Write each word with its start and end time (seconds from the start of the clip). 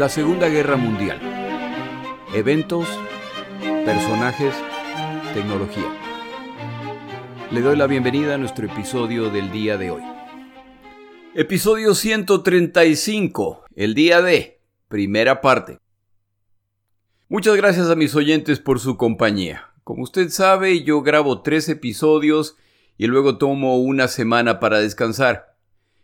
La 0.00 0.08
Segunda 0.08 0.48
Guerra 0.48 0.78
Mundial. 0.78 1.20
Eventos, 2.32 2.88
personajes, 3.84 4.54
tecnología. 5.34 5.94
Le 7.50 7.60
doy 7.60 7.76
la 7.76 7.86
bienvenida 7.86 8.36
a 8.36 8.38
nuestro 8.38 8.64
episodio 8.64 9.28
del 9.28 9.52
día 9.52 9.76
de 9.76 9.90
hoy. 9.90 10.02
Episodio 11.34 11.94
135, 11.94 13.64
el 13.74 13.92
día 13.92 14.22
de, 14.22 14.62
primera 14.88 15.42
parte. 15.42 15.80
Muchas 17.28 17.56
gracias 17.56 17.90
a 17.90 17.94
mis 17.94 18.14
oyentes 18.14 18.58
por 18.58 18.80
su 18.80 18.96
compañía. 18.96 19.70
Como 19.84 20.04
usted 20.04 20.30
sabe, 20.30 20.82
yo 20.82 21.02
grabo 21.02 21.42
tres 21.42 21.68
episodios 21.68 22.56
y 22.96 23.06
luego 23.06 23.36
tomo 23.36 23.76
una 23.78 24.08
semana 24.08 24.60
para 24.60 24.80
descansar. 24.80 25.49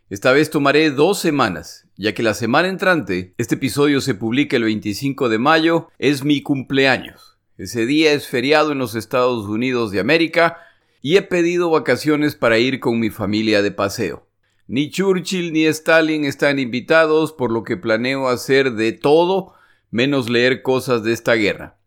Esta 0.09 0.31
vez 0.31 0.49
tomaré 0.49 0.89
dos 0.89 1.19
semanas, 1.19 1.85
ya 1.97 2.13
que 2.13 2.23
la 2.23 2.33
semana 2.33 2.69
entrante, 2.69 3.33
este 3.37 3.55
episodio 3.55 3.99
se 3.99 4.15
publica 4.15 4.55
el 4.55 4.63
25 4.63 5.27
de 5.27 5.37
mayo, 5.37 5.89
es 5.99 6.23
mi 6.23 6.41
cumpleaños. 6.41 7.37
Ese 7.57 7.85
día 7.85 8.13
es 8.13 8.25
feriado 8.25 8.71
en 8.71 8.77
los 8.77 8.95
Estados 8.95 9.47
Unidos 9.47 9.91
de 9.91 9.99
América 9.99 10.59
y 11.01 11.17
he 11.17 11.23
pedido 11.23 11.69
vacaciones 11.71 12.35
para 12.35 12.57
ir 12.57 12.79
con 12.79 13.01
mi 13.01 13.09
familia 13.09 13.61
de 13.61 13.71
paseo. 13.71 14.25
Ni 14.65 14.89
Churchill 14.89 15.51
ni 15.51 15.65
Stalin 15.65 16.23
están 16.23 16.57
invitados, 16.57 17.33
por 17.33 17.51
lo 17.51 17.65
que 17.65 17.75
planeo 17.75 18.29
hacer 18.29 18.75
de 18.75 18.93
todo 18.93 19.55
menos 19.91 20.29
leer 20.29 20.61
cosas 20.61 21.03
de 21.03 21.11
esta 21.11 21.33
guerra. 21.33 21.79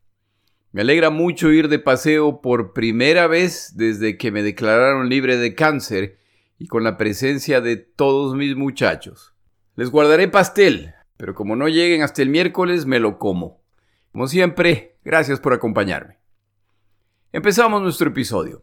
Me 0.72 0.82
alegra 0.82 1.08
mucho 1.08 1.50
ir 1.50 1.68
de 1.68 1.78
paseo 1.78 2.42
por 2.42 2.74
primera 2.74 3.28
vez 3.28 3.72
desde 3.76 4.18
que 4.18 4.30
me 4.30 4.42
declararon 4.42 5.08
libre 5.08 5.38
de 5.38 5.54
cáncer 5.54 6.19
y 6.60 6.66
con 6.66 6.84
la 6.84 6.98
presencia 6.98 7.62
de 7.62 7.78
todos 7.78 8.36
mis 8.36 8.54
muchachos. 8.54 9.32
Les 9.76 9.90
guardaré 9.90 10.28
pastel, 10.28 10.92
pero 11.16 11.34
como 11.34 11.56
no 11.56 11.68
lleguen 11.68 12.02
hasta 12.02 12.20
el 12.20 12.28
miércoles 12.28 12.84
me 12.84 13.00
lo 13.00 13.18
como. 13.18 13.62
Como 14.12 14.28
siempre, 14.28 14.98
gracias 15.02 15.40
por 15.40 15.54
acompañarme. 15.54 16.18
Empezamos 17.32 17.80
nuestro 17.80 18.10
episodio. 18.10 18.62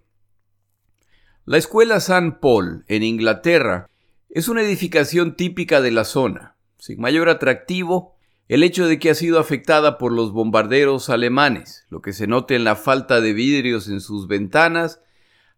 La 1.46 1.58
escuela 1.58 1.96
St. 1.96 2.38
Paul, 2.40 2.86
en 2.88 3.02
Inglaterra, 3.02 3.90
es 4.30 4.48
una 4.48 4.62
edificación 4.62 5.36
típica 5.36 5.82
de 5.82 5.90
la 5.90 6.04
zona, 6.04 6.56
sin 6.78 7.02
mayor 7.02 7.30
atractivo 7.30 8.16
el 8.48 8.62
hecho 8.62 8.88
de 8.88 9.00
que 9.00 9.10
ha 9.10 9.16
sido 9.16 9.40
afectada 9.40 9.98
por 9.98 10.12
los 10.12 10.32
bombarderos 10.32 11.10
alemanes, 11.10 11.88
lo 11.90 12.04
que 12.04 12.14
se 12.14 12.28
nota 12.28 12.54
en 12.54 12.64
la 12.64 12.76
falta 12.76 13.22
de 13.22 13.34
vidrios 13.34 13.90
en 13.90 14.02
sus 14.02 14.28
ventanas 14.28 15.02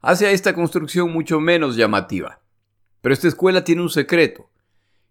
hace 0.01 0.27
a 0.27 0.31
esta 0.31 0.53
construcción 0.53 1.11
mucho 1.11 1.39
menos 1.39 1.75
llamativa. 1.75 2.41
Pero 3.01 3.13
esta 3.13 3.27
escuela 3.27 3.63
tiene 3.63 3.81
un 3.81 3.89
secreto. 3.89 4.49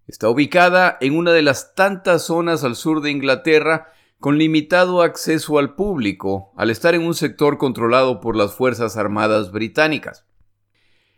Está 0.07 0.29
ubicada 0.29 0.97
en 1.01 1.17
una 1.17 1.33
de 1.33 1.43
las 1.43 1.75
tantas 1.75 2.25
zonas 2.25 2.65
al 2.65 2.77
sur 2.77 3.03
de 3.03 3.11
Inglaterra 3.11 3.93
con 4.21 4.39
limitado 4.39 5.03
acceso 5.03 5.59
al 5.59 5.75
público, 5.75 6.53
al 6.57 6.71
estar 6.71 6.95
en 6.95 7.07
un 7.07 7.15
sector 7.15 7.59
controlado 7.59 8.21
por 8.21 8.35
las 8.35 8.55
Fuerzas 8.55 8.97
Armadas 8.97 9.53
británicas. 9.53 10.25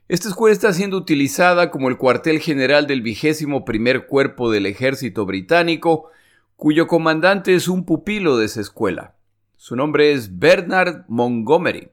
Esta 0.09 0.29
escuela 0.29 0.53
está 0.53 0.73
siendo 0.73 0.97
utilizada 0.97 1.71
como 1.71 1.89
el 1.89 1.97
cuartel 1.97 2.41
general 2.41 2.87
del 2.89 3.01
vigésimo 3.01 3.65
primer 3.65 4.07
cuerpo 4.07 4.51
del 4.51 4.67
ejército 4.67 5.25
británico, 5.25 6.11
cuyo 6.57 6.89
comandante 6.89 7.55
es 7.55 7.69
un 7.69 7.87
pupilo 7.87 8.37
de 8.37 8.47
esa 8.47 8.61
escuela. 8.61 9.15
Su 9.57 9.77
nombre 9.77 10.12
es 10.12 10.39
Bernard 10.39 11.05
Montgomery 11.09 11.91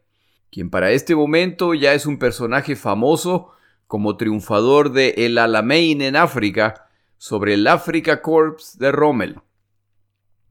quien 0.57 0.71
para 0.71 0.89
este 0.89 1.15
momento 1.15 1.75
ya 1.75 1.93
es 1.93 2.07
un 2.07 2.17
personaje 2.17 2.75
famoso 2.75 3.51
como 3.85 4.17
triunfador 4.17 4.91
de 4.91 5.13
El 5.17 5.37
Alamein 5.37 6.01
en 6.01 6.15
África 6.15 6.87
sobre 7.19 7.53
el 7.53 7.67
Africa 7.67 8.23
Corps 8.23 8.75
de 8.79 8.91
Rommel. 8.91 9.39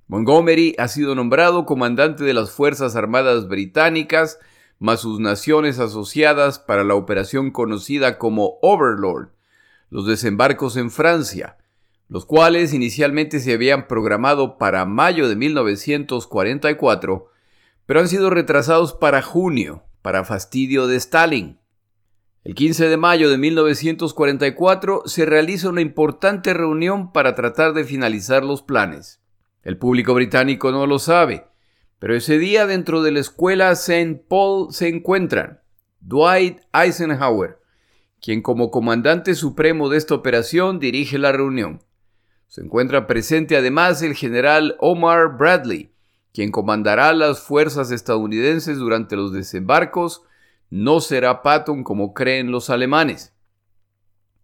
Montgomery 0.07 0.77
ha 0.79 0.87
sido 0.87 1.17
nombrado 1.17 1.67
comandante 1.67 2.23
de 2.23 2.35
las 2.35 2.53
Fuerzas 2.53 2.95
Armadas 2.95 3.49
Británicas 3.49 4.39
más 4.79 5.01
sus 5.01 5.19
naciones 5.19 5.81
asociadas 5.81 6.61
para 6.61 6.85
la 6.85 6.95
operación 6.95 7.51
conocida 7.51 8.17
como 8.17 8.61
Overlord, 8.63 9.31
los 9.91 10.07
desembarcos 10.07 10.77
en 10.77 10.93
Francia, 10.93 11.57
los 12.09 12.27
cuales 12.27 12.73
inicialmente 12.73 13.41
se 13.41 13.55
habían 13.55 13.89
programado 13.89 14.57
para 14.57 14.85
mayo 14.85 15.29
de 15.29 15.35
1944, 15.35 17.27
pero 17.87 17.99
han 17.99 18.07
sido 18.07 18.31
retrasados 18.31 18.93
para 18.93 19.21
junio, 19.21 19.83
para 20.07 20.23
fastidio 20.23 20.87
de 20.87 20.95
Stalin. 20.99 21.59
El 22.45 22.55
15 22.55 22.89
de 22.91 22.97
mayo 22.97 23.29
de 23.29 23.39
1944 23.39 25.03
se 25.07 25.27
realiza 25.27 25.69
una 25.69 25.81
importante 25.81 26.55
reunión 26.55 27.11
para 27.11 27.35
tratar 27.35 27.73
de 27.73 27.83
finalizar 27.83 28.45
los 28.45 28.63
planes. 28.63 29.21
El 29.65 29.79
público 29.79 30.15
británico 30.15 30.71
no 30.71 30.87
lo 30.87 31.01
sabe, 31.01 31.49
pero 31.99 32.15
ese 32.15 32.39
día 32.39 32.69
dentro 32.69 33.03
de 33.03 33.11
la 33.11 33.19
escuela 33.19 33.73
St. 33.73 34.23
Paul 34.29 34.73
se 34.73 34.87
encuentran 34.87 35.59
Dwight 35.99 36.61
Eisenhower, 36.73 37.59
quien 38.21 38.43
como 38.43 38.71
comandante 38.71 39.35
supremo 39.35 39.89
de 39.89 39.99
esta 39.99 40.15
operación 40.15 40.79
dirige 40.79 41.19
la 41.19 41.33
reunión. 41.33 41.83
Se 42.47 42.61
encuentra 42.61 43.09
presente 43.09 43.57
además 43.57 44.03
el 44.03 44.15
general 44.15 44.77
Omar 44.79 45.37
Bradley, 45.37 45.91
quien 46.37 46.51
comandará 46.51 47.15
las 47.15 47.41
fuerzas 47.41 47.91
estadounidenses 47.91 48.77
durante 48.77 49.17
los 49.17 49.33
desembarcos 49.33 50.23
no 50.69 51.01
será 51.01 51.41
Patton 51.41 51.83
como 51.83 52.13
creen 52.13 52.51
los 52.51 52.69
alemanes. 52.69 53.33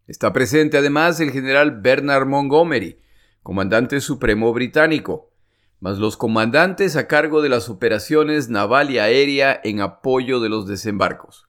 Está 0.06 0.32
presente 0.32 0.78
además 0.78 1.20
el 1.20 1.32
general 1.32 1.82
Bernard 1.82 2.26
Montgomery, 2.26 2.98
comandante 3.42 4.00
supremo 4.00 4.54
británico, 4.54 5.34
más 5.80 5.98
los 5.98 6.16
comandantes 6.16 6.96
a 6.96 7.06
cargo 7.06 7.42
de 7.42 7.50
las 7.50 7.68
operaciones 7.68 8.48
naval 8.48 8.90
y 8.90 8.98
aérea 8.98 9.60
en 9.62 9.82
apoyo 9.82 10.40
de 10.40 10.48
los 10.48 10.66
desembarcos. 10.66 11.46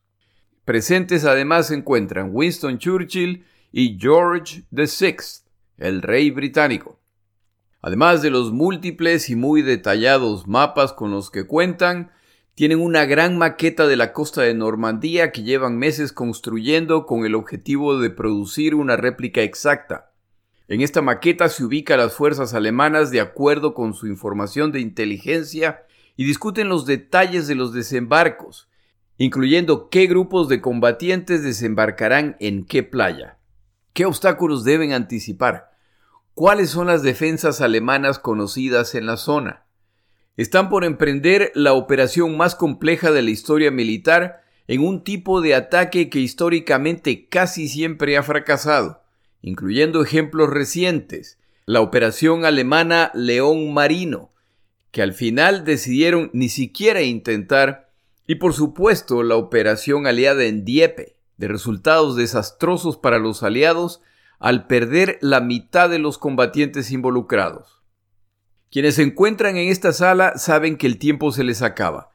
Presentes 0.66 1.24
además 1.24 1.68
se 1.68 1.76
encuentran 1.76 2.32
Winston 2.34 2.80
Churchill 2.80 3.46
y 3.72 3.98
George 3.98 4.66
VI, 4.72 5.16
el 5.78 6.02
rey 6.02 6.32
británico. 6.32 7.00
Además 7.86 8.22
de 8.22 8.30
los 8.30 8.54
múltiples 8.54 9.30
y 9.30 9.36
muy 9.36 9.62
detallados 9.62 10.48
mapas 10.48 10.94
con 10.94 11.12
los 11.12 11.30
que 11.30 11.46
cuentan, 11.46 12.12
tienen 12.56 12.80
una 12.80 13.04
gran 13.04 13.38
maqueta 13.38 13.88
de 13.88 13.98
la 13.98 14.14
costa 14.14 14.42
de 14.42 14.54
Normandía 14.54 15.34
que 15.34 15.44
llevan 15.44 15.78
meses 15.78 16.14
construyendo 16.14 17.06
con 17.06 17.26
el 17.26 17.36
objetivo 17.36 18.00
de 18.00 18.10
producir 18.10 18.74
una 18.74 18.96
réplica 18.96 19.42
exacta. 19.42 20.14
En 20.70 20.80
esta 20.80 21.02
maqueta 21.02 21.50
se 21.50 21.66
ubican 21.66 21.98
las 21.98 22.14
fuerzas 22.14 22.54
alemanas 22.54 23.12
de 23.12 23.20
acuerdo 23.20 23.74
con 23.74 23.94
su 23.94 24.08
información 24.08 24.72
de 24.72 24.80
inteligencia 24.80 25.84
y 26.16 26.24
discuten 26.24 26.70
los 26.70 26.86
detalles 26.86 27.48
de 27.48 27.56
los 27.56 27.74
desembarcos, 27.74 28.70
incluyendo 29.18 29.90
qué 29.90 30.08
grupos 30.08 30.48
de 30.48 30.62
combatientes 30.62 31.44
desembarcarán 31.44 32.38
en 32.40 32.64
qué 32.64 32.82
playa, 32.84 33.40
qué 33.92 34.06
obstáculos 34.06 34.64
deben 34.64 34.94
anticipar, 34.94 35.73
¿Cuáles 36.36 36.72
son 36.72 36.88
las 36.88 37.04
defensas 37.04 37.62
alemanas 37.62 38.18
conocidas 38.18 38.96
en 38.96 39.06
la 39.06 39.18
zona? 39.18 39.66
Están 40.36 40.68
por 40.68 40.84
emprender 40.84 41.52
la 41.54 41.74
operación 41.74 42.38
más 42.38 42.56
compleja 42.56 43.12
de 43.12 43.22
la 43.22 43.30
historia 43.30 43.70
militar 43.70 44.42
en 44.68 44.82
un 44.82 45.04
tipo 45.04 45.42
de 45.42 45.54
ataque 45.54 46.10
que 46.10 46.18
históricamente 46.18 47.28
casi 47.28 47.68
siempre 47.68 48.18
ha 48.18 48.24
fracasado, 48.24 49.04
incluyendo 49.44 50.02
ejemplos 50.02 50.50
recientes, 50.50 51.38
la 51.68 51.82
operación 51.82 52.46
alemana 52.46 53.12
León 53.14 53.72
Marino, 53.72 54.32
que 54.90 55.04
al 55.04 55.14
final 55.14 55.64
decidieron 55.66 56.32
ni 56.34 56.50
siquiera 56.50 57.04
intentar, 57.04 57.92
y 58.26 58.36
por 58.36 58.54
supuesto 58.54 59.22
la 59.22 59.36
operación 59.36 60.08
aliada 60.08 60.46
en 60.46 60.66
Dieppe, 60.66 61.16
de 61.38 61.48
resultados 61.48 62.16
desastrosos 62.16 62.98
para 62.98 63.20
los 63.20 63.44
aliados 63.44 64.02
al 64.44 64.68
perder 64.68 65.20
la 65.22 65.40
mitad 65.40 65.90
de 65.90 66.00
los 66.00 66.18
combatientes 66.18 66.92
involucrados. 66.92 67.82
Quienes 68.70 68.96
se 68.96 69.04
encuentran 69.04 69.56
en 69.56 69.70
esta 69.70 69.94
sala 69.94 70.38
saben 70.38 70.76
que 70.76 70.86
el 70.86 70.98
tiempo 70.98 71.32
se 71.32 71.46
les 71.46 71.62
acaba. 71.62 72.10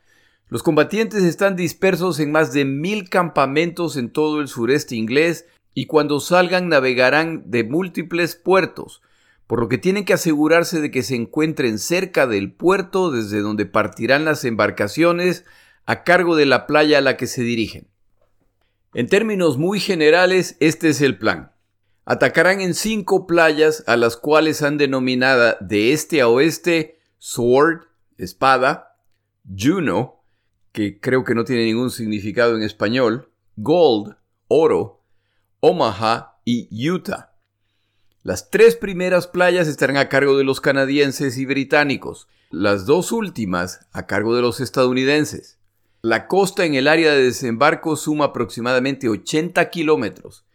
Los 0.48 0.62
combatientes 0.62 1.24
están 1.24 1.56
dispersos 1.56 2.20
en 2.20 2.30
más 2.30 2.52
de 2.52 2.66
mil 2.66 3.08
campamentos 3.08 3.96
en 3.96 4.10
todo 4.10 4.42
el 4.42 4.48
sureste 4.48 4.94
inglés 4.94 5.46
y 5.72 5.86
cuando 5.86 6.20
salgan 6.20 6.68
navegarán 6.68 7.50
de 7.50 7.64
múltiples 7.64 8.36
puertos, 8.36 9.00
por 9.46 9.58
lo 9.58 9.70
que 9.70 9.78
tienen 9.78 10.04
que 10.04 10.12
asegurarse 10.12 10.82
de 10.82 10.90
que 10.90 11.02
se 11.02 11.14
encuentren 11.14 11.78
cerca 11.78 12.26
del 12.26 12.52
puerto 12.52 13.10
desde 13.10 13.40
donde 13.40 13.64
partirán 13.64 14.26
las 14.26 14.44
embarcaciones 14.44 15.46
a 15.86 16.04
cargo 16.04 16.36
de 16.36 16.44
la 16.44 16.66
playa 16.66 16.98
a 16.98 17.00
la 17.00 17.16
que 17.16 17.26
se 17.26 17.40
dirigen. 17.40 17.88
En 18.92 19.06
términos 19.06 19.56
muy 19.56 19.80
generales, 19.80 20.58
este 20.60 20.90
es 20.90 21.00
el 21.00 21.16
plan. 21.16 21.52
Atacarán 22.10 22.62
en 22.62 22.72
cinco 22.72 23.26
playas 23.26 23.84
a 23.86 23.94
las 23.98 24.16
cuales 24.16 24.62
han 24.62 24.78
denominada 24.78 25.58
de 25.60 25.92
este 25.92 26.22
a 26.22 26.28
oeste 26.28 26.98
Sword, 27.18 27.82
espada, 28.16 28.96
Juno, 29.46 30.22
que 30.72 31.00
creo 31.00 31.22
que 31.22 31.34
no 31.34 31.44
tiene 31.44 31.66
ningún 31.66 31.90
significado 31.90 32.56
en 32.56 32.62
español, 32.62 33.30
Gold, 33.56 34.16
oro, 34.46 35.04
Omaha 35.60 36.40
y 36.46 36.90
Utah. 36.90 37.34
Las 38.22 38.48
tres 38.48 38.74
primeras 38.74 39.26
playas 39.26 39.68
estarán 39.68 39.98
a 39.98 40.08
cargo 40.08 40.38
de 40.38 40.44
los 40.44 40.62
canadienses 40.62 41.36
y 41.36 41.44
británicos, 41.44 42.26
las 42.48 42.86
dos 42.86 43.12
últimas 43.12 43.86
a 43.92 44.06
cargo 44.06 44.34
de 44.34 44.40
los 44.40 44.60
estadounidenses. 44.60 45.58
La 46.00 46.26
costa 46.26 46.64
en 46.64 46.74
el 46.74 46.88
área 46.88 47.12
de 47.12 47.24
desembarco 47.24 47.96
suma 47.96 48.26
aproximadamente 48.26 49.10
80 49.10 49.68
kilómetros 49.68 50.46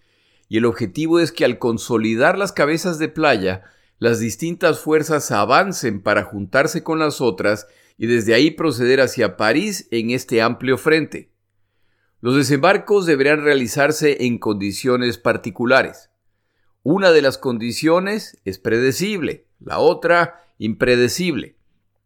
y 0.53 0.57
el 0.57 0.65
objetivo 0.65 1.19
es 1.19 1.31
que 1.31 1.45
al 1.45 1.57
consolidar 1.57 2.37
las 2.37 2.51
cabezas 2.51 2.99
de 2.99 3.09
playa, 3.09 3.63
las 3.97 4.19
distintas 4.19 4.79
fuerzas 4.79 5.31
avancen 5.31 5.99
para 5.99 6.21
juntarse 6.21 6.83
con 6.83 6.99
las 6.99 7.21
otras 7.21 7.65
y 7.97 8.05
desde 8.05 8.35
ahí 8.35 8.51
proceder 8.51 9.01
hacia 9.01 9.35
París 9.35 9.87
en 9.89 10.11
este 10.11 10.43
amplio 10.43 10.77
frente. 10.77 11.31
Los 12.21 12.35
desembarcos 12.35 13.07
deberán 13.07 13.43
realizarse 13.43 14.27
en 14.27 14.37
condiciones 14.37 15.17
particulares. 15.17 16.11
Una 16.83 17.11
de 17.11 17.23
las 17.23 17.39
condiciones 17.39 18.39
es 18.45 18.59
predecible, 18.59 19.47
la 19.59 19.79
otra 19.79 20.45
impredecible. 20.59 21.57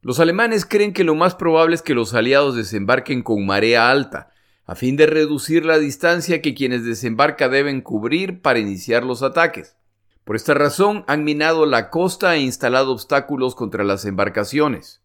Los 0.02 0.22
alemanes 0.22 0.66
creen 0.66 0.94
que 0.94 1.04
lo 1.04 1.16
más 1.16 1.36
probable 1.36 1.76
es 1.76 1.82
que 1.82 1.94
los 1.94 2.14
aliados 2.14 2.56
desembarquen 2.56 3.24
con 3.24 3.46
marea 3.46 3.92
alta, 3.92 4.30
a 4.68 4.76
fin 4.76 4.98
de 4.98 5.06
reducir 5.06 5.66
la 5.66 5.80
distancia 5.80 6.42
que 6.42 6.54
quienes 6.54 6.84
desembarcan 6.84 7.50
deben 7.52 7.80
cubrir 7.80 8.42
para 8.42 8.60
iniciar 8.60 9.06
los 9.06 9.24
ataques. 9.24 9.78
Por 10.26 10.36
esta 10.36 10.54
razón 10.54 11.06
han 11.08 11.24
minado 11.24 11.66
la 11.66 11.90
costa 11.90 12.36
e 12.36 12.42
instalado 12.42 12.92
obstáculos 12.92 13.56
contra 13.56 13.86
las 13.86 14.04
embarcaciones. 14.04 15.02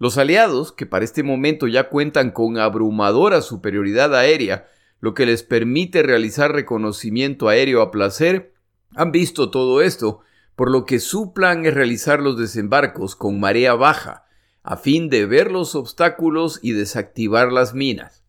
Los 0.00 0.18
aliados, 0.18 0.72
que 0.72 0.86
para 0.86 1.04
este 1.04 1.22
momento 1.22 1.68
ya 1.68 1.88
cuentan 1.88 2.32
con 2.32 2.58
abrumadora 2.58 3.42
superioridad 3.42 4.12
aérea, 4.12 4.66
lo 4.98 5.14
que 5.14 5.24
les 5.24 5.44
permite 5.44 6.02
realizar 6.02 6.52
reconocimiento 6.52 7.48
aéreo 7.48 7.82
a 7.82 7.92
placer, 7.92 8.54
han 8.96 9.12
visto 9.12 9.52
todo 9.52 9.82
esto, 9.82 10.20
por 10.56 10.68
lo 10.68 10.84
que 10.84 10.98
su 10.98 11.32
plan 11.32 11.64
es 11.64 11.74
realizar 11.74 12.20
los 12.20 12.36
desembarcos 12.36 13.14
con 13.14 13.38
marea 13.38 13.74
baja, 13.74 14.24
a 14.64 14.76
fin 14.76 15.08
de 15.10 15.26
ver 15.26 15.52
los 15.52 15.76
obstáculos 15.76 16.58
y 16.60 16.72
desactivar 16.72 17.52
las 17.52 17.72
minas. 17.72 18.19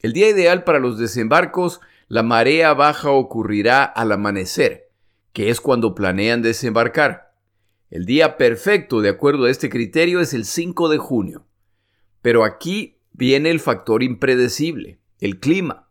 El 0.00 0.12
día 0.12 0.28
ideal 0.28 0.64
para 0.64 0.78
los 0.78 0.98
desembarcos, 0.98 1.80
la 2.08 2.22
marea 2.22 2.74
baja 2.74 3.10
ocurrirá 3.10 3.84
al 3.84 4.12
amanecer, 4.12 4.90
que 5.32 5.50
es 5.50 5.60
cuando 5.60 5.94
planean 5.94 6.42
desembarcar. 6.42 7.34
El 7.90 8.04
día 8.04 8.36
perfecto, 8.36 9.00
de 9.00 9.08
acuerdo 9.08 9.44
a 9.44 9.50
este 9.50 9.70
criterio, 9.70 10.20
es 10.20 10.34
el 10.34 10.44
5 10.44 10.88
de 10.88 10.98
junio. 10.98 11.46
Pero 12.20 12.44
aquí 12.44 12.98
viene 13.12 13.50
el 13.50 13.60
factor 13.60 14.02
impredecible, 14.02 15.00
el 15.20 15.40
clima. 15.40 15.88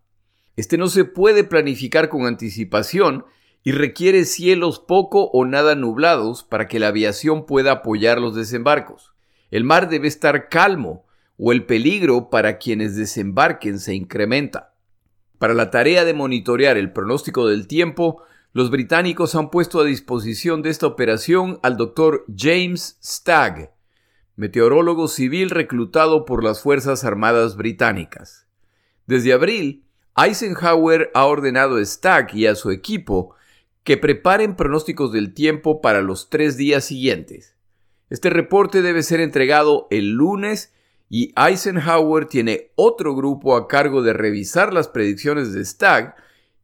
Este 0.55 0.77
no 0.77 0.87
se 0.87 1.05
puede 1.05 1.43
planificar 1.43 2.09
con 2.09 2.25
anticipación 2.25 3.25
y 3.63 3.71
requiere 3.71 4.25
cielos 4.25 4.79
poco 4.79 5.31
o 5.31 5.45
nada 5.45 5.75
nublados 5.75 6.43
para 6.43 6.67
que 6.67 6.79
la 6.79 6.89
aviación 6.89 7.45
pueda 7.45 7.71
apoyar 7.71 8.21
los 8.21 8.35
desembarcos. 8.35 9.13
El 9.49 9.63
mar 9.63 9.89
debe 9.89 10.07
estar 10.07 10.49
calmo 10.49 11.04
o 11.37 11.51
el 11.51 11.65
peligro 11.65 12.29
para 12.29 12.57
quienes 12.57 12.95
desembarquen 12.95 13.79
se 13.79 13.93
incrementa. 13.93 14.73
Para 15.37 15.53
la 15.53 15.69
tarea 15.69 16.05
de 16.05 16.13
monitorear 16.13 16.77
el 16.77 16.91
pronóstico 16.91 17.47
del 17.47 17.67
tiempo, 17.67 18.23
los 18.53 18.71
británicos 18.71 19.35
han 19.35 19.49
puesto 19.49 19.81
a 19.81 19.83
disposición 19.83 20.61
de 20.61 20.69
esta 20.69 20.87
operación 20.87 21.59
al 21.61 21.75
doctor 21.75 22.25
James 22.35 22.97
Stagg, 23.03 23.73
meteorólogo 24.37 25.07
civil 25.07 25.49
reclutado 25.49 26.25
por 26.25 26.43
las 26.43 26.61
Fuerzas 26.61 27.03
Armadas 27.03 27.57
británicas. 27.57 28.47
Desde 29.07 29.33
abril, 29.33 29.83
Eisenhower 30.17 31.11
ha 31.13 31.25
ordenado 31.25 31.75
a 31.77 31.85
Stagg 31.85 32.33
y 32.33 32.47
a 32.47 32.55
su 32.55 32.71
equipo 32.71 33.35
que 33.83 33.97
preparen 33.97 34.55
pronósticos 34.55 35.11
del 35.11 35.33
tiempo 35.33 35.81
para 35.81 36.01
los 36.01 36.29
tres 36.29 36.55
días 36.57 36.85
siguientes. 36.85 37.55
Este 38.09 38.29
reporte 38.29 38.81
debe 38.81 39.03
ser 39.03 39.19
entregado 39.19 39.87
el 39.91 40.11
lunes 40.11 40.73
y 41.09 41.33
Eisenhower 41.35 42.25
tiene 42.25 42.71
otro 42.75 43.15
grupo 43.15 43.55
a 43.55 43.67
cargo 43.67 44.01
de 44.01 44.13
revisar 44.13 44.73
las 44.73 44.87
predicciones 44.87 45.53
de 45.53 45.63
Stagg 45.63 46.15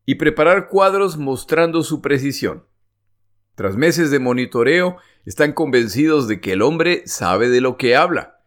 y 0.05 0.15
preparar 0.15 0.67
cuadros 0.69 1.17
mostrando 1.17 1.83
su 1.83 2.01
precisión. 2.01 2.65
Tras 3.55 3.77
meses 3.77 4.09
de 4.09 4.19
monitoreo, 4.19 4.97
están 5.25 5.53
convencidos 5.53 6.27
de 6.27 6.41
que 6.41 6.53
el 6.53 6.61
hombre 6.61 7.03
sabe 7.05 7.49
de 7.49 7.61
lo 7.61 7.77
que 7.77 7.95
habla. 7.95 8.39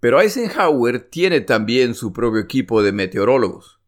Pero 0.00 0.20
Eisenhower 0.20 1.00
tiene 1.00 1.40
también 1.40 1.94
su 1.94 2.12
propio 2.12 2.40
equipo 2.40 2.82
de 2.82 2.92
meteorólogos. 2.92 3.80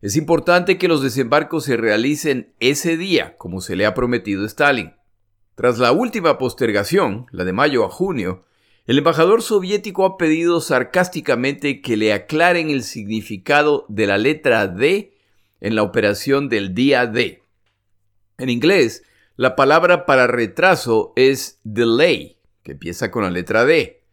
Es 0.00 0.16
importante 0.16 0.78
que 0.78 0.88
los 0.88 1.02
desembarcos 1.02 1.64
se 1.64 1.76
realicen 1.76 2.54
ese 2.60 2.96
día, 2.96 3.36
como 3.36 3.60
se 3.60 3.76
le 3.76 3.84
ha 3.84 3.94
prometido 3.94 4.44
Stalin. 4.44 4.94
Tras 5.54 5.78
la 5.78 5.90
última 5.90 6.38
postergación, 6.38 7.26
la 7.32 7.44
de 7.44 7.52
mayo 7.52 7.84
a 7.84 7.88
junio, 7.90 8.44
el 8.88 8.96
embajador 8.96 9.42
soviético 9.42 10.06
ha 10.06 10.16
pedido 10.16 10.62
sarcásticamente 10.62 11.82
que 11.82 11.98
le 11.98 12.14
aclaren 12.14 12.70
el 12.70 12.82
significado 12.82 13.84
de 13.90 14.06
la 14.06 14.16
letra 14.16 14.66
D 14.66 15.12
en 15.60 15.74
la 15.74 15.82
operación 15.82 16.48
del 16.48 16.74
día 16.74 17.06
D. 17.06 17.42
En 18.38 18.48
inglés, 18.48 19.04
la 19.36 19.56
palabra 19.56 20.06
para 20.06 20.26
retraso 20.26 21.12
es 21.16 21.60
delay, 21.64 22.38
que 22.62 22.72
empieza 22.72 23.10
con 23.10 23.24
la 23.24 23.30
letra 23.30 23.66
D. 23.66 24.04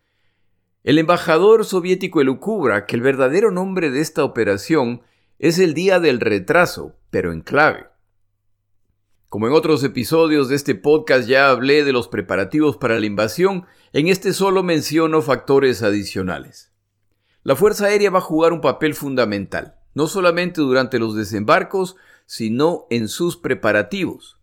El 0.84 1.00
embajador 1.00 1.64
soviético 1.64 2.20
elucubra 2.20 2.86
que 2.86 2.98
el 2.98 3.02
verdadero 3.02 3.52
nombre 3.52 3.92
de 3.92 4.02
esta 4.02 4.26
operación 4.26 5.04
es 5.40 5.58
el 5.58 5.74
día 5.74 6.02
del 6.02 6.20
retraso, 6.20 6.98
pero 7.12 7.32
en 7.32 7.40
clave. 7.40 7.86
Como 9.36 9.48
en 9.48 9.54
otros 9.54 9.84
episodios 9.84 10.48
de 10.48 10.56
este 10.56 10.76
podcast 10.76 11.28
ya 11.28 11.50
hablé 11.50 11.84
de 11.84 11.92
los 11.92 12.08
preparativos 12.08 12.78
para 12.78 12.98
la 13.02 13.06
invasión, 13.06 13.66
en 13.92 14.08
este 14.08 14.32
solo 14.32 14.64
menciono 14.64 15.22
factores 15.22 15.84
adicionales. 15.84 16.72
La 17.44 17.58
Fuerza 17.58 17.88
Aérea 17.88 18.12
va 18.12 18.20
a 18.20 18.22
jugar 18.22 18.54
un 18.54 18.62
papel 18.62 18.94
fundamental 18.94 19.76
no 19.94 20.08
solamente 20.08 20.62
durante 20.62 21.00
los 21.00 21.18
desembarcos, 21.18 21.98
sino 22.26 22.88
en 22.90 23.10
sus 23.10 23.36
preparativos. 23.36 24.40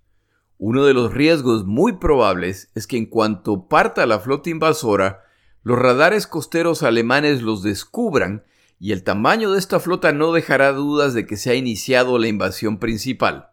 Uno 0.59 0.85
de 0.85 0.93
los 0.93 1.15
riesgos 1.15 1.65
muy 1.65 1.94
probables 1.94 2.71
es 2.75 2.87
que 2.87 2.99
en 2.99 3.06
cuanto 3.06 3.69
parta 3.69 4.05
la 4.05 4.21
flota 4.21 4.50
invasora, 4.50 5.23
los 5.62 5.79
radares 5.79 6.27
costeros 6.27 6.83
alemanes 6.83 7.41
los 7.41 7.62
descubran 7.62 8.44
y 8.79 8.93
el 8.93 9.05
tamaño 9.05 9.53
de 9.53 9.59
esta 9.59 9.81
flota 9.81 10.12
no 10.12 10.33
dejará 10.33 10.73
dudas 10.73 11.15
de 11.15 11.25
que 11.25 11.39
se 11.39 11.51
ha 11.51 11.55
iniciado 11.55 12.19
la 12.19 12.29
invasión 12.29 12.77
principal. 12.79 13.52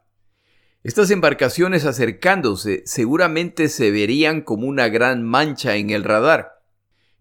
Estas 0.81 1.11
embarcaciones 1.11 1.85
acercándose 1.85 2.83
seguramente 2.85 3.67
se 3.67 3.91
verían 3.91 4.41
como 4.41 4.67
una 4.67 4.87
gran 4.87 5.23
mancha 5.23 5.75
en 5.75 5.89
el 5.89 6.03
radar, 6.03 6.59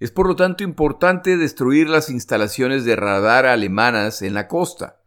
es 0.00 0.12
por 0.12 0.28
lo 0.28 0.36
tanto 0.36 0.62
importante 0.62 1.36
destruir 1.36 1.88
las 1.88 2.08
instalaciones 2.08 2.84
de 2.84 2.94
radar 2.94 3.46
alemanas 3.46 4.22
en 4.22 4.34
la 4.34 4.46
costa. 4.46 5.02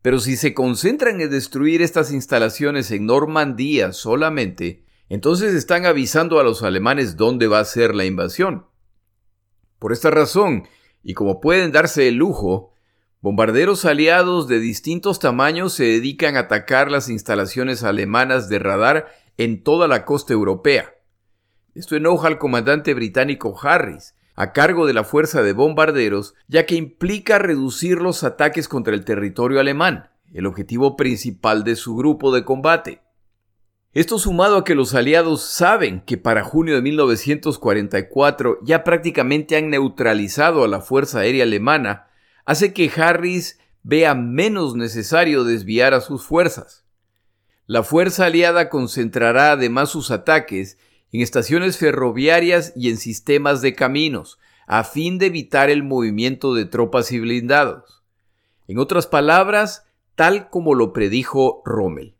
Pero 0.00 0.20
si 0.20 0.36
se 0.36 0.54
concentran 0.54 1.20
en 1.20 1.30
destruir 1.30 1.82
estas 1.82 2.12
instalaciones 2.12 2.90
en 2.92 3.06
Normandía 3.06 3.92
solamente, 3.92 4.86
entonces 5.08 5.52
están 5.52 5.84
avisando 5.84 6.40
a 6.40 6.44
los 6.44 6.62
alemanes 6.62 7.16
dónde 7.16 7.46
va 7.46 7.60
a 7.60 7.64
ser 7.64 7.94
la 7.94 8.06
invasión. 8.06 8.66
Por 9.78 9.92
esta 9.92 10.10
razón, 10.10 10.66
y 11.02 11.12
como 11.14 11.40
pueden 11.40 11.72
darse 11.72 12.08
el 12.08 12.14
lujo, 12.14 12.72
bombarderos 13.26 13.84
aliados 13.84 14.46
de 14.46 14.60
distintos 14.60 15.18
tamaños 15.18 15.72
se 15.72 15.82
dedican 15.82 16.36
a 16.36 16.42
atacar 16.42 16.92
las 16.92 17.08
instalaciones 17.08 17.82
alemanas 17.82 18.48
de 18.48 18.60
radar 18.60 19.08
en 19.36 19.64
toda 19.64 19.88
la 19.88 20.04
costa 20.04 20.32
europea. 20.32 20.94
Esto 21.74 21.96
enoja 21.96 22.28
al 22.28 22.38
comandante 22.38 22.94
británico 22.94 23.58
Harris, 23.60 24.14
a 24.36 24.52
cargo 24.52 24.86
de 24.86 24.94
la 24.94 25.02
fuerza 25.02 25.42
de 25.42 25.54
bombarderos, 25.54 26.36
ya 26.46 26.66
que 26.66 26.76
implica 26.76 27.40
reducir 27.40 28.00
los 28.00 28.22
ataques 28.22 28.68
contra 28.68 28.94
el 28.94 29.04
territorio 29.04 29.58
alemán, 29.58 30.08
el 30.32 30.46
objetivo 30.46 30.94
principal 30.94 31.64
de 31.64 31.74
su 31.74 31.96
grupo 31.96 32.32
de 32.32 32.44
combate. 32.44 33.02
Esto 33.92 34.20
sumado 34.20 34.58
a 34.58 34.64
que 34.64 34.76
los 34.76 34.94
aliados 34.94 35.42
saben 35.42 36.00
que 36.02 36.16
para 36.16 36.44
junio 36.44 36.76
de 36.76 36.82
1944 36.82 38.60
ya 38.62 38.84
prácticamente 38.84 39.56
han 39.56 39.68
neutralizado 39.68 40.62
a 40.62 40.68
la 40.68 40.80
Fuerza 40.80 41.18
Aérea 41.18 41.42
Alemana, 41.42 42.05
hace 42.46 42.72
que 42.72 42.90
Harris 42.96 43.58
vea 43.82 44.14
menos 44.14 44.74
necesario 44.74 45.44
desviar 45.44 45.92
a 45.92 46.00
sus 46.00 46.24
fuerzas. 46.24 46.84
La 47.66 47.82
fuerza 47.82 48.26
aliada 48.26 48.70
concentrará 48.70 49.52
además 49.52 49.90
sus 49.90 50.10
ataques 50.10 50.78
en 51.12 51.20
estaciones 51.20 51.76
ferroviarias 51.76 52.72
y 52.76 52.90
en 52.90 52.96
sistemas 52.96 53.60
de 53.60 53.74
caminos, 53.74 54.38
a 54.66 54.84
fin 54.84 55.18
de 55.18 55.26
evitar 55.26 55.70
el 55.70 55.82
movimiento 55.82 56.54
de 56.54 56.64
tropas 56.64 57.12
y 57.12 57.20
blindados. 57.20 58.02
En 58.68 58.78
otras 58.78 59.06
palabras, 59.06 59.84
tal 60.14 60.48
como 60.48 60.74
lo 60.74 60.92
predijo 60.92 61.62
Rommel. 61.64 62.16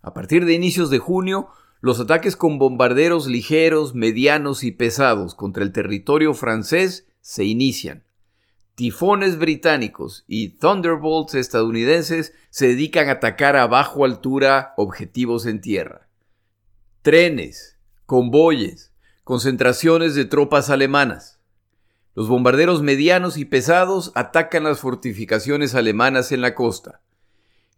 A 0.00 0.14
partir 0.14 0.44
de 0.44 0.54
inicios 0.54 0.90
de 0.90 0.98
junio, 0.98 1.48
los 1.80 2.00
ataques 2.00 2.36
con 2.36 2.58
bombarderos 2.58 3.26
ligeros, 3.26 3.94
medianos 3.94 4.64
y 4.64 4.72
pesados 4.72 5.34
contra 5.34 5.62
el 5.62 5.72
territorio 5.72 6.34
francés 6.34 7.08
se 7.20 7.44
inician. 7.44 8.07
Tifones 8.78 9.40
británicos 9.40 10.22
y 10.28 10.50
Thunderbolts 10.50 11.34
estadounidenses 11.34 12.32
se 12.50 12.68
dedican 12.68 13.08
a 13.08 13.14
atacar 13.14 13.56
a 13.56 13.66
bajo 13.66 14.04
altura 14.04 14.74
objetivos 14.76 15.46
en 15.46 15.60
tierra. 15.60 16.06
trenes, 17.02 17.76
convoyes, 18.06 18.92
concentraciones 19.24 20.14
de 20.14 20.26
tropas 20.26 20.70
alemanas. 20.70 21.40
Los 22.14 22.28
bombarderos 22.28 22.80
medianos 22.80 23.36
y 23.36 23.46
pesados 23.46 24.12
atacan 24.14 24.62
las 24.62 24.78
fortificaciones 24.78 25.74
alemanas 25.74 26.30
en 26.30 26.40
la 26.40 26.54
costa. 26.54 27.00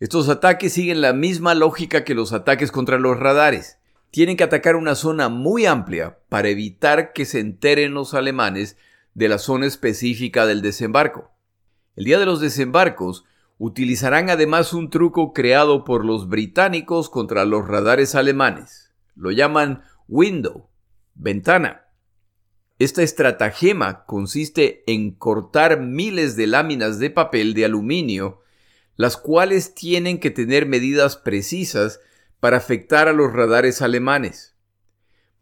Estos 0.01 0.29
ataques 0.29 0.75
siguen 0.75 1.01
la 1.01 1.15
misma 1.15 1.55
lógica 1.55 2.05
que 2.05 2.15
los 2.15 2.35
ataques 2.35 2.71
contra 2.71 2.99
los 2.99 3.19
radares. 3.19 3.79
Tienen 4.11 4.37
que 4.37 4.45
atacar 4.45 4.77
una 4.77 4.95
zona 4.95 5.31
muy 5.31 5.65
amplia 5.65 6.19
para 6.29 6.51
evitar 6.51 7.15
que 7.15 7.25
se 7.25 7.41
enteren 7.41 7.95
los 7.95 8.13
alemanes 8.13 8.77
de 9.15 9.29
la 9.29 9.39
zona 9.39 9.67
específica 9.67 10.47
del 10.47 10.63
desembarco. 10.63 11.31
El 11.97 12.05
día 12.05 12.19
de 12.19 12.27
los 12.27 12.41
desembarcos 12.41 13.25
utilizarán 13.59 14.31
además 14.31 14.73
un 14.73 14.89
truco 14.89 15.33
creado 15.33 15.85
por 15.85 16.05
los 16.05 16.29
británicos 16.29 17.11
contra 17.11 17.45
los 17.45 17.69
radares 17.69 18.15
alemanes. 18.15 18.93
Lo 19.15 19.31
llaman 19.31 19.83
window, 20.09 20.69
ventana. 21.15 21.87
Esta 22.79 23.03
estratagema 23.03 24.07
consiste 24.07 24.83
en 24.87 25.11
cortar 25.11 25.81
miles 25.81 26.37
de 26.37 26.47
láminas 26.47 26.99
de 26.99 27.11
papel 27.11 27.53
de 27.53 27.67
aluminio, 27.67 28.41
las 28.97 29.19
cuales 29.19 29.75
tienen 29.75 30.19
que 30.19 30.31
tener 30.31 30.65
medidas 30.65 31.17
precisas 31.17 32.01
para 32.41 32.57
afectar 32.57 33.09
a 33.09 33.13
los 33.13 33.33
radares 33.33 33.83
alemanes. 33.83 34.57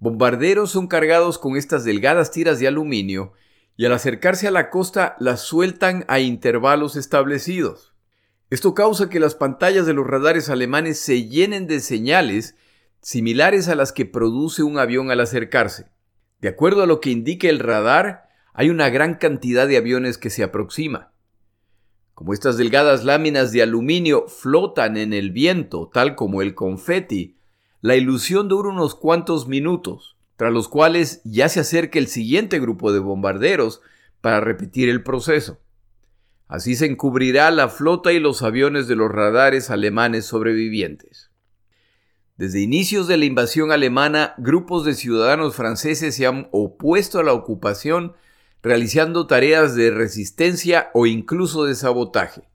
Bombarderos 0.00 0.72
son 0.72 0.88
cargados 0.88 1.38
con 1.38 1.56
estas 1.56 1.84
delgadas 1.84 2.32
tiras 2.32 2.58
de 2.58 2.66
aluminio 2.66 3.32
y 3.78 3.86
al 3.86 3.92
acercarse 3.92 4.48
a 4.48 4.50
la 4.50 4.70
costa 4.70 5.14
las 5.20 5.40
sueltan 5.40 6.04
a 6.08 6.18
intervalos 6.18 6.96
establecidos. 6.96 7.94
Esto 8.50 8.74
causa 8.74 9.08
que 9.08 9.20
las 9.20 9.36
pantallas 9.36 9.86
de 9.86 9.94
los 9.94 10.04
radares 10.04 10.50
alemanes 10.50 10.98
se 10.98 11.28
llenen 11.28 11.68
de 11.68 11.78
señales 11.78 12.56
similares 13.00 13.68
a 13.68 13.76
las 13.76 13.92
que 13.92 14.04
produce 14.04 14.64
un 14.64 14.80
avión 14.80 15.12
al 15.12 15.20
acercarse. 15.20 15.86
De 16.40 16.48
acuerdo 16.48 16.82
a 16.82 16.86
lo 16.86 17.00
que 17.00 17.10
indica 17.10 17.48
el 17.48 17.60
radar, 17.60 18.28
hay 18.52 18.68
una 18.68 18.90
gran 18.90 19.14
cantidad 19.14 19.68
de 19.68 19.76
aviones 19.76 20.18
que 20.18 20.30
se 20.30 20.42
aproxima. 20.42 21.12
Como 22.14 22.32
estas 22.32 22.56
delgadas 22.56 23.04
láminas 23.04 23.52
de 23.52 23.62
aluminio 23.62 24.26
flotan 24.26 24.96
en 24.96 25.12
el 25.12 25.30
viento, 25.30 25.88
tal 25.94 26.16
como 26.16 26.42
el 26.42 26.56
confeti, 26.56 27.38
la 27.80 27.94
ilusión 27.94 28.48
dura 28.48 28.70
unos 28.70 28.96
cuantos 28.96 29.46
minutos, 29.46 30.17
tras 30.38 30.52
los 30.52 30.68
cuales 30.68 31.20
ya 31.24 31.48
se 31.48 31.58
acerca 31.58 31.98
el 31.98 32.06
siguiente 32.06 32.60
grupo 32.60 32.92
de 32.92 33.00
bombarderos 33.00 33.82
para 34.20 34.40
repetir 34.40 34.88
el 34.88 35.02
proceso. 35.02 35.58
Así 36.46 36.76
se 36.76 36.86
encubrirá 36.86 37.50
la 37.50 37.68
flota 37.68 38.12
y 38.12 38.20
los 38.20 38.42
aviones 38.42 38.86
de 38.86 38.94
los 38.94 39.10
radares 39.10 39.68
alemanes 39.68 40.26
sobrevivientes. 40.26 41.32
Desde 42.36 42.60
inicios 42.60 43.08
de 43.08 43.16
la 43.16 43.24
invasión 43.24 43.72
alemana, 43.72 44.34
grupos 44.38 44.84
de 44.84 44.94
ciudadanos 44.94 45.56
franceses 45.56 46.14
se 46.14 46.26
han 46.26 46.48
opuesto 46.52 47.18
a 47.18 47.24
la 47.24 47.32
ocupación 47.32 48.14
realizando 48.62 49.26
tareas 49.26 49.74
de 49.74 49.90
resistencia 49.90 50.90
o 50.94 51.06
incluso 51.06 51.64
de 51.64 51.74
sabotaje. 51.74 52.48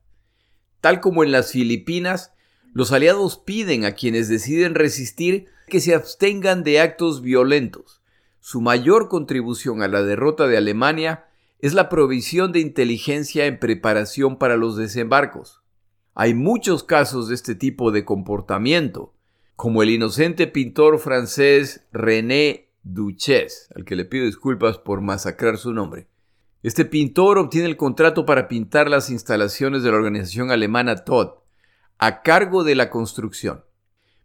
Tal 0.79 1.01
como 1.01 1.21
en 1.21 1.33
las 1.33 1.51
Filipinas, 1.51 2.31
los 2.71 2.93
aliados 2.93 3.37
piden 3.39 3.83
a 3.83 3.91
quienes 3.91 4.29
deciden 4.29 4.73
resistir 4.73 5.47
que 5.67 5.79
se 5.79 5.95
abstengan 5.95 6.63
de 6.63 6.79
actos 6.79 7.21
violentos. 7.21 8.01
Su 8.39 8.61
mayor 8.61 9.07
contribución 9.07 9.81
a 9.81 9.87
la 9.87 10.03
derrota 10.03 10.47
de 10.47 10.57
Alemania 10.57 11.25
es 11.59 11.73
la 11.73 11.87
provisión 11.87 12.51
de 12.51 12.59
inteligencia 12.59 13.45
en 13.45 13.57
preparación 13.57 14.37
para 14.37 14.57
los 14.57 14.75
desembarcos. 14.75 15.61
Hay 16.13 16.33
muchos 16.33 16.83
casos 16.83 17.29
de 17.29 17.35
este 17.35 17.55
tipo 17.55 17.91
de 17.91 18.05
comportamiento, 18.05 19.13
como 19.55 19.81
el 19.81 19.89
inocente 19.89 20.45
pintor 20.47 20.99
francés 20.99 21.87
René 21.93 22.69
Duchesse, 22.83 23.69
al 23.75 23.85
que 23.85 23.95
le 23.95 24.05
pido 24.05 24.25
disculpas 24.25 24.77
por 24.77 25.01
masacrar 25.01 25.57
su 25.57 25.73
nombre. 25.73 26.07
Este 26.63 26.85
pintor 26.85 27.37
obtiene 27.37 27.67
el 27.67 27.77
contrato 27.77 28.25
para 28.25 28.47
pintar 28.47 28.89
las 28.89 29.09
instalaciones 29.09 29.83
de 29.83 29.91
la 29.91 29.97
organización 29.97 30.51
alemana 30.51 31.03
Todd, 31.03 31.35
a 31.97 32.21
cargo 32.21 32.63
de 32.63 32.75
la 32.75 32.89
construcción. 32.89 33.63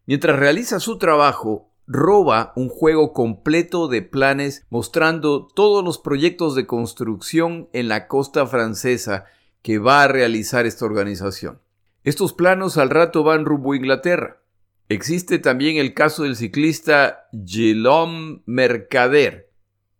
Mientras 0.09 0.38
realiza 0.38 0.81
su 0.81 0.97
trabajo, 0.97 1.71
roba 1.87 2.55
un 2.57 2.71
juego 2.71 3.12
completo 3.12 3.88
de 3.88 4.00
planes 4.00 4.65
mostrando 4.71 5.47
todos 5.47 5.85
los 5.85 5.99
proyectos 5.99 6.55
de 6.55 6.67
construcción 6.67 7.69
en 7.75 7.88
la 7.88 8.09
costa 8.09 8.47
francesa 8.47 9.27
que 9.61 9.79
va 9.79 10.03
a 10.03 10.09
realizar 10.09 10.65
esta 10.65 10.87
organización. 10.87 11.61
Estos 12.05 12.33
planos 12.33 12.79
al 12.79 12.88
rato 12.88 13.23
van 13.23 13.45
rumbo 13.45 13.75
a 13.75 13.77
Inglaterra. 13.77 14.41
Existe 14.88 15.38
también 15.38 15.77
el 15.77 15.93
caso 15.93 16.23
del 16.23 16.37
ciclista 16.37 17.29
Guillaume 17.33 18.41
Mercader, 18.47 19.50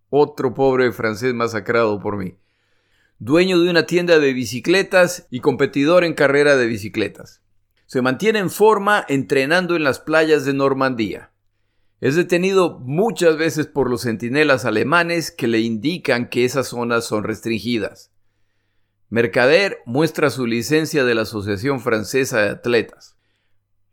otro 0.09 0.55
pobre 0.55 0.91
francés 0.91 1.35
masacrado 1.35 2.01
por 2.01 2.17
mí, 2.17 2.39
dueño 3.19 3.61
de 3.61 3.69
una 3.69 3.85
tienda 3.85 4.19
de 4.19 4.33
bicicletas 4.33 5.27
y 5.29 5.41
competidor 5.41 6.03
en 6.03 6.15
carrera 6.15 6.57
de 6.57 6.65
bicicletas. 6.65 7.43
Se 7.89 8.03
mantiene 8.03 8.39
en 8.41 8.51
forma 8.51 9.03
entrenando 9.09 9.75
en 9.75 9.83
las 9.83 9.99
playas 9.99 10.45
de 10.45 10.53
Normandía. 10.53 11.33
Es 12.03 12.17
detenido 12.17 12.79
muchas 12.81 13.39
veces 13.39 13.67
por 13.67 13.89
los 13.89 14.03
centinelas 14.03 14.67
alemanes 14.67 15.31
que 15.31 15.47
le 15.47 15.61
indican 15.61 16.29
que 16.29 16.45
esas 16.45 16.69
zonas 16.69 17.07
son 17.07 17.25
restringidas. 17.25 18.13
Mercader 19.09 19.79
muestra 19.87 20.29
su 20.29 20.45
licencia 20.45 21.03
de 21.07 21.15
la 21.15 21.23
Asociación 21.23 21.81
Francesa 21.81 22.43
de 22.43 22.51
Atletas. 22.51 23.17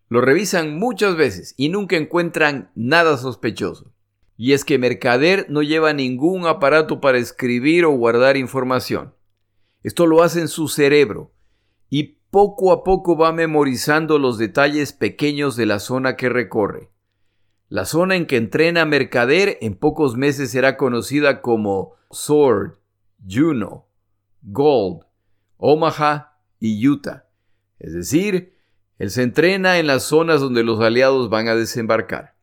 Lo 0.10 0.20
revisan 0.20 0.78
muchas 0.78 1.16
veces 1.16 1.54
y 1.56 1.70
nunca 1.70 1.96
encuentran 1.96 2.72
nada 2.76 3.16
sospechoso. 3.16 3.94
Y 4.36 4.52
es 4.52 4.66
que 4.66 4.78
Mercader 4.78 5.46
no 5.48 5.62
lleva 5.62 5.94
ningún 5.94 6.48
aparato 6.48 7.00
para 7.00 7.18
escribir 7.18 7.86
o 7.86 7.92
guardar 7.92 8.36
información. 8.36 9.16
Esto 9.84 10.06
lo 10.06 10.22
hace 10.22 10.42
en 10.42 10.50
su 10.50 10.68
cerebro 10.68 11.32
poco 12.36 12.74
a 12.74 12.84
poco 12.84 13.16
va 13.16 13.32
memorizando 13.32 14.20
los 14.20 14.38
detalles 14.38 14.92
pequeños 14.92 15.56
de 15.56 15.66
la 15.66 15.80
zona 15.80 16.18
que 16.18 16.28
recorre. 16.28 16.90
La 17.70 17.86
zona 17.86 18.18
en 18.18 18.26
que 18.26 18.36
entrena 18.36 18.84
Mercader 18.84 19.58
en 19.62 19.74
pocos 19.74 20.18
meses 20.18 20.52
será 20.52 20.76
conocida 20.76 21.42
como 21.42 21.94
Sword, 22.12 22.74
Juno, 23.26 23.88
Gold, 24.42 25.06
Omaha 25.56 26.38
y 26.60 26.86
Utah. 26.86 27.26
Es 27.80 27.94
decir, 27.94 28.58
él 28.98 29.12
se 29.12 29.24
entrena 29.24 29.80
en 29.80 29.88
las 29.88 30.04
zonas 30.04 30.42
donde 30.42 30.66
los 30.66 30.82
aliados 30.82 31.30
van 31.30 31.48
a 31.48 31.56
desembarcar. 31.56 32.36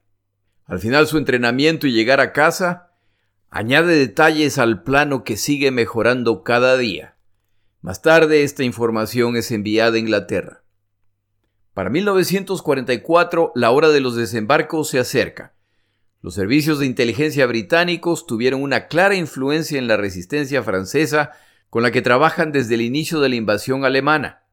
Al 0.64 0.78
final 0.78 1.06
su 1.06 1.18
entrenamiento 1.18 1.87
y 1.87 1.92
llegar 1.92 2.22
a 2.22 2.32
casa 2.32 2.94
añade 3.50 3.94
detalles 3.94 4.56
al 4.56 4.84
plano 4.84 5.22
que 5.22 5.37
sigue 5.37 5.70
mejorando 5.70 6.44
cada 6.44 6.78
día. 6.78 7.12
Más 7.83 8.01
tarde 8.01 8.45
esta 8.45 8.62
información 8.62 9.37
es 9.37 9.51
enviada 9.51 9.97
a 9.97 9.99
Inglaterra. 9.99 10.62
Para 11.75 11.91
1944 11.91 13.51
la 13.57 13.73
hora 13.73 13.89
de 13.89 14.01
los 14.01 14.15
desembarcos 14.15 14.89
se 14.89 15.01
acerca. 15.01 15.57
Los 16.21 16.35
servicios 16.35 16.79
de 16.79 16.87
inteligencia 16.87 17.45
británicos 17.45 18.25
tuvieron 18.29 18.62
una 18.62 18.87
clara 18.87 19.17
influencia 19.17 19.81
en 19.81 19.89
la 19.89 19.97
resistencia 19.97 20.62
francesa 20.62 21.33
con 21.71 21.83
la 21.83 21.91
que 21.91 22.03
trabajan 22.03 22.53
desde 22.53 22.75
el 22.75 22.83
inicio 22.83 23.19
de 23.19 23.31
la 23.31 23.35
invasión 23.35 23.85
alemana. 23.85 24.45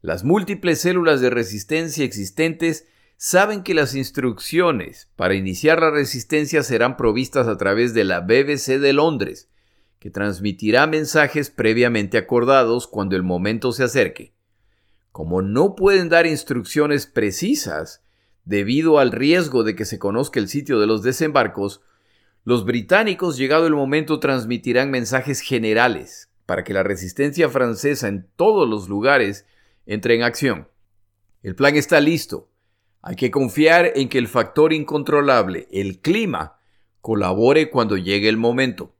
Las 0.00 0.22
múltiples 0.22 0.80
células 0.80 1.20
de 1.20 1.30
resistencia 1.30 2.04
existentes 2.04 2.86
saben 3.16 3.64
que 3.64 3.74
las 3.74 3.96
instrucciones 3.96 5.10
para 5.16 5.34
iniciar 5.34 5.80
la 5.80 5.90
resistencia 5.90 6.62
serán 6.62 6.96
provistas 6.96 7.48
a 7.48 7.56
través 7.56 7.94
de 7.94 8.04
la 8.04 8.20
BBC 8.20 8.78
de 8.78 8.92
Londres, 8.92 9.48
que 9.98 10.10
transmitirá 10.10 10.86
mensajes 10.86 11.50
previamente 11.50 12.18
acordados 12.18 12.86
cuando 12.86 13.16
el 13.16 13.22
momento 13.22 13.72
se 13.72 13.84
acerque. 13.84 14.34
Como 15.12 15.42
no 15.42 15.74
pueden 15.74 16.08
dar 16.08 16.26
instrucciones 16.26 17.06
precisas, 17.06 18.02
debido 18.44 18.98
al 18.98 19.12
riesgo 19.12 19.64
de 19.64 19.74
que 19.74 19.84
se 19.84 19.98
conozca 19.98 20.40
el 20.40 20.48
sitio 20.48 20.78
de 20.78 20.86
los 20.86 21.02
desembarcos, 21.02 21.82
los 22.44 22.64
británicos, 22.64 23.36
llegado 23.36 23.66
el 23.66 23.74
momento, 23.74 24.20
transmitirán 24.20 24.90
mensajes 24.90 25.40
generales 25.40 26.30
para 26.46 26.62
que 26.62 26.72
la 26.72 26.84
resistencia 26.84 27.48
francesa 27.48 28.08
en 28.08 28.28
todos 28.36 28.68
los 28.68 28.88
lugares 28.88 29.46
entre 29.84 30.14
en 30.14 30.22
acción. 30.22 30.68
El 31.42 31.56
plan 31.56 31.76
está 31.76 32.00
listo. 32.00 32.48
Hay 33.02 33.16
que 33.16 33.30
confiar 33.30 33.92
en 33.96 34.08
que 34.08 34.18
el 34.18 34.28
factor 34.28 34.72
incontrolable, 34.72 35.68
el 35.72 36.00
clima, 36.00 36.58
colabore 37.00 37.70
cuando 37.70 37.96
llegue 37.96 38.28
el 38.28 38.36
momento. 38.36 38.95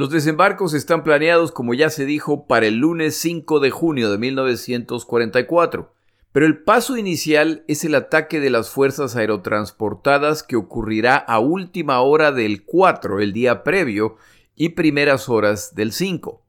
Los 0.00 0.08
desembarcos 0.08 0.72
están 0.72 1.04
planeados, 1.04 1.52
como 1.52 1.74
ya 1.74 1.90
se 1.90 2.06
dijo, 2.06 2.46
para 2.46 2.64
el 2.64 2.76
lunes 2.76 3.16
5 3.18 3.60
de 3.60 3.70
junio 3.70 4.10
de 4.10 4.16
1944, 4.16 5.92
pero 6.32 6.46
el 6.46 6.62
paso 6.62 6.96
inicial 6.96 7.64
es 7.68 7.84
el 7.84 7.94
ataque 7.94 8.40
de 8.40 8.48
las 8.48 8.70
fuerzas 8.70 9.14
aerotransportadas 9.14 10.42
que 10.42 10.56
ocurrirá 10.56 11.16
a 11.16 11.38
última 11.38 12.00
hora 12.00 12.32
del 12.32 12.64
4, 12.64 13.20
el 13.20 13.34
día 13.34 13.62
previo, 13.62 14.16
y 14.56 14.70
primeras 14.70 15.28
horas 15.28 15.74
del 15.74 15.92
5. 15.92 16.42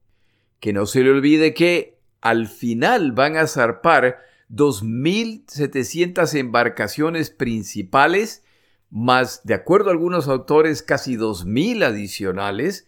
Que 0.62 0.72
no 0.72 0.86
se 0.86 1.03
le 1.03 1.10
olvide 1.10 1.53
que 1.53 2.00
al 2.22 2.48
final 2.48 3.12
van 3.12 3.36
a 3.36 3.48
zarpar 3.48 4.20
2.700 4.50 6.36
embarcaciones 6.36 7.31
principales 7.31 8.46
más, 8.89 9.41
de 9.43 9.55
acuerdo 9.55 9.89
a 9.89 9.91
algunos 9.91 10.29
autores, 10.29 10.81
casi 10.81 11.17
2.000 11.17 11.84
adicionales, 11.84 12.88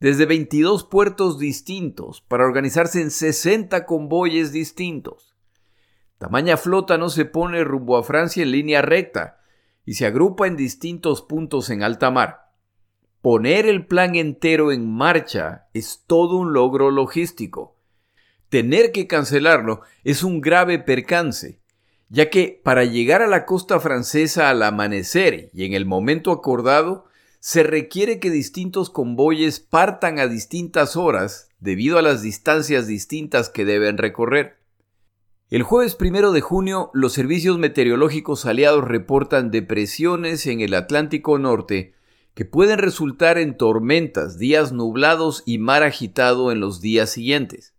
desde 0.00 0.24
22 0.24 0.84
puertos 0.84 1.38
distintos 1.38 2.22
para 2.22 2.44
organizarse 2.44 3.02
en 3.02 3.10
60 3.10 3.84
convoyes 3.84 4.50
distintos. 4.50 5.36
Tamaña 6.18 6.56
flota 6.56 6.98
no 6.98 7.10
se 7.10 7.26
pone 7.26 7.62
rumbo 7.64 7.96
a 7.98 8.02
Francia 8.02 8.42
en 8.42 8.50
línea 8.50 8.82
recta 8.82 9.40
y 9.84 9.94
se 9.94 10.06
agrupa 10.06 10.46
en 10.46 10.56
distintos 10.56 11.22
puntos 11.22 11.68
en 11.70 11.82
alta 11.82 12.10
mar. 12.10 12.50
Poner 13.20 13.66
el 13.66 13.86
plan 13.86 14.14
entero 14.14 14.72
en 14.72 14.90
marcha 14.90 15.68
es 15.74 16.04
todo 16.06 16.36
un 16.36 16.54
logro 16.54 16.90
logístico. 16.90 17.76
Tener 18.48 18.92
que 18.92 19.06
cancelarlo 19.06 19.82
es 20.02 20.22
un 20.22 20.40
grave 20.40 20.78
percance, 20.78 21.60
ya 22.08 22.30
que 22.30 22.60
para 22.64 22.84
llegar 22.84 23.20
a 23.20 23.26
la 23.26 23.44
costa 23.44 23.78
francesa 23.78 24.48
al 24.48 24.62
amanecer 24.62 25.50
y 25.52 25.66
en 25.66 25.74
el 25.74 25.84
momento 25.84 26.32
acordado, 26.32 27.09
se 27.40 27.62
requiere 27.62 28.20
que 28.20 28.30
distintos 28.30 28.90
convoyes 28.90 29.60
partan 29.60 30.18
a 30.18 30.28
distintas 30.28 30.94
horas 30.94 31.48
debido 31.58 31.98
a 31.98 32.02
las 32.02 32.22
distancias 32.22 32.86
distintas 32.86 33.48
que 33.48 33.64
deben 33.64 33.96
recorrer. 33.96 34.58
El 35.48 35.62
jueves 35.62 35.94
primero 35.94 36.32
de 36.32 36.42
junio, 36.42 36.90
los 36.92 37.14
servicios 37.14 37.58
meteorológicos 37.58 38.44
aliados 38.44 38.84
reportan 38.84 39.50
depresiones 39.50 40.46
en 40.46 40.60
el 40.60 40.74
Atlántico 40.74 41.38
Norte 41.38 41.94
que 42.34 42.44
pueden 42.44 42.78
resultar 42.78 43.38
en 43.38 43.56
tormentas, 43.56 44.38
días 44.38 44.70
nublados 44.70 45.42
y 45.46 45.58
mar 45.58 45.82
agitado 45.82 46.52
en 46.52 46.60
los 46.60 46.80
días 46.80 47.10
siguientes. 47.10 47.74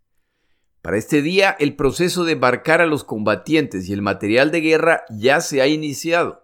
Para 0.82 0.98
este 0.98 1.22
día, 1.22 1.56
el 1.60 1.76
proceso 1.76 2.26
de 2.26 2.34
embarcar 2.34 2.82
a 2.82 2.88
los 2.88 3.04
combatientes 3.04 3.88
y 3.88 3.94
el 3.94 4.02
material 4.02 4.50
de 4.52 4.62
guerra 4.62 5.04
ya 5.10 5.40
se 5.40 5.62
ha 5.62 5.68
iniciado. 5.68 6.41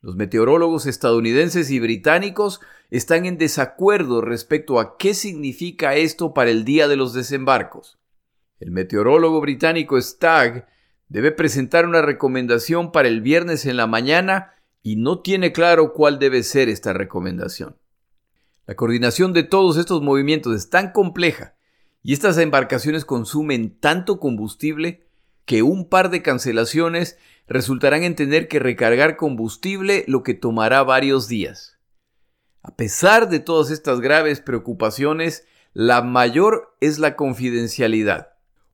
Los 0.00 0.14
meteorólogos 0.14 0.86
estadounidenses 0.86 1.70
y 1.70 1.80
británicos 1.80 2.60
están 2.90 3.26
en 3.26 3.36
desacuerdo 3.36 4.20
respecto 4.20 4.78
a 4.78 4.96
qué 4.96 5.12
significa 5.12 5.96
esto 5.96 6.32
para 6.32 6.50
el 6.50 6.64
día 6.64 6.86
de 6.86 6.96
los 6.96 7.12
desembarcos. 7.12 7.98
El 8.60 8.70
meteorólogo 8.70 9.40
británico 9.40 10.00
Stagg 10.00 10.68
debe 11.08 11.32
presentar 11.32 11.86
una 11.86 12.02
recomendación 12.02 12.92
para 12.92 13.08
el 13.08 13.22
viernes 13.22 13.66
en 13.66 13.76
la 13.76 13.86
mañana 13.86 14.54
y 14.82 14.96
no 14.96 15.20
tiene 15.20 15.52
claro 15.52 15.92
cuál 15.92 16.18
debe 16.18 16.42
ser 16.44 16.68
esta 16.68 16.92
recomendación. 16.92 17.76
La 18.66 18.76
coordinación 18.76 19.32
de 19.32 19.42
todos 19.42 19.78
estos 19.78 20.02
movimientos 20.02 20.54
es 20.54 20.70
tan 20.70 20.92
compleja 20.92 21.56
y 22.02 22.12
estas 22.12 22.38
embarcaciones 22.38 23.04
consumen 23.04 23.78
tanto 23.80 24.20
combustible 24.20 25.08
que 25.44 25.62
un 25.62 25.88
par 25.88 26.10
de 26.10 26.22
cancelaciones 26.22 27.18
resultarán 27.48 28.02
en 28.02 28.14
tener 28.14 28.46
que 28.48 28.58
recargar 28.58 29.16
combustible 29.16 30.04
lo 30.06 30.22
que 30.22 30.34
tomará 30.34 30.82
varios 30.82 31.28
días. 31.28 31.78
A 32.62 32.76
pesar 32.76 33.30
de 33.30 33.40
todas 33.40 33.70
estas 33.70 34.00
graves 34.00 34.40
preocupaciones, 34.40 35.46
la 35.72 36.02
mayor 36.02 36.76
es 36.80 36.98
la 36.98 37.16
confidencialidad. 37.16 38.28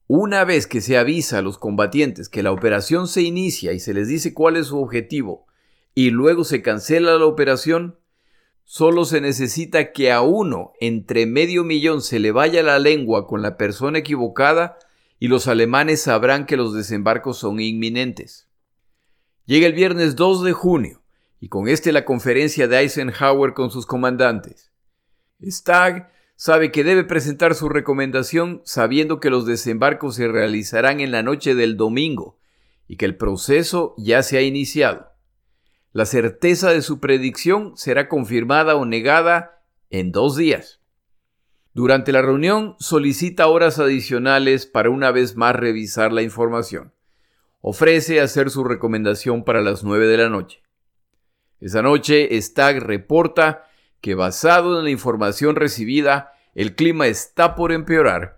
Una 0.07 0.45
vez 0.45 0.67
que 0.67 0.81
se 0.81 0.99
avisa 0.99 1.39
a 1.39 1.43
los 1.43 1.59
combatientes 1.59 2.29
que 2.29 2.43
la 2.43 2.53
operación 2.53 3.09
se 3.09 3.23
inicia 3.23 3.73
y 3.73 3.81
se 3.81 3.95
les 3.95 4.09
dice 4.09 4.35
cuál 4.35 4.57
es 4.57 4.67
su 4.67 4.79
objetivo 4.81 5.47
y 5.95 6.11
luego 6.11 6.45
se 6.45 6.61
cancela 6.61 7.17
la 7.17 7.25
operación, 7.25 7.99
solo 8.65 9.05
se 9.05 9.21
necesita 9.21 9.93
que 9.93 10.11
a 10.11 10.21
uno 10.21 10.73
entre 10.81 11.27
medio 11.27 11.63
millón 11.63 12.03
se 12.03 12.19
le 12.19 12.33
vaya 12.33 12.63
la 12.63 12.79
lengua 12.79 13.27
con 13.27 13.43
la 13.43 13.57
persona 13.57 13.99
equivocada 14.01 14.79
y 15.21 15.29
los 15.29 15.47
alemanes 15.47 16.03
sabrán 16.03 16.45
que 16.47 16.57
los 16.57 16.75
desembarcos 16.75 17.39
son 17.39 17.61
inminentes. 17.61 18.49
Llega 19.47 19.67
el 19.67 19.75
viernes 19.75 20.17
2 20.17 20.43
de 20.43 20.53
junio 20.53 21.03
y 21.39 21.49
con 21.49 21.69
este 21.69 21.93
la 21.93 22.07
conferencia 22.07 22.67
de 22.67 22.79
Eisenhower 22.79 23.53
con 23.53 23.71
sus 23.71 23.85
comandantes. 23.85 24.73
Stagg 25.43 26.11
sabe 26.35 26.73
que 26.73 26.83
debe 26.83 27.05
presentar 27.05 27.55
su 27.55 27.69
recomendación 27.69 28.63
sabiendo 28.65 29.21
que 29.21 29.29
los 29.29 29.45
desembarcos 29.45 30.15
se 30.15 30.29
realizarán 30.29 31.01
en 31.01 31.11
la 31.11 31.23
noche 31.23 31.55
del 31.55 31.77
domingo 31.77 32.39
y 32.89 32.97
que 32.97 33.05
el 33.05 33.19
proceso 33.19 33.95
ya 33.99 34.23
se 34.23 34.39
ha 34.39 34.41
iniciado. 34.41 35.13
La 35.93 36.07
certeza 36.07 36.71
de 36.71 36.81
su 36.81 36.99
predicción 36.99 37.77
será 37.77 38.09
confirmada 38.09 38.77
o 38.77 38.87
negada 38.87 39.63
en 39.91 40.11
dos 40.11 40.37
días. 40.37 40.81
Durante 41.75 42.13
la 42.13 42.23
reunión 42.23 42.77
solicita 42.79 43.47
horas 43.49 43.79
adicionales 43.79 44.65
para 44.65 44.89
una 44.89 45.11
vez 45.11 45.37
más 45.37 45.55
revisar 45.55 46.15
la 46.15 46.23
información. 46.23 46.94
Ofrece 47.67 48.21
hacer 48.21 48.51
su 48.51 48.63
recomendación 48.63 49.43
para 49.43 49.63
las 49.63 49.85
nueve 49.85 50.07
de 50.07 50.19
la 50.19 50.29
noche. 50.29 50.63
Esa 51.61 51.81
noche, 51.81 52.29
Stagg 52.43 52.83
reporta 52.83 53.65
que 54.03 54.15
basado 54.15 54.79
en 54.79 54.85
la 54.85 54.91
información 54.91 55.57
recibida, 55.57 56.35
el 56.55 56.75
clima 56.75 57.07
está 57.07 57.55
por 57.55 57.73
empeorar, 57.73 58.37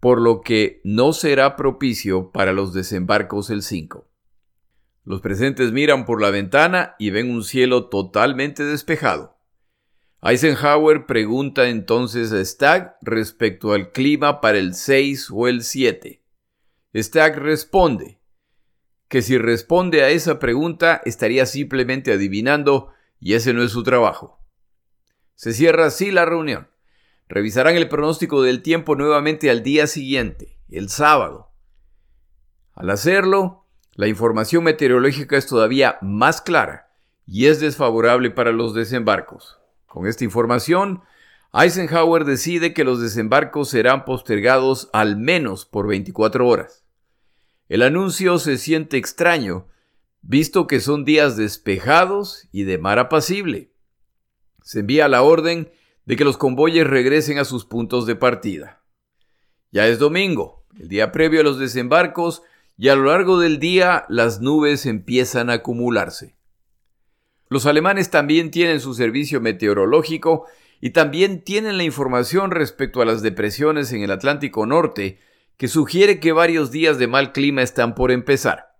por 0.00 0.20
lo 0.20 0.40
que 0.40 0.80
no 0.82 1.12
será 1.12 1.54
propicio 1.54 2.32
para 2.32 2.52
los 2.52 2.72
desembarcos 2.72 3.50
el 3.50 3.62
5. 3.62 4.10
Los 5.04 5.20
presentes 5.20 5.70
miran 5.70 6.04
por 6.04 6.20
la 6.20 6.30
ventana 6.30 6.96
y 6.98 7.10
ven 7.10 7.30
un 7.30 7.44
cielo 7.44 7.86
totalmente 7.88 8.64
despejado. 8.64 9.38
Eisenhower 10.22 11.06
pregunta 11.06 11.68
entonces 11.68 12.32
a 12.32 12.44
Stagg 12.44 12.96
respecto 13.00 13.74
al 13.74 13.92
clima 13.92 14.40
para 14.40 14.58
el 14.58 14.74
6 14.74 15.28
o 15.32 15.46
el 15.46 15.62
7. 15.62 16.20
Stagg 16.96 17.38
responde 17.38 18.15
que 19.08 19.22
si 19.22 19.38
responde 19.38 20.02
a 20.02 20.10
esa 20.10 20.38
pregunta 20.38 21.00
estaría 21.04 21.46
simplemente 21.46 22.12
adivinando 22.12 22.92
y 23.20 23.34
ese 23.34 23.52
no 23.52 23.62
es 23.62 23.70
su 23.72 23.82
trabajo. 23.82 24.40
Se 25.34 25.52
cierra 25.52 25.86
así 25.86 26.10
la 26.10 26.24
reunión. 26.24 26.68
Revisarán 27.28 27.76
el 27.76 27.88
pronóstico 27.88 28.42
del 28.42 28.62
tiempo 28.62 28.94
nuevamente 28.96 29.50
al 29.50 29.62
día 29.62 29.86
siguiente, 29.86 30.58
el 30.70 30.88
sábado. 30.88 31.52
Al 32.72 32.90
hacerlo, 32.90 33.66
la 33.94 34.08
información 34.08 34.64
meteorológica 34.64 35.36
es 35.36 35.46
todavía 35.46 35.98
más 36.02 36.40
clara 36.40 36.90
y 37.26 37.46
es 37.46 37.60
desfavorable 37.60 38.30
para 38.30 38.52
los 38.52 38.74
desembarcos. 38.74 39.58
Con 39.86 40.06
esta 40.06 40.24
información, 40.24 41.02
Eisenhower 41.52 42.24
decide 42.24 42.74
que 42.74 42.84
los 42.84 43.00
desembarcos 43.00 43.70
serán 43.70 44.04
postergados 44.04 44.90
al 44.92 45.16
menos 45.16 45.64
por 45.64 45.86
24 45.86 46.46
horas. 46.46 46.85
El 47.68 47.82
anuncio 47.82 48.38
se 48.38 48.58
siente 48.58 48.96
extraño, 48.96 49.66
visto 50.22 50.66
que 50.66 50.80
son 50.80 51.04
días 51.04 51.36
despejados 51.36 52.48
y 52.52 52.62
de 52.62 52.78
mar 52.78 52.98
apacible. 52.98 53.72
Se 54.62 54.80
envía 54.80 55.08
la 55.08 55.22
orden 55.22 55.70
de 56.04 56.16
que 56.16 56.24
los 56.24 56.36
convoyes 56.36 56.86
regresen 56.86 57.38
a 57.38 57.44
sus 57.44 57.64
puntos 57.64 58.06
de 58.06 58.14
partida. 58.14 58.82
Ya 59.72 59.88
es 59.88 59.98
domingo, 59.98 60.64
el 60.78 60.88
día 60.88 61.10
previo 61.10 61.40
a 61.40 61.44
los 61.44 61.58
desembarcos, 61.58 62.42
y 62.78 62.88
a 62.88 62.94
lo 62.94 63.06
largo 63.06 63.40
del 63.40 63.58
día 63.58 64.04
las 64.08 64.40
nubes 64.40 64.86
empiezan 64.86 65.50
a 65.50 65.54
acumularse. 65.54 66.36
Los 67.48 67.66
alemanes 67.66 68.10
también 68.10 68.50
tienen 68.50 68.80
su 68.80 68.94
servicio 68.94 69.40
meteorológico 69.40 70.46
y 70.80 70.90
también 70.90 71.42
tienen 71.42 71.78
la 71.78 71.84
información 71.84 72.50
respecto 72.50 73.00
a 73.00 73.04
las 73.04 73.22
depresiones 73.22 73.92
en 73.92 74.02
el 74.02 74.10
Atlántico 74.10 74.66
Norte, 74.66 75.18
que 75.56 75.68
sugiere 75.68 76.20
que 76.20 76.32
varios 76.32 76.70
días 76.70 76.98
de 76.98 77.06
mal 77.06 77.32
clima 77.32 77.62
están 77.62 77.94
por 77.94 78.10
empezar. 78.10 78.74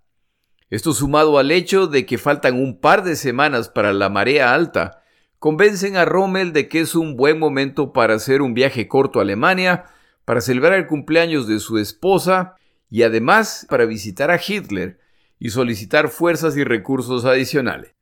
Esto 0.69 0.93
sumado 0.93 1.39
al 1.39 1.53
hecho 1.53 1.87
de 1.87 2.07
que 2.07 2.19
faltan 2.19 2.55
un 2.55 2.81
par 2.81 3.05
de 3.05 3.17
semanas 3.17 3.69
para 3.69 3.93
la 3.93 4.09
marea 4.09 4.53
alta, 4.53 5.03
convencen 5.39 5.97
a 5.97 6.05
Rommel 6.05 6.53
de 6.53 6.69
que 6.69 6.81
es 6.81 6.95
un 6.95 7.17
buen 7.17 7.39
momento 7.39 7.93
para 7.93 8.15
hacer 8.15 8.43
un 8.43 8.53
viaje 8.53 8.89
corto 8.89 9.21
a 9.21 9.23
Alemania, 9.23 9.85
para 10.25 10.41
celebrar 10.41 10.75
el 10.75 10.89
cumpleaños 10.89 11.47
de 11.47 11.61
su 11.61 11.79
esposa 11.79 12.57
y 12.91 13.05
además 13.05 13.67
para 13.71 13.85
visitar 13.85 14.31
a 14.31 14.41
Hitler 14.45 14.99
y 15.39 15.51
solicitar 15.51 16.09
fuerzas 16.09 16.57
y 16.57 16.65
recursos 16.65 17.25
adicionales. 17.25 17.95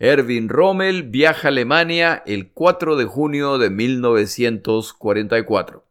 Erwin 0.00 0.48
Rommel 0.48 1.04
viaja 1.04 1.46
a 1.48 1.50
Alemania 1.50 2.24
el 2.26 2.50
4 2.50 2.96
de 2.96 3.04
junio 3.04 3.58
de 3.58 3.70
1944. 3.70 5.86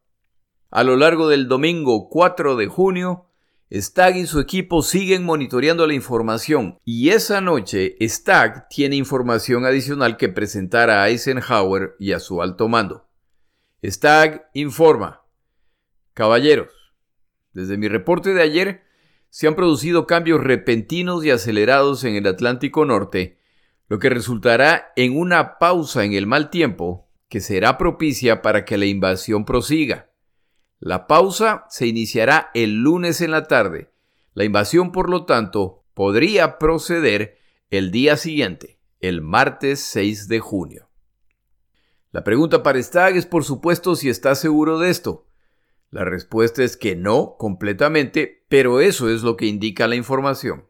A 0.74 0.82
lo 0.82 0.96
largo 0.96 1.28
del 1.28 1.46
domingo 1.46 2.08
4 2.08 2.56
de 2.56 2.66
junio, 2.66 3.26
Stagg 3.72 4.16
y 4.16 4.26
su 4.26 4.40
equipo 4.40 4.82
siguen 4.82 5.22
monitoreando 5.24 5.86
la 5.86 5.94
información 5.94 6.80
y 6.84 7.10
esa 7.10 7.40
noche 7.40 7.96
Stagg 8.00 8.66
tiene 8.68 8.96
información 8.96 9.66
adicional 9.66 10.16
que 10.16 10.28
presentar 10.28 10.90
a 10.90 11.08
Eisenhower 11.08 11.94
y 12.00 12.10
a 12.10 12.18
su 12.18 12.42
alto 12.42 12.66
mando. 12.66 13.06
Stagg 13.84 14.50
informa, 14.52 15.22
Caballeros, 16.12 16.72
desde 17.52 17.76
mi 17.76 17.86
reporte 17.86 18.34
de 18.34 18.42
ayer, 18.42 18.82
se 19.30 19.46
han 19.46 19.54
producido 19.54 20.08
cambios 20.08 20.42
repentinos 20.42 21.24
y 21.24 21.30
acelerados 21.30 22.02
en 22.02 22.16
el 22.16 22.26
Atlántico 22.26 22.84
Norte, 22.84 23.38
lo 23.86 24.00
que 24.00 24.10
resultará 24.10 24.92
en 24.96 25.16
una 25.16 25.56
pausa 25.60 26.02
en 26.02 26.14
el 26.14 26.26
mal 26.26 26.50
tiempo 26.50 27.08
que 27.28 27.38
será 27.38 27.78
propicia 27.78 28.42
para 28.42 28.64
que 28.64 28.76
la 28.76 28.86
invasión 28.86 29.44
prosiga. 29.44 30.10
La 30.80 31.06
pausa 31.06 31.64
se 31.68 31.86
iniciará 31.86 32.50
el 32.54 32.82
lunes 32.82 33.20
en 33.20 33.30
la 33.30 33.44
tarde. 33.44 33.90
La 34.34 34.44
invasión, 34.44 34.92
por 34.92 35.08
lo 35.08 35.24
tanto, 35.24 35.84
podría 35.94 36.58
proceder 36.58 37.38
el 37.70 37.90
día 37.90 38.16
siguiente, 38.16 38.78
el 39.00 39.20
martes 39.20 39.80
6 39.80 40.28
de 40.28 40.40
junio. 40.40 40.88
La 42.10 42.22
pregunta 42.22 42.62
para 42.62 42.82
Stagg 42.82 43.16
es 43.16 43.26
por 43.26 43.44
supuesto 43.44 43.96
si 43.96 44.08
está 44.08 44.34
seguro 44.34 44.78
de 44.78 44.90
esto. 44.90 45.26
La 45.90 46.04
respuesta 46.04 46.62
es 46.62 46.76
que 46.76 46.96
no, 46.96 47.36
completamente, 47.38 48.44
pero 48.48 48.80
eso 48.80 49.08
es 49.08 49.22
lo 49.22 49.36
que 49.36 49.46
indica 49.46 49.86
la 49.86 49.96
información. 49.96 50.66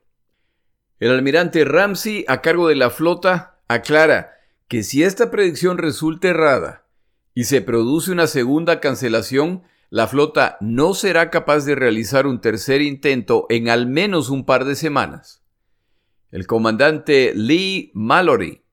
El 1.01 1.11
almirante 1.11 1.65
Ramsey, 1.65 2.25
a 2.29 2.41
cargo 2.41 2.69
de 2.69 2.77
la 2.77 2.91
flota, 2.91 3.61
aclara 3.69 4.35
que 4.69 4.83
si 4.83 5.03
esta 5.03 5.31
predicción 5.31 5.79
resulta 5.79 6.29
errada 6.29 6.87
y 7.35 7.45
se 7.45 7.61
produce 7.61 8.11
una 8.13 8.27
segunda 8.27 8.81
cancelación, 8.81 9.65
la 9.91 10.07
flota 10.07 10.57
no 10.61 10.95
será 10.95 11.31
capaz 11.31 11.65
de 11.65 11.75
realizar 11.75 12.27
un 12.27 12.41
tercer 12.41 12.83
intento 12.83 13.47
en 13.49 13.69
al 13.69 13.87
menos 13.87 14.31
un 14.31 14.45
par 14.45 14.65
de 14.65 14.75
semanas. 14.75 15.45
El 16.31 16.47
comandante 16.47 17.33
Lee 17.35 17.93
Mallory, 17.95 18.65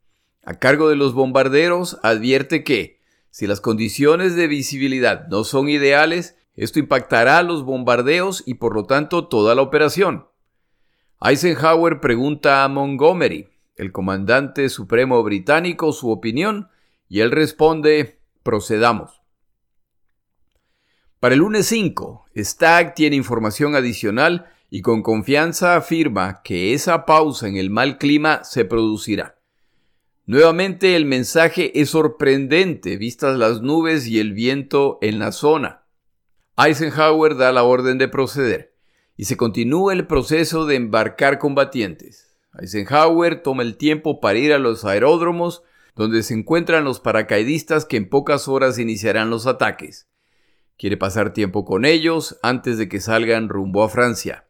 a 0.44 0.58
cargo 0.58 0.90
de 0.90 0.96
los 0.96 1.14
bombarderos, 1.14 2.00
advierte 2.02 2.64
que, 2.64 3.00
si 3.30 3.48
las 3.48 3.62
condiciones 3.62 4.36
de 4.36 4.48
visibilidad 4.48 5.28
no 5.28 5.44
son 5.44 5.70
ideales, 5.70 6.36
esto 6.56 6.80
impactará 6.80 7.44
los 7.44 7.64
bombardeos 7.64 8.44
y 8.46 8.56
por 8.56 8.74
lo 8.74 8.86
tanto 8.86 9.28
toda 9.28 9.56
la 9.56 9.62
operación. 9.62 10.28
Eisenhower 11.22 12.00
pregunta 12.00 12.64
a 12.64 12.68
Montgomery, 12.68 13.50
el 13.76 13.92
comandante 13.92 14.70
supremo 14.70 15.22
británico, 15.24 15.94
su 15.94 16.10
opinión 16.10 16.70
y 17.08 17.20
él 17.20 17.32
responde, 17.32 18.22
procedamos. 18.44 19.21
Para 21.22 21.36
el 21.36 21.42
lunes 21.42 21.68
5, 21.68 22.30
Stagg 22.36 22.96
tiene 22.96 23.16
información 23.16 23.76
adicional 23.76 24.48
y 24.72 24.82
con 24.82 25.04
confianza 25.04 25.76
afirma 25.76 26.42
que 26.44 26.74
esa 26.74 27.06
pausa 27.06 27.48
en 27.48 27.58
el 27.58 27.70
mal 27.70 28.00
clima 28.00 28.44
se 28.44 28.66
producirá. 28.66 29.38
Nuevamente 30.26 30.96
el 30.96 31.06
mensaje 31.06 31.80
es 31.80 31.92
sorprendente 31.92 32.98
vistas 32.98 33.38
las 33.38 33.62
nubes 33.62 34.08
y 34.08 34.20
el 34.20 34.34
viento 34.34 34.98
en 35.04 35.20
la 35.20 35.32
zona. 35.32 35.84
Eisenhower 36.58 37.38
da 37.38 37.52
la 37.52 37.66
orden 37.66 38.00
de 38.00 38.08
proceder 38.08 38.74
y 39.16 39.26
se 39.26 39.38
continúa 39.38 39.94
el 39.94 40.08
proceso 40.08 40.66
de 40.66 40.74
embarcar 40.74 41.38
combatientes. 41.38 42.36
Eisenhower 42.60 43.44
toma 43.44 43.62
el 43.62 43.78
tiempo 43.78 44.22
para 44.22 44.40
ir 44.40 44.54
a 44.54 44.58
los 44.58 44.86
aeródromos 44.86 45.62
donde 45.96 46.24
se 46.24 46.34
encuentran 46.34 46.84
los 46.84 47.00
paracaidistas 47.00 47.86
que 47.86 47.98
en 47.98 48.10
pocas 48.10 48.48
horas 48.48 48.80
iniciarán 48.80 49.30
los 49.30 49.46
ataques. 49.46 50.08
Quiere 50.82 50.98
pasar 50.98 51.32
tiempo 51.32 51.64
con 51.64 51.86
ellos 51.86 52.40
antes 52.42 52.80
de 52.80 52.90
que 52.90 53.00
salgan 53.00 53.50
rumbo 53.50 53.84
a 53.84 53.90
Francia. 53.90 54.48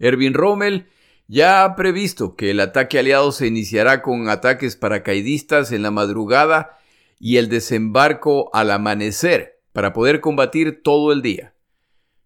Erwin 0.00 0.34
Rommel 0.34 0.88
ya 1.28 1.62
ha 1.62 1.76
previsto 1.76 2.34
que 2.34 2.50
el 2.50 2.58
ataque 2.58 2.98
aliado 2.98 3.30
se 3.30 3.46
iniciará 3.46 4.02
con 4.02 4.28
ataques 4.28 4.74
paracaidistas 4.74 5.70
en 5.70 5.82
la 5.82 5.92
madrugada 5.92 6.78
y 7.20 7.36
el 7.36 7.48
desembarco 7.48 8.50
al 8.54 8.72
amanecer 8.72 9.62
para 9.72 9.92
poder 9.92 10.20
combatir 10.20 10.82
todo 10.82 11.12
el 11.12 11.22
día. 11.22 11.54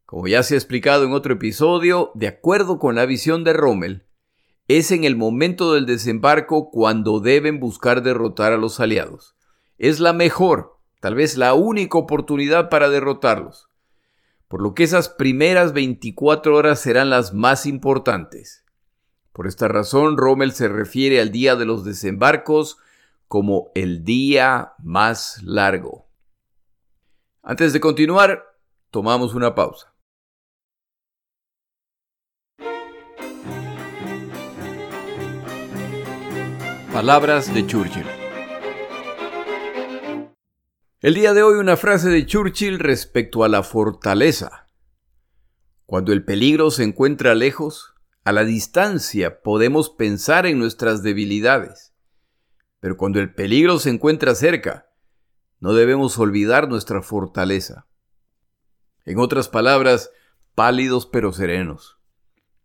Como 0.06 0.26
ya 0.26 0.42
se 0.42 0.54
ha 0.54 0.56
explicado 0.56 1.04
en 1.04 1.12
otro 1.12 1.34
episodio, 1.34 2.12
de 2.14 2.26
acuerdo 2.26 2.78
con 2.78 2.94
la 2.94 3.04
visión 3.04 3.44
de 3.44 3.52
Rommel, 3.52 4.06
es 4.66 4.92
en 4.92 5.04
el 5.04 5.16
momento 5.16 5.74
del 5.74 5.84
desembarco 5.84 6.70
cuando 6.70 7.20
deben 7.20 7.60
buscar 7.60 8.02
derrotar 8.02 8.54
a 8.54 8.56
los 8.56 8.80
aliados. 8.80 9.36
Es 9.76 10.00
la 10.00 10.14
mejor, 10.14 10.79
tal 11.00 11.14
vez 11.14 11.36
la 11.36 11.54
única 11.54 11.98
oportunidad 11.98 12.68
para 12.68 12.88
derrotarlos 12.88 13.70
por 14.50 14.62
lo 14.62 14.74
que 14.74 14.82
esas 14.82 15.08
primeras 15.08 15.72
24 15.72 16.56
horas 16.56 16.80
serán 16.80 17.08
las 17.08 17.32
más 17.32 17.66
importantes. 17.66 18.64
Por 19.32 19.46
esta 19.46 19.68
razón, 19.68 20.16
Rommel 20.16 20.50
se 20.50 20.66
refiere 20.66 21.20
al 21.20 21.30
día 21.30 21.54
de 21.54 21.66
los 21.66 21.84
desembarcos 21.84 22.76
como 23.28 23.70
el 23.76 24.02
día 24.02 24.72
más 24.82 25.40
largo. 25.44 26.08
Antes 27.44 27.72
de 27.72 27.78
continuar, 27.78 28.42
tomamos 28.90 29.34
una 29.34 29.54
pausa. 29.54 29.94
Palabras 36.92 37.54
de 37.54 37.64
Churchill. 37.68 38.19
El 41.02 41.14
día 41.14 41.32
de 41.32 41.42
hoy 41.42 41.54
una 41.54 41.78
frase 41.78 42.10
de 42.10 42.26
Churchill 42.26 42.78
respecto 42.78 43.42
a 43.42 43.48
la 43.48 43.62
fortaleza. 43.62 44.68
Cuando 45.86 46.12
el 46.12 46.26
peligro 46.26 46.70
se 46.70 46.84
encuentra 46.84 47.34
lejos, 47.34 47.94
a 48.22 48.32
la 48.32 48.44
distancia 48.44 49.40
podemos 49.40 49.88
pensar 49.88 50.44
en 50.44 50.58
nuestras 50.58 51.02
debilidades. 51.02 51.94
Pero 52.80 52.98
cuando 52.98 53.18
el 53.18 53.32
peligro 53.32 53.78
se 53.78 53.88
encuentra 53.88 54.34
cerca, 54.34 54.90
no 55.58 55.72
debemos 55.72 56.18
olvidar 56.18 56.68
nuestra 56.68 57.00
fortaleza. 57.00 57.86
En 59.06 59.18
otras 59.20 59.48
palabras, 59.48 60.10
pálidos 60.54 61.06
pero 61.06 61.32
serenos. 61.32 61.98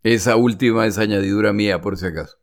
Esa 0.04 0.36
última 0.36 0.88
es 0.88 0.98
añadidura 0.98 1.54
mía 1.54 1.80
por 1.80 1.96
si 1.96 2.08
acaso. 2.08 2.36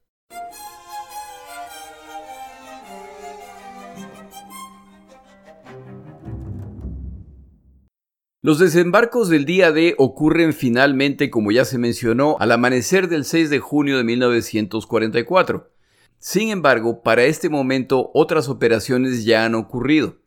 Los 8.45 8.59
desembarcos 8.59 9.29
del 9.29 9.45
día 9.45 9.71
D 9.71 9.95
ocurren 9.99 10.53
finalmente, 10.53 11.31
como 11.31 11.53
ya 11.53 11.65
se 11.65 11.79
mencionó, 11.79 12.37
al 12.41 12.51
amanecer 12.51 13.09
del 13.09 13.25
6 13.25 13.51
de 13.51 13.61
junio 13.61 13.99
de 13.99 14.03
1944. 14.03 15.71
Sin 16.19 16.49
embargo, 16.49 17.05
para 17.05 17.23
este 17.23 17.49
momento 17.49 18.11
otras 18.15 18.49
operaciones 18.49 19.25
ya 19.25 19.45
han 19.45 19.55
ocurrido. 19.55 20.19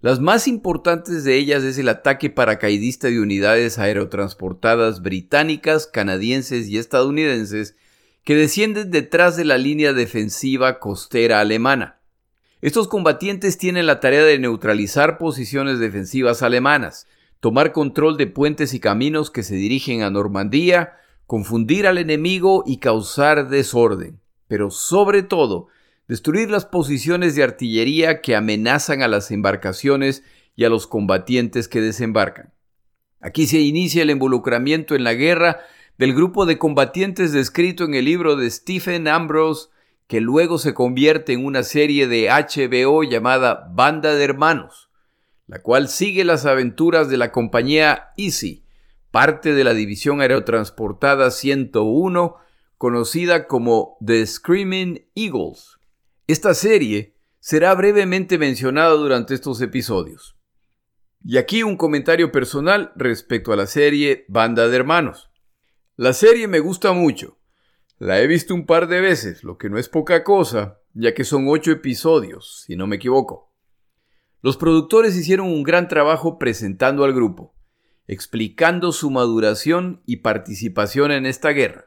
Las 0.00 0.18
más 0.18 0.48
importantes 0.48 1.24
de 1.24 1.36
ellas 1.36 1.62
es 1.62 1.76
el 1.76 1.90
ataque 1.90 2.30
paracaidista 2.30 3.08
de 3.08 3.20
unidades 3.20 3.78
aerotransportadas 3.78 5.02
británicas, 5.02 5.86
canadienses 5.86 6.68
y 6.68 6.78
estadounidenses 6.78 7.76
que 8.24 8.34
descienden 8.34 8.90
detrás 8.90 9.36
de 9.36 9.44
la 9.44 9.58
línea 9.58 9.92
defensiva 9.92 10.78
costera 10.78 11.40
alemana. 11.40 12.00
Estos 12.62 12.88
combatientes 12.88 13.58
tienen 13.58 13.84
la 13.84 14.00
tarea 14.00 14.24
de 14.24 14.38
neutralizar 14.38 15.18
posiciones 15.18 15.78
defensivas 15.78 16.42
alemanas, 16.42 17.06
tomar 17.40 17.72
control 17.72 18.16
de 18.16 18.26
puentes 18.26 18.74
y 18.74 18.80
caminos 18.80 19.30
que 19.30 19.42
se 19.42 19.54
dirigen 19.54 20.02
a 20.02 20.10
Normandía, 20.10 20.94
confundir 21.26 21.86
al 21.86 21.98
enemigo 21.98 22.64
y 22.66 22.78
causar 22.78 23.48
desorden, 23.48 24.20
pero 24.48 24.70
sobre 24.70 25.22
todo 25.22 25.68
destruir 26.08 26.50
las 26.50 26.64
posiciones 26.64 27.34
de 27.34 27.42
artillería 27.42 28.20
que 28.22 28.34
amenazan 28.34 29.02
a 29.02 29.08
las 29.08 29.30
embarcaciones 29.30 30.24
y 30.56 30.64
a 30.64 30.70
los 30.70 30.86
combatientes 30.86 31.68
que 31.68 31.80
desembarcan. 31.80 32.52
Aquí 33.20 33.46
se 33.46 33.60
inicia 33.60 34.02
el 34.02 34.10
involucramiento 34.10 34.94
en 34.94 35.04
la 35.04 35.14
guerra 35.14 35.60
del 35.98 36.14
grupo 36.14 36.46
de 36.46 36.58
combatientes 36.58 37.32
descrito 37.32 37.84
en 37.84 37.94
el 37.94 38.04
libro 38.04 38.36
de 38.36 38.50
Stephen 38.50 39.06
Ambrose, 39.06 39.68
que 40.06 40.20
luego 40.20 40.58
se 40.58 40.72
convierte 40.72 41.34
en 41.34 41.44
una 41.44 41.62
serie 41.62 42.08
de 42.08 42.28
HBO 42.30 43.02
llamada 43.02 43.68
Banda 43.74 44.14
de 44.14 44.24
Hermanos 44.24 44.87
la 45.48 45.62
cual 45.62 45.88
sigue 45.88 46.24
las 46.24 46.44
aventuras 46.46 47.08
de 47.08 47.16
la 47.16 47.32
compañía 47.32 48.10
Easy, 48.16 48.64
parte 49.10 49.54
de 49.54 49.64
la 49.64 49.72
división 49.72 50.20
aerotransportada 50.20 51.30
101, 51.30 52.36
conocida 52.76 53.46
como 53.46 53.96
The 54.04 54.26
Screaming 54.26 55.06
Eagles. 55.14 55.78
Esta 56.26 56.52
serie 56.52 57.16
será 57.40 57.74
brevemente 57.74 58.36
mencionada 58.36 58.90
durante 58.90 59.34
estos 59.34 59.62
episodios. 59.62 60.36
Y 61.24 61.38
aquí 61.38 61.62
un 61.62 61.78
comentario 61.78 62.30
personal 62.30 62.92
respecto 62.94 63.52
a 63.52 63.56
la 63.56 63.66
serie 63.66 64.26
Banda 64.28 64.68
de 64.68 64.76
Hermanos. 64.76 65.30
La 65.96 66.12
serie 66.12 66.46
me 66.46 66.60
gusta 66.60 66.92
mucho. 66.92 67.38
La 67.98 68.20
he 68.20 68.26
visto 68.26 68.54
un 68.54 68.66
par 68.66 68.86
de 68.86 69.00
veces, 69.00 69.42
lo 69.42 69.56
que 69.56 69.70
no 69.70 69.78
es 69.78 69.88
poca 69.88 70.22
cosa, 70.22 70.78
ya 70.92 71.14
que 71.14 71.24
son 71.24 71.48
ocho 71.48 71.72
episodios, 71.72 72.64
si 72.66 72.76
no 72.76 72.86
me 72.86 72.96
equivoco. 72.96 73.47
Los 74.40 74.56
productores 74.56 75.16
hicieron 75.16 75.48
un 75.48 75.64
gran 75.64 75.88
trabajo 75.88 76.38
presentando 76.38 77.04
al 77.04 77.12
grupo, 77.12 77.54
explicando 78.06 78.92
su 78.92 79.10
maduración 79.10 80.00
y 80.06 80.18
participación 80.18 81.10
en 81.10 81.26
esta 81.26 81.50
guerra. 81.50 81.86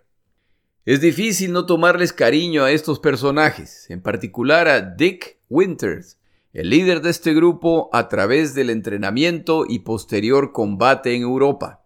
Es 0.83 0.99
difícil 0.99 1.53
no 1.53 1.65
tomarles 1.65 2.11
cariño 2.11 2.63
a 2.63 2.71
estos 2.71 2.99
personajes, 2.99 3.89
en 3.89 4.01
particular 4.01 4.67
a 4.67 4.81
Dick 4.81 5.39
Winters, 5.47 6.19
el 6.53 6.69
líder 6.69 7.01
de 7.01 7.11
este 7.11 7.33
grupo 7.33 7.89
a 7.93 8.09
través 8.09 8.53
del 8.53 8.69
entrenamiento 8.69 9.63
y 9.67 9.79
posterior 9.79 10.51
combate 10.51 11.15
en 11.15 11.21
Europa. 11.21 11.85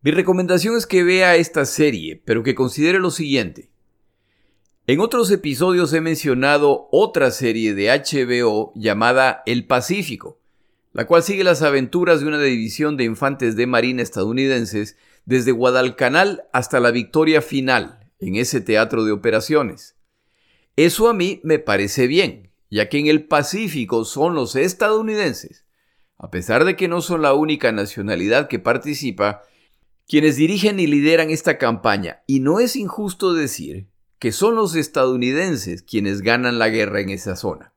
Mi 0.00 0.10
recomendación 0.10 0.76
es 0.76 0.86
que 0.86 1.02
vea 1.02 1.36
esta 1.36 1.66
serie, 1.66 2.22
pero 2.24 2.42
que 2.42 2.54
considere 2.54 2.98
lo 2.98 3.10
siguiente. 3.10 3.70
En 4.88 5.00
otros 5.00 5.32
episodios 5.32 5.92
he 5.94 6.00
mencionado 6.00 6.88
otra 6.92 7.32
serie 7.32 7.74
de 7.74 7.88
HBO 7.88 8.72
llamada 8.76 9.42
El 9.44 9.66
Pacífico, 9.66 10.38
la 10.92 11.08
cual 11.08 11.24
sigue 11.24 11.42
las 11.42 11.62
aventuras 11.62 12.20
de 12.20 12.28
una 12.28 12.40
división 12.40 12.96
de 12.96 13.02
infantes 13.02 13.56
de 13.56 13.66
marina 13.66 14.00
estadounidenses 14.00 14.96
desde 15.24 15.50
Guadalcanal 15.50 16.44
hasta 16.52 16.78
la 16.78 16.92
victoria 16.92 17.42
final 17.42 17.98
en 18.20 18.36
ese 18.36 18.60
teatro 18.60 19.04
de 19.04 19.10
operaciones. 19.10 19.96
Eso 20.76 21.08
a 21.08 21.14
mí 21.14 21.40
me 21.42 21.58
parece 21.58 22.06
bien, 22.06 22.52
ya 22.70 22.88
que 22.88 23.00
en 23.00 23.08
el 23.08 23.24
Pacífico 23.24 24.04
son 24.04 24.36
los 24.36 24.54
estadounidenses, 24.54 25.64
a 26.16 26.30
pesar 26.30 26.64
de 26.64 26.76
que 26.76 26.86
no 26.86 27.00
son 27.00 27.22
la 27.22 27.34
única 27.34 27.72
nacionalidad 27.72 28.46
que 28.46 28.60
participa, 28.60 29.42
quienes 30.06 30.36
dirigen 30.36 30.78
y 30.78 30.86
lideran 30.86 31.30
esta 31.30 31.58
campaña, 31.58 32.22
y 32.28 32.38
no 32.38 32.60
es 32.60 32.76
injusto 32.76 33.34
decir 33.34 33.88
que 34.18 34.32
son 34.32 34.54
los 34.54 34.74
estadounidenses 34.74 35.82
quienes 35.82 36.22
ganan 36.22 36.58
la 36.58 36.68
guerra 36.68 37.00
en 37.00 37.10
esa 37.10 37.36
zona. 37.36 37.72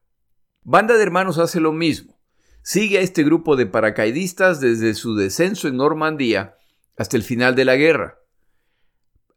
Banda 0.63 0.95
de 0.95 1.03
Hermanos 1.03 1.37
hace 1.37 1.59
lo 1.59 1.73
mismo. 1.73 2.19
Sigue 2.61 2.99
a 2.99 3.01
este 3.01 3.23
grupo 3.23 3.55
de 3.55 3.65
paracaidistas 3.65 4.59
desde 4.59 4.93
su 4.93 5.15
descenso 5.15 5.67
en 5.67 5.77
Normandía 5.77 6.55
hasta 6.97 7.17
el 7.17 7.23
final 7.23 7.55
de 7.55 7.65
la 7.65 7.75
guerra. 7.75 8.19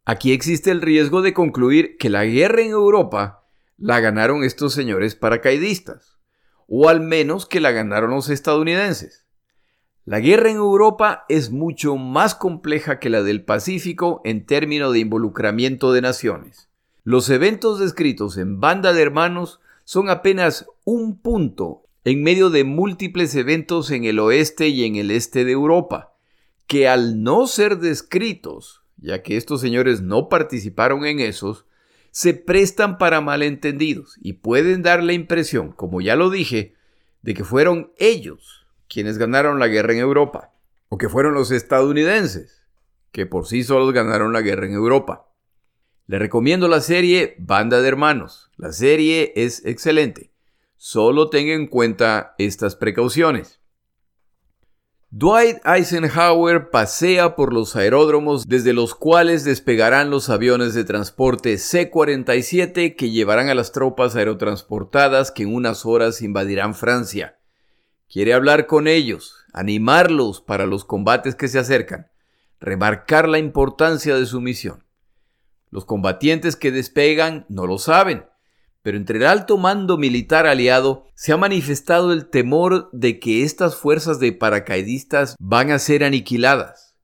Aquí 0.04 0.32
existe 0.32 0.70
el 0.70 0.82
riesgo 0.82 1.22
de 1.22 1.32
concluir 1.32 1.96
que 1.96 2.10
la 2.10 2.24
guerra 2.24 2.62
en 2.62 2.70
Europa 2.70 3.44
la 3.76 4.00
ganaron 4.00 4.42
estos 4.42 4.74
señores 4.74 5.14
paracaidistas, 5.14 6.18
o 6.66 6.88
al 6.88 7.00
menos 7.00 7.46
que 7.46 7.60
la 7.60 7.70
ganaron 7.70 8.10
los 8.10 8.28
estadounidenses. 8.28 9.26
La 10.04 10.18
guerra 10.18 10.50
en 10.50 10.56
Europa 10.56 11.24
es 11.28 11.50
mucho 11.50 11.96
más 11.96 12.34
compleja 12.34 12.98
que 12.98 13.10
la 13.10 13.22
del 13.22 13.44
Pacífico 13.44 14.20
en 14.24 14.44
términos 14.44 14.92
de 14.92 14.98
involucramiento 14.98 15.92
de 15.92 16.02
naciones. 16.02 16.71
Los 17.04 17.28
eventos 17.30 17.80
descritos 17.80 18.38
en 18.38 18.60
Banda 18.60 18.92
de 18.92 19.02
Hermanos 19.02 19.60
son 19.84 20.08
apenas 20.08 20.66
un 20.84 21.18
punto 21.18 21.82
en 22.04 22.22
medio 22.22 22.48
de 22.48 22.62
múltiples 22.62 23.34
eventos 23.34 23.90
en 23.90 24.04
el 24.04 24.20
oeste 24.20 24.68
y 24.68 24.84
en 24.84 24.94
el 24.94 25.10
este 25.10 25.44
de 25.44 25.50
Europa, 25.50 26.14
que 26.68 26.86
al 26.86 27.24
no 27.24 27.48
ser 27.48 27.78
descritos, 27.78 28.84
ya 28.98 29.20
que 29.24 29.36
estos 29.36 29.60
señores 29.60 30.00
no 30.00 30.28
participaron 30.28 31.04
en 31.04 31.18
esos, 31.18 31.66
se 32.12 32.34
prestan 32.34 32.98
para 32.98 33.20
malentendidos 33.20 34.16
y 34.20 34.34
pueden 34.34 34.82
dar 34.82 35.02
la 35.02 35.12
impresión, 35.12 35.72
como 35.72 36.00
ya 36.00 36.14
lo 36.14 36.30
dije, 36.30 36.76
de 37.22 37.34
que 37.34 37.42
fueron 37.42 37.92
ellos 37.98 38.64
quienes 38.88 39.18
ganaron 39.18 39.58
la 39.58 39.66
guerra 39.66 39.92
en 39.92 39.98
Europa, 39.98 40.52
o 40.88 40.98
que 40.98 41.08
fueron 41.08 41.34
los 41.34 41.50
estadounidenses, 41.50 42.64
que 43.10 43.26
por 43.26 43.48
sí 43.48 43.64
solos 43.64 43.92
ganaron 43.92 44.32
la 44.32 44.42
guerra 44.42 44.66
en 44.66 44.74
Europa. 44.74 45.31
Le 46.12 46.18
recomiendo 46.18 46.68
la 46.68 46.82
serie 46.82 47.36
Banda 47.38 47.80
de 47.80 47.88
Hermanos. 47.88 48.50
La 48.58 48.70
serie 48.72 49.32
es 49.34 49.64
excelente. 49.64 50.30
Solo 50.76 51.30
tenga 51.30 51.54
en 51.54 51.66
cuenta 51.66 52.34
estas 52.36 52.76
precauciones. 52.76 53.60
Dwight 55.08 55.64
Eisenhower 55.64 56.68
pasea 56.68 57.34
por 57.34 57.54
los 57.54 57.76
aeródromos 57.76 58.46
desde 58.46 58.74
los 58.74 58.94
cuales 58.94 59.44
despegarán 59.44 60.10
los 60.10 60.28
aviones 60.28 60.74
de 60.74 60.84
transporte 60.84 61.56
C-47 61.56 62.94
que 62.94 63.10
llevarán 63.10 63.48
a 63.48 63.54
las 63.54 63.72
tropas 63.72 64.14
aerotransportadas 64.14 65.30
que 65.30 65.44
en 65.44 65.54
unas 65.54 65.86
horas 65.86 66.20
invadirán 66.20 66.74
Francia. 66.74 67.38
Quiere 68.06 68.34
hablar 68.34 68.66
con 68.66 68.86
ellos, 68.86 69.34
animarlos 69.54 70.42
para 70.42 70.66
los 70.66 70.84
combates 70.84 71.34
que 71.34 71.48
se 71.48 71.58
acercan, 71.58 72.10
remarcar 72.60 73.30
la 73.30 73.38
importancia 73.38 74.14
de 74.14 74.26
su 74.26 74.42
misión. 74.42 74.81
Los 75.72 75.86
combatientes 75.86 76.54
que 76.54 76.70
despegan 76.70 77.46
no 77.48 77.66
lo 77.66 77.78
saben, 77.78 78.26
pero 78.82 78.98
entre 78.98 79.16
el 79.16 79.26
alto 79.26 79.56
mando 79.56 79.96
militar 79.96 80.46
aliado 80.46 81.06
se 81.14 81.32
ha 81.32 81.38
manifestado 81.38 82.12
el 82.12 82.28
temor 82.28 82.90
de 82.92 83.18
que 83.18 83.42
estas 83.42 83.74
fuerzas 83.74 84.20
de 84.20 84.32
paracaidistas 84.32 85.34
van 85.40 85.70
a 85.70 85.78
ser 85.78 86.04
aniquiladas. 86.04 86.98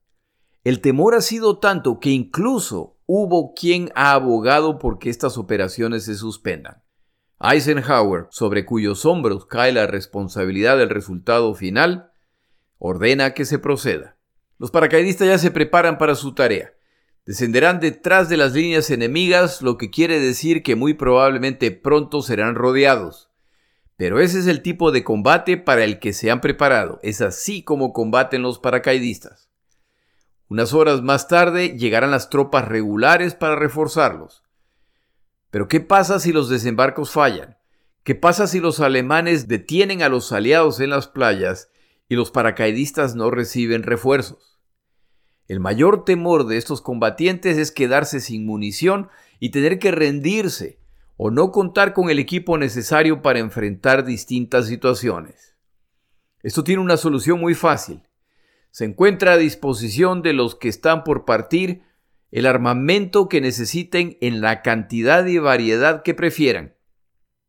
El 0.64 0.82
temor 0.82 1.14
ha 1.14 1.22
sido 1.22 1.58
tanto 1.58 1.98
que 1.98 2.10
incluso 2.10 2.98
hubo 3.06 3.54
quien 3.54 3.90
ha 3.94 4.12
abogado 4.12 4.78
por 4.78 4.98
que 4.98 5.08
estas 5.08 5.38
operaciones 5.38 6.04
se 6.04 6.14
suspendan. 6.14 6.82
Eisenhower, 7.40 8.26
sobre 8.28 8.66
cuyos 8.66 9.06
hombros 9.06 9.46
cae 9.46 9.72
la 9.72 9.86
responsabilidad 9.86 10.76
del 10.76 10.90
resultado 10.90 11.54
final, 11.54 12.10
ordena 12.76 13.32
que 13.32 13.46
se 13.46 13.58
proceda. 13.58 14.18
Los 14.58 14.70
paracaidistas 14.70 15.26
ya 15.26 15.38
se 15.38 15.50
preparan 15.50 15.96
para 15.96 16.14
su 16.16 16.34
tarea. 16.34 16.74
Descenderán 17.28 17.78
detrás 17.78 18.30
de 18.30 18.38
las 18.38 18.54
líneas 18.54 18.88
enemigas, 18.88 19.60
lo 19.60 19.76
que 19.76 19.90
quiere 19.90 20.18
decir 20.18 20.62
que 20.62 20.76
muy 20.76 20.94
probablemente 20.94 21.70
pronto 21.70 22.22
serán 22.22 22.54
rodeados. 22.54 23.28
Pero 23.98 24.18
ese 24.18 24.38
es 24.38 24.46
el 24.46 24.62
tipo 24.62 24.92
de 24.92 25.04
combate 25.04 25.58
para 25.58 25.84
el 25.84 25.98
que 25.98 26.14
se 26.14 26.30
han 26.30 26.40
preparado. 26.40 26.98
Es 27.02 27.20
así 27.20 27.62
como 27.62 27.92
combaten 27.92 28.40
los 28.40 28.58
paracaidistas. 28.58 29.50
Unas 30.48 30.72
horas 30.72 31.02
más 31.02 31.28
tarde 31.28 31.76
llegarán 31.76 32.12
las 32.12 32.30
tropas 32.30 32.66
regulares 32.66 33.34
para 33.34 33.56
reforzarlos. 33.56 34.42
Pero 35.50 35.68
¿qué 35.68 35.80
pasa 35.80 36.20
si 36.20 36.32
los 36.32 36.48
desembarcos 36.48 37.10
fallan? 37.10 37.58
¿Qué 38.04 38.14
pasa 38.14 38.46
si 38.46 38.58
los 38.58 38.80
alemanes 38.80 39.48
detienen 39.48 40.00
a 40.00 40.08
los 40.08 40.32
aliados 40.32 40.80
en 40.80 40.88
las 40.88 41.08
playas 41.08 41.68
y 42.08 42.14
los 42.14 42.30
paracaidistas 42.30 43.14
no 43.16 43.30
reciben 43.30 43.82
refuerzos? 43.82 44.57
El 45.48 45.60
mayor 45.60 46.04
temor 46.04 46.46
de 46.46 46.58
estos 46.58 46.82
combatientes 46.82 47.56
es 47.56 47.72
quedarse 47.72 48.20
sin 48.20 48.44
munición 48.44 49.08
y 49.40 49.48
tener 49.48 49.78
que 49.78 49.90
rendirse 49.90 50.78
o 51.16 51.30
no 51.30 51.50
contar 51.50 51.94
con 51.94 52.10
el 52.10 52.18
equipo 52.18 52.58
necesario 52.58 53.22
para 53.22 53.38
enfrentar 53.38 54.04
distintas 54.04 54.66
situaciones. 54.66 55.56
Esto 56.42 56.62
tiene 56.62 56.82
una 56.82 56.98
solución 56.98 57.40
muy 57.40 57.54
fácil. 57.54 58.02
Se 58.70 58.84
encuentra 58.84 59.32
a 59.32 59.36
disposición 59.38 60.20
de 60.22 60.34
los 60.34 60.54
que 60.54 60.68
están 60.68 61.02
por 61.02 61.24
partir 61.24 61.82
el 62.30 62.44
armamento 62.44 63.28
que 63.28 63.40
necesiten 63.40 64.18
en 64.20 64.42
la 64.42 64.60
cantidad 64.60 65.24
y 65.24 65.38
variedad 65.38 66.02
que 66.02 66.12
prefieran. 66.12 66.74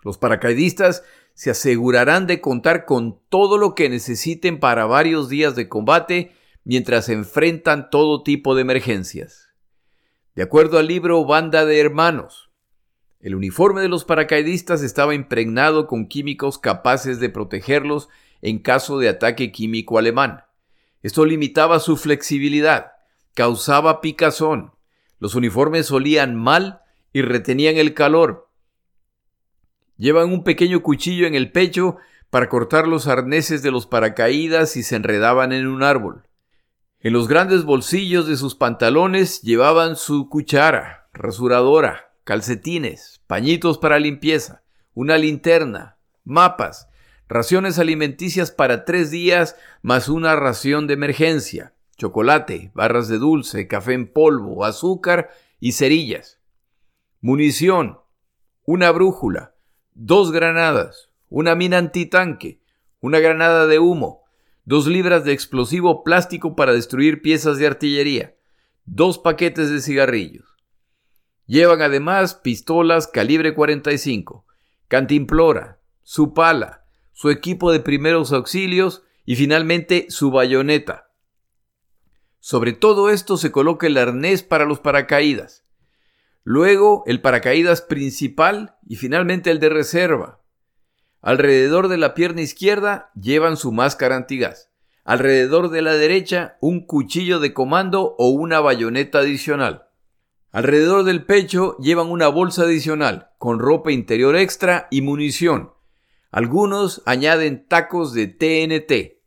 Los 0.01 0.17
paracaidistas 0.17 1.03
se 1.33 1.51
asegurarán 1.51 2.27
de 2.27 2.39
contar 2.39 2.85
con 2.85 3.19
todo 3.27 3.57
lo 3.57 3.75
que 3.75 3.89
necesiten 3.89 4.59
para 4.61 4.85
varios 4.85 5.27
días 5.27 5.55
de 5.55 5.67
combate 5.67 6.31
mientras 6.69 7.09
enfrentan 7.09 7.89
todo 7.89 8.21
tipo 8.21 8.53
de 8.53 8.61
emergencias. 8.61 9.49
De 10.35 10.43
acuerdo 10.43 10.77
al 10.77 10.85
libro 10.85 11.25
Banda 11.25 11.65
de 11.65 11.79
Hermanos, 11.79 12.51
el 13.19 13.33
uniforme 13.33 13.81
de 13.81 13.89
los 13.89 14.05
paracaidistas 14.05 14.83
estaba 14.83 15.15
impregnado 15.15 15.87
con 15.87 16.07
químicos 16.07 16.59
capaces 16.59 17.19
de 17.19 17.29
protegerlos 17.29 18.07
en 18.43 18.59
caso 18.59 18.99
de 18.99 19.09
ataque 19.09 19.51
químico 19.51 19.97
alemán. 19.97 20.43
Esto 21.01 21.25
limitaba 21.25 21.79
su 21.79 21.97
flexibilidad, 21.97 22.91
causaba 23.33 23.99
picazón, 23.99 24.75
los 25.17 25.33
uniformes 25.33 25.89
olían 25.89 26.35
mal 26.35 26.81
y 27.11 27.23
retenían 27.23 27.77
el 27.77 27.95
calor. 27.95 28.47
Llevan 29.97 30.31
un 30.31 30.43
pequeño 30.43 30.83
cuchillo 30.83 31.25
en 31.25 31.33
el 31.33 31.51
pecho 31.51 31.97
para 32.29 32.47
cortar 32.47 32.87
los 32.87 33.07
arneses 33.07 33.63
de 33.63 33.71
los 33.71 33.87
paracaídas 33.87 34.69
si 34.69 34.83
se 34.83 34.97
enredaban 34.97 35.51
en 35.51 35.65
un 35.65 35.81
árbol. 35.81 36.28
En 37.01 37.13
los 37.13 37.29
grandes 37.29 37.63
bolsillos 37.63 38.27
de 38.27 38.35
sus 38.35 38.55
pantalones 38.55 39.41
llevaban 39.41 39.95
su 39.95 40.27
cuchara, 40.27 41.07
rasuradora, 41.13 42.11
calcetines, 42.25 43.21
pañitos 43.25 43.77
para 43.77 43.99
limpieza, 43.99 44.63
una 44.93 45.17
linterna, 45.17 45.97
mapas, 46.25 46.89
raciones 47.29 47.79
alimenticias 47.79 48.51
para 48.51 48.83
tres 48.83 49.11
días 49.11 49.55
más 49.81 50.09
una 50.09 50.35
ración 50.35 50.87
de 50.87 50.95
emergencia, 50.95 51.73
chocolate, 51.95 52.71
barras 52.73 53.07
de 53.07 53.17
dulce, 53.17 53.69
café 53.69 53.93
en 53.93 54.11
polvo, 54.11 54.65
azúcar 54.65 55.29
y 55.61 55.71
cerillas. 55.71 56.41
Munición, 57.21 57.99
una 58.65 58.91
brújula, 58.91 59.53
dos 59.93 60.33
granadas, 60.33 61.11
una 61.29 61.55
mina 61.55 61.77
antitanque, 61.77 62.59
una 62.99 63.19
granada 63.19 63.67
de 63.67 63.79
humo, 63.79 64.25
dos 64.69 64.85
libras 64.85 65.25
de 65.25 65.31
explosivo 65.31 66.03
plástico 66.03 66.55
para 66.55 66.73
destruir 66.73 67.23
piezas 67.23 67.57
de 67.57 67.65
artillería, 67.65 68.35
dos 68.85 69.17
paquetes 69.17 69.71
de 69.71 69.81
cigarrillos. 69.81 70.45
Llevan 71.47 71.81
además 71.81 72.35
pistolas 72.35 73.07
calibre 73.07 73.55
45, 73.55 74.45
cantimplora, 74.87 75.79
su 76.03 76.35
pala, 76.35 76.85
su 77.13 77.31
equipo 77.31 77.71
de 77.71 77.79
primeros 77.79 78.31
auxilios 78.31 79.01
y 79.25 79.37
finalmente 79.37 80.05
su 80.09 80.29
bayoneta. 80.29 81.09
Sobre 82.39 82.73
todo 82.73 83.09
esto 83.09 83.37
se 83.37 83.51
coloca 83.51 83.87
el 83.87 83.97
arnés 83.97 84.43
para 84.43 84.65
los 84.65 84.79
paracaídas, 84.79 85.65
luego 86.43 87.01
el 87.07 87.21
paracaídas 87.21 87.81
principal 87.81 88.77
y 88.87 88.97
finalmente 88.97 89.49
el 89.49 89.59
de 89.59 89.69
reserva. 89.69 90.38
Alrededor 91.21 91.89
de 91.89 91.97
la 91.97 92.13
pierna 92.13 92.41
izquierda 92.41 93.11
llevan 93.13 93.57
su 93.57 93.71
máscara 93.71 94.15
antigás. 94.15 94.71
Alrededor 95.03 95.69
de 95.69 95.81
la 95.81 95.93
derecha 95.93 96.57
un 96.61 96.85
cuchillo 96.85 97.39
de 97.39 97.53
comando 97.53 98.15
o 98.17 98.29
una 98.29 98.59
bayoneta 98.59 99.19
adicional. 99.19 99.87
Alrededor 100.51 101.03
del 101.03 101.25
pecho 101.25 101.77
llevan 101.77 102.07
una 102.07 102.27
bolsa 102.27 102.63
adicional 102.63 103.31
con 103.37 103.59
ropa 103.59 103.91
interior 103.91 104.35
extra 104.35 104.87
y 104.89 105.01
munición. 105.01 105.73
Algunos 106.31 107.01
añaden 107.05 107.67
tacos 107.67 108.13
de 108.13 108.27
TNT. 108.27 109.19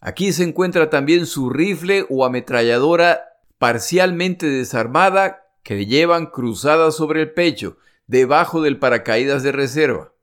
Aquí 0.00 0.32
se 0.32 0.44
encuentra 0.44 0.88
también 0.88 1.26
su 1.26 1.50
rifle 1.50 2.06
o 2.08 2.24
ametralladora 2.24 3.20
parcialmente 3.58 4.46
desarmada 4.46 5.42
que 5.62 5.84
llevan 5.84 6.26
cruzada 6.26 6.90
sobre 6.90 7.20
el 7.22 7.32
pecho, 7.32 7.76
debajo 8.06 8.62
del 8.62 8.78
paracaídas 8.78 9.42
de 9.42 9.52
reserva. 9.52 10.14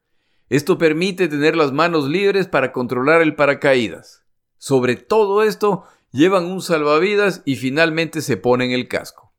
Esto 0.50 0.78
permite 0.78 1.28
tener 1.28 1.56
las 1.56 1.74
manos 1.74 2.08
libres 2.08 2.48
para 2.48 2.72
controlar 2.72 3.22
el 3.22 3.36
paracaídas. 3.36 4.24
Sobre 4.58 4.96
todo 4.96 5.44
esto, 5.44 5.84
llevan 6.12 6.46
un 6.46 6.62
salvavidas 6.62 7.42
y 7.46 7.58
finalmente 7.58 8.22
se 8.22 8.38
ponen 8.38 8.72
el 8.72 8.88
casco. 8.88 9.34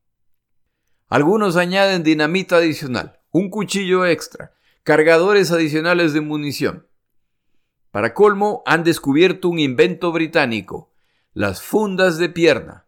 Algunos 1.09 1.57
añaden 1.57 2.03
dinamita 2.03 2.57
adicional, 2.57 3.21
un 3.31 3.49
cuchillo 3.49 4.05
extra, 4.05 4.53
cargadores 4.83 5.51
adicionales 5.51 6.12
de 6.12 6.21
munición. 6.21 6.87
Para 7.90 8.12
colmo, 8.12 8.62
han 8.66 8.85
descubierto 8.85 9.49
un 9.49 9.59
invento 9.59 10.12
británico, 10.12 10.92
las 11.33 11.62
fundas 11.62 12.18
de 12.18 12.29
pierna. 12.29 12.87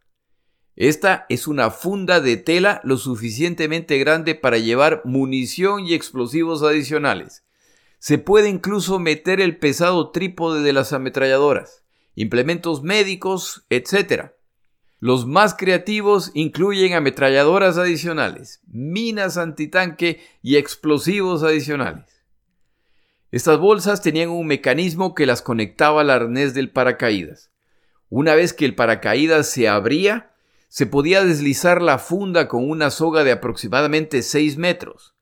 Esta 0.77 1.25
es 1.31 1.47
una 1.47 1.71
funda 1.71 2.21
de 2.21 2.37
tela 2.37 2.83
lo 2.85 2.99
suficientemente 2.99 3.99
grande 3.99 4.35
para 4.35 4.59
llevar 4.59 5.01
munición 5.05 5.87
y 5.87 5.95
explosivos 5.95 6.63
adicionales. 6.63 7.45
Se 8.01 8.17
puede 8.17 8.49
incluso 8.49 8.99
meter 8.99 9.43
el 9.43 9.59
pesado 9.59 10.11
trípode 10.11 10.63
de 10.63 10.73
las 10.73 10.95
ametralladoras, 10.95 11.85
implementos 12.15 12.83
médicos, 12.83 13.67
etc. 13.69 14.31
Los 15.01 15.27
más 15.27 15.55
creativos 15.55 16.31
incluyen 16.33 16.95
ametralladoras 16.95 17.77
adicionales, 17.77 18.63
minas 18.67 19.37
antitanque 19.37 20.23
y 20.41 20.57
explosivos 20.57 21.43
adicionales. 21.43 22.25
Estas 23.33 23.59
bolsas 23.59 24.01
tenían 24.01 24.31
un 24.31 24.47
mecanismo 24.47 25.15
que 25.15 25.27
las 25.27 25.43
conectaba 25.43 26.01
al 26.01 26.09
arnés 26.09 26.55
del 26.55 26.71
paracaídas. 26.71 27.51
Una 28.09 28.35
vez 28.35 28.55
que 28.55 28.65
el 28.65 28.75
paracaídas 28.75 29.47
se 29.47 29.69
abría, 29.69 30.33
se 30.69 30.87
podía 30.87 31.23
deslizar 31.23 31.83
la 31.83 31.99
funda 31.99 32.49
con 32.49 32.69
una 32.69 32.91
soga 32.91 33.25
de 33.25 33.33
aproximadamente 33.33 34.23
6 34.23 34.57
metros. 34.57 35.15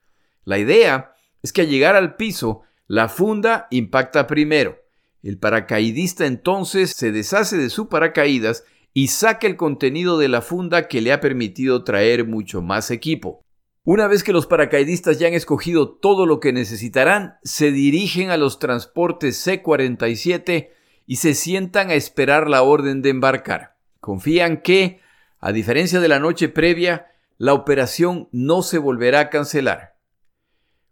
La 0.44 0.58
idea 0.58 1.12
es 1.42 1.52
que 1.52 1.62
al 1.62 1.68
llegar 1.68 1.96
al 1.96 2.14
piso, 2.14 2.62
la 2.88 3.10
funda 3.10 3.68
impacta 3.70 4.26
primero. 4.26 4.78
El 5.22 5.38
paracaidista 5.38 6.24
entonces 6.24 6.92
se 6.96 7.12
deshace 7.12 7.58
de 7.58 7.68
su 7.68 7.88
paracaídas 7.88 8.64
y 8.94 9.08
saca 9.08 9.46
el 9.46 9.56
contenido 9.56 10.18
de 10.18 10.28
la 10.28 10.40
funda 10.40 10.88
que 10.88 11.02
le 11.02 11.12
ha 11.12 11.20
permitido 11.20 11.84
traer 11.84 12.26
mucho 12.26 12.62
más 12.62 12.90
equipo. 12.90 13.44
Una 13.84 14.06
vez 14.06 14.24
que 14.24 14.32
los 14.32 14.46
paracaidistas 14.46 15.18
ya 15.18 15.28
han 15.28 15.34
escogido 15.34 15.90
todo 15.96 16.24
lo 16.24 16.40
que 16.40 16.52
necesitarán, 16.54 17.34
se 17.42 17.72
dirigen 17.72 18.30
a 18.30 18.38
los 18.38 18.58
transportes 18.58 19.36
C-47 19.36 20.70
y 21.06 21.16
se 21.16 21.34
sientan 21.34 21.90
a 21.90 21.94
esperar 21.94 22.48
la 22.48 22.62
orden 22.62 23.02
de 23.02 23.10
embarcar. 23.10 23.76
Confían 24.00 24.62
que, 24.62 25.00
a 25.40 25.52
diferencia 25.52 26.00
de 26.00 26.08
la 26.08 26.20
noche 26.20 26.48
previa, 26.48 27.06
la 27.36 27.52
operación 27.52 28.28
no 28.32 28.62
se 28.62 28.78
volverá 28.78 29.20
a 29.20 29.30
cancelar. 29.30 29.97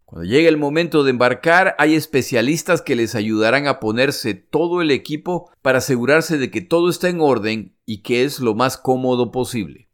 Cuando 0.07 0.25
llegue 0.31 0.47
el 0.47 0.57
momento 0.57 1.03
de 1.03 1.11
embarcar, 1.11 1.75
hay 1.79 1.97
especialistas 1.97 2.81
que 2.81 2.95
les 2.95 3.16
ayudarán 3.16 3.66
a 3.66 3.81
ponerse 3.81 4.35
todo 4.35 4.81
el 4.81 4.92
equipo 4.92 5.51
para 5.62 5.79
asegurarse 5.79 6.38
de 6.38 6.49
que 6.49 6.61
todo 6.61 6.88
está 6.88 7.09
en 7.09 7.21
orden 7.21 7.77
y 7.85 8.03
que 8.03 8.23
es 8.23 8.38
lo 8.38 8.55
más 8.55 8.77
cómodo 8.77 9.33
posible. 9.33 9.88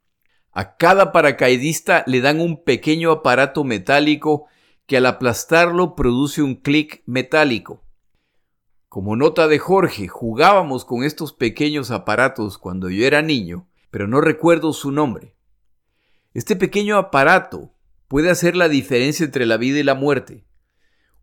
A 0.52 0.76
cada 0.76 1.12
paracaidista 1.12 2.04
le 2.06 2.20
dan 2.20 2.42
un 2.42 2.62
pequeño 2.62 3.10
aparato 3.10 3.64
metálico 3.64 4.48
que 4.86 4.98
al 4.98 5.06
aplastarlo 5.06 5.96
produce 5.96 6.42
un 6.42 6.56
clic 6.56 7.02
metálico. 7.06 7.82
Como 8.90 9.16
nota 9.16 9.48
de 9.48 9.58
Jorge, 9.58 10.08
jugábamos 10.08 10.84
con 10.84 11.04
estos 11.04 11.32
pequeños 11.32 11.90
aparatos 11.90 12.58
cuando 12.58 12.90
yo 12.90 13.06
era 13.06 13.22
niño, 13.22 13.66
pero 13.90 14.06
no 14.06 14.20
recuerdo 14.20 14.74
su 14.74 14.92
nombre. 14.92 15.34
Este 16.34 16.54
pequeño 16.54 16.98
aparato 16.98 17.71
puede 18.12 18.28
hacer 18.28 18.56
la 18.56 18.68
diferencia 18.68 19.24
entre 19.24 19.46
la 19.46 19.56
vida 19.56 19.78
y 19.78 19.82
la 19.82 19.94
muerte. 19.94 20.44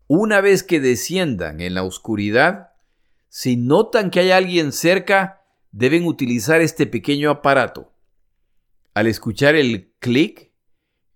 Una 0.08 0.40
vez 0.40 0.64
que 0.64 0.80
desciendan 0.80 1.60
en 1.60 1.74
la 1.74 1.84
oscuridad, 1.84 2.72
si 3.28 3.54
notan 3.56 4.10
que 4.10 4.18
hay 4.18 4.32
alguien 4.32 4.72
cerca, 4.72 5.44
deben 5.70 6.04
utilizar 6.04 6.60
este 6.60 6.88
pequeño 6.88 7.30
aparato. 7.30 7.94
Al 8.92 9.06
escuchar 9.06 9.54
el 9.54 9.92
clic, 10.00 10.50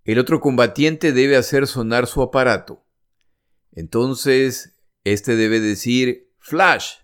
el 0.04 0.20
otro 0.20 0.38
combatiente 0.38 1.10
debe 1.10 1.36
hacer 1.36 1.66
sonar 1.66 2.06
su 2.06 2.22
aparato. 2.22 2.86
Entonces, 3.72 4.78
este 5.02 5.34
debe 5.34 5.58
decir 5.58 6.30
flash, 6.38 6.98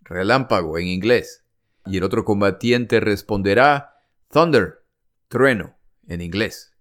relámpago 0.00 0.78
en 0.78 0.88
inglés, 0.88 1.44
y 1.84 1.98
el 1.98 2.02
otro 2.02 2.24
combatiente 2.24 2.98
responderá 2.98 4.00
thunder, 4.32 4.84
trueno 5.28 5.78
en 6.08 6.22
inglés. 6.22 6.75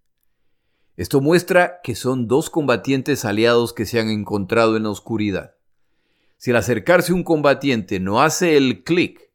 Esto 0.98 1.20
muestra 1.20 1.82
que 1.84 1.94
son 1.94 2.28
dos 2.28 2.50
combatientes 2.50 3.26
aliados 3.26 3.74
que 3.74 3.86
se 3.86 4.00
han 4.00 4.10
encontrado 4.10 4.78
en 4.78 4.84
la 4.84 4.90
oscuridad. 4.90 5.56
Si 6.38 6.52
al 6.52 6.58
acercarse 6.58 7.12
un 7.12 7.24
combatiente 7.24 8.00
no 8.00 8.22
hace 8.22 8.56
el 8.56 8.84
clic 8.84 9.30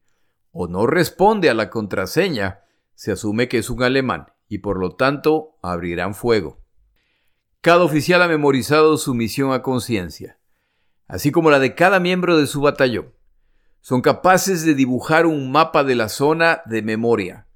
o 0.52 0.68
no 0.68 0.86
responde 0.86 1.50
a 1.50 1.54
la 1.54 1.68
contraseña, 1.68 2.60
se 2.94 3.12
asume 3.12 3.48
que 3.48 3.58
es 3.58 3.68
un 3.68 3.82
alemán 3.82 4.32
y 4.48 4.58
por 4.58 4.78
lo 4.78 4.96
tanto 4.96 5.58
abrirán 5.62 6.14
fuego. 6.14 6.60
Cada 7.60 7.84
oficial 7.84 8.22
ha 8.22 8.28
memorizado 8.28 8.96
su 8.96 9.14
misión 9.14 9.52
a 9.52 9.60
conciencia, 9.60 10.38
así 11.08 11.30
como 11.30 11.50
la 11.50 11.58
de 11.58 11.74
cada 11.74 12.00
miembro 12.00 12.38
de 12.38 12.46
su 12.46 12.62
batallón. 12.62 13.12
Son 13.82 14.00
capaces 14.00 14.64
de 14.64 14.74
dibujar 14.74 15.26
un 15.26 15.52
mapa 15.52 15.84
de 15.84 15.94
la 15.94 16.08
zona 16.08 16.62
de 16.64 16.82
memoria. 16.82 17.46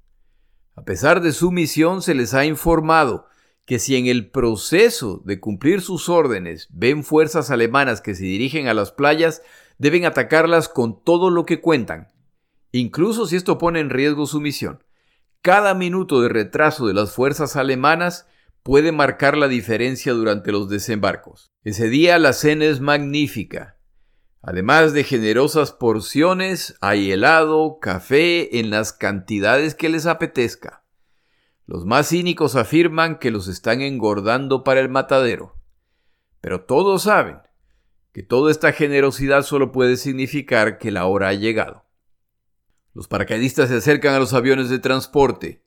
A 0.75 0.83
pesar 0.83 1.21
de 1.21 1.31
su 1.31 1.51
misión, 1.51 2.01
se 2.01 2.13
les 2.13 2.33
ha 2.33 2.45
informado 2.45 3.27
que 3.65 3.79
si 3.79 3.95
en 3.95 4.05
el 4.05 4.29
proceso 4.29 5.21
de 5.25 5.39
cumplir 5.39 5.81
sus 5.81 6.07
órdenes 6.07 6.67
ven 6.71 7.03
fuerzas 7.03 7.49
alemanas 7.49 8.01
que 8.01 8.15
se 8.15 8.23
dirigen 8.23 8.67
a 8.67 8.73
las 8.73 8.91
playas, 8.91 9.41
deben 9.77 10.05
atacarlas 10.05 10.69
con 10.69 11.03
todo 11.03 11.29
lo 11.29 11.45
que 11.45 11.61
cuentan, 11.61 12.09
incluso 12.71 13.25
si 13.25 13.35
esto 13.35 13.57
pone 13.57 13.79
en 13.79 13.89
riesgo 13.89 14.25
su 14.27 14.39
misión. 14.39 14.83
Cada 15.41 15.73
minuto 15.73 16.21
de 16.21 16.29
retraso 16.29 16.87
de 16.87 16.93
las 16.93 17.13
fuerzas 17.13 17.55
alemanas 17.55 18.27
puede 18.63 18.91
marcar 18.91 19.37
la 19.37 19.47
diferencia 19.47 20.13
durante 20.13 20.51
los 20.51 20.69
desembarcos. 20.69 21.51
Ese 21.63 21.89
día 21.89 22.17
la 22.17 22.33
cena 22.33 22.65
es 22.65 22.79
magnífica. 22.79 23.77
Además 24.41 24.93
de 24.93 25.03
generosas 25.03 25.71
porciones, 25.71 26.75
hay 26.81 27.11
helado, 27.11 27.79
café 27.79 28.59
en 28.59 28.69
las 28.69 28.93
cantidades 28.93 29.73
que 29.73 29.89
les 29.89 30.05
apetezca. 30.05 30.84
Los 31.67 31.85
más 31.85 32.09
cínicos 32.09 32.55
afirman 32.55 33.17
que 33.17 33.31
los 33.31 33.47
están 33.47 33.81
engordando 33.81 34.63
para 34.63 34.81
el 34.81 34.89
matadero. 34.89 35.55
Pero 36.39 36.65
todos 36.65 37.03
saben 37.03 37.39
que 38.13 38.21
toda 38.21 38.51
esta 38.51 38.71
generosidad 38.71 39.41
solo 39.41 39.71
puede 39.71 39.97
significar 39.97 40.77
que 40.77 40.91
la 40.91 41.05
hora 41.07 41.29
ha 41.29 41.33
llegado. 41.33 41.85
Los 42.93 43.07
paracaidistas 43.07 43.69
se 43.69 43.77
acercan 43.77 44.13
a 44.13 44.19
los 44.19 44.33
aviones 44.33 44.69
de 44.69 44.79
transporte. 44.79 45.63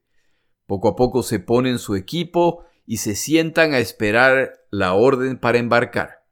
Poco 0.67 0.89
a 0.89 0.97
poco 0.97 1.23
se 1.23 1.41
ponen 1.41 1.79
su 1.79 1.97
equipo 1.97 2.65
y 2.87 2.99
se 2.99 3.17
sientan 3.17 3.75
a 3.75 3.81
esperar 3.81 4.53
la 4.71 4.95
orden 4.95 5.37
para 5.39 5.59
embarcar. 5.59 6.25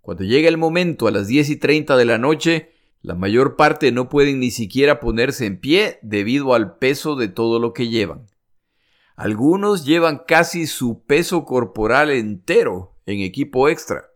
Cuando 0.00 0.22
llega 0.22 0.48
el 0.48 0.58
momento 0.58 1.08
a 1.08 1.10
las 1.10 1.26
10 1.26 1.50
y 1.50 1.56
30 1.56 1.96
de 1.96 2.04
la 2.04 2.18
noche, 2.18 2.72
la 3.02 3.16
mayor 3.16 3.56
parte 3.56 3.90
no 3.90 4.08
pueden 4.08 4.38
ni 4.38 4.52
siquiera 4.52 5.00
ponerse 5.00 5.44
en 5.44 5.58
pie 5.58 5.98
debido 6.02 6.54
al 6.54 6.78
peso 6.78 7.16
de 7.16 7.28
todo 7.28 7.58
lo 7.58 7.72
que 7.72 7.88
llevan. 7.88 8.26
Algunos 9.16 9.86
llevan 9.86 10.22
casi 10.26 10.66
su 10.66 11.02
peso 11.04 11.46
corporal 11.46 12.10
entero 12.10 12.94
en 13.06 13.20
equipo 13.20 13.70
extra. 13.70 14.10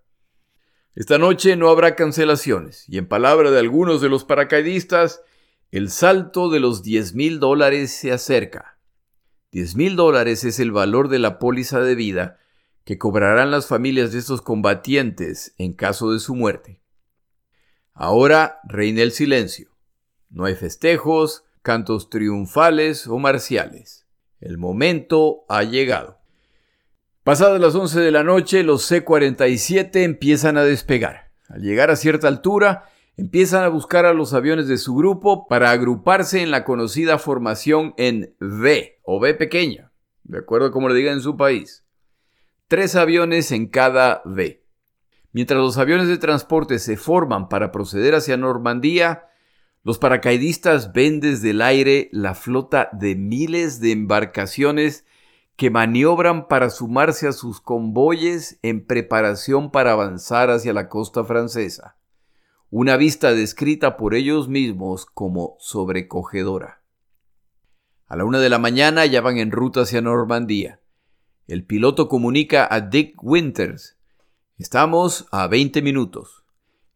Esta 0.94 1.16
noche 1.16 1.56
no 1.56 1.70
habrá 1.70 1.96
cancelaciones, 1.96 2.86
y 2.86 2.98
en 2.98 3.08
palabra 3.08 3.50
de 3.50 3.58
algunos 3.58 4.02
de 4.02 4.10
los 4.10 4.24
paracaidistas, 4.24 5.22
el 5.70 5.88
salto 5.88 6.50
de 6.50 6.60
los 6.60 6.82
10 6.82 7.14
mil 7.14 7.40
dólares 7.40 7.92
se 7.92 8.12
acerca. 8.12 8.78
10 9.52 9.74
mil 9.76 9.96
dólares 9.96 10.44
es 10.44 10.60
el 10.60 10.70
valor 10.70 11.08
de 11.08 11.18
la 11.18 11.38
póliza 11.38 11.80
de 11.80 11.94
vida 11.94 12.38
que 12.84 12.98
cobrarán 12.98 13.50
las 13.50 13.68
familias 13.68 14.12
de 14.12 14.18
estos 14.18 14.42
combatientes 14.42 15.54
en 15.56 15.72
caso 15.72 16.12
de 16.12 16.18
su 16.18 16.34
muerte. 16.34 16.82
Ahora 17.94 18.60
reina 18.64 19.00
el 19.00 19.12
silencio. 19.12 19.70
No 20.28 20.44
hay 20.44 20.56
festejos, 20.56 21.44
cantos 21.62 22.10
triunfales 22.10 23.06
o 23.06 23.18
marciales. 23.18 24.06
El 24.40 24.58
momento 24.58 25.44
ha 25.48 25.62
llegado. 25.62 26.18
Pasadas 27.24 27.60
las 27.60 27.74
11 27.74 28.00
de 28.00 28.10
la 28.10 28.24
noche, 28.24 28.62
los 28.62 28.84
C-47 28.86 30.02
empiezan 30.02 30.56
a 30.56 30.64
despegar. 30.64 31.30
Al 31.48 31.60
llegar 31.60 31.90
a 31.90 31.96
cierta 31.96 32.28
altura, 32.28 32.84
empiezan 33.16 33.64
a 33.64 33.68
buscar 33.68 34.06
a 34.06 34.14
los 34.14 34.32
aviones 34.32 34.66
de 34.66 34.78
su 34.78 34.94
grupo 34.94 35.46
para 35.46 35.70
agruparse 35.70 36.40
en 36.40 36.50
la 36.50 36.64
conocida 36.64 37.18
formación 37.18 37.92
en 37.98 38.34
V 38.40 39.00
o 39.02 39.18
V 39.18 39.34
pequeña, 39.34 39.92
de 40.24 40.38
acuerdo 40.38 40.68
a 40.68 40.72
como 40.72 40.88
le 40.88 40.94
digan 40.94 41.14
en 41.14 41.20
su 41.20 41.36
país. 41.36 41.84
Tres 42.66 42.96
aviones 42.96 43.52
en 43.52 43.66
cada 43.66 44.22
V. 44.24 44.64
Mientras 45.32 45.60
los 45.60 45.76
aviones 45.76 46.08
de 46.08 46.16
transporte 46.16 46.78
se 46.78 46.96
forman 46.96 47.48
para 47.48 47.70
proceder 47.72 48.14
hacia 48.14 48.38
Normandía, 48.38 49.24
los 49.82 49.98
paracaidistas 49.98 50.92
ven 50.92 51.20
desde 51.20 51.50
el 51.50 51.62
aire 51.62 52.10
la 52.12 52.34
flota 52.34 52.90
de 52.92 53.14
miles 53.14 53.80
de 53.80 53.92
embarcaciones 53.92 55.06
que 55.56 55.70
maniobran 55.70 56.48
para 56.48 56.70
sumarse 56.70 57.28
a 57.28 57.32
sus 57.32 57.60
convoyes 57.60 58.58
en 58.62 58.86
preparación 58.86 59.70
para 59.70 59.92
avanzar 59.92 60.50
hacia 60.50 60.72
la 60.72 60.88
costa 60.88 61.24
francesa. 61.24 61.96
Una 62.70 62.96
vista 62.96 63.32
descrita 63.32 63.96
por 63.96 64.14
ellos 64.14 64.48
mismos 64.48 65.06
como 65.06 65.56
sobrecogedora. 65.58 66.82
A 68.06 68.16
la 68.16 68.24
una 68.24 68.38
de 68.38 68.48
la 68.48 68.58
mañana 68.58 69.06
ya 69.06 69.20
van 69.20 69.38
en 69.38 69.50
ruta 69.50 69.82
hacia 69.82 70.00
Normandía. 70.00 70.80
El 71.46 71.64
piloto 71.64 72.08
comunica 72.08 72.66
a 72.70 72.80
Dick 72.80 73.22
Winters. 73.22 73.98
Estamos 74.56 75.26
a 75.30 75.46
20 75.46 75.82
minutos. 75.82 76.39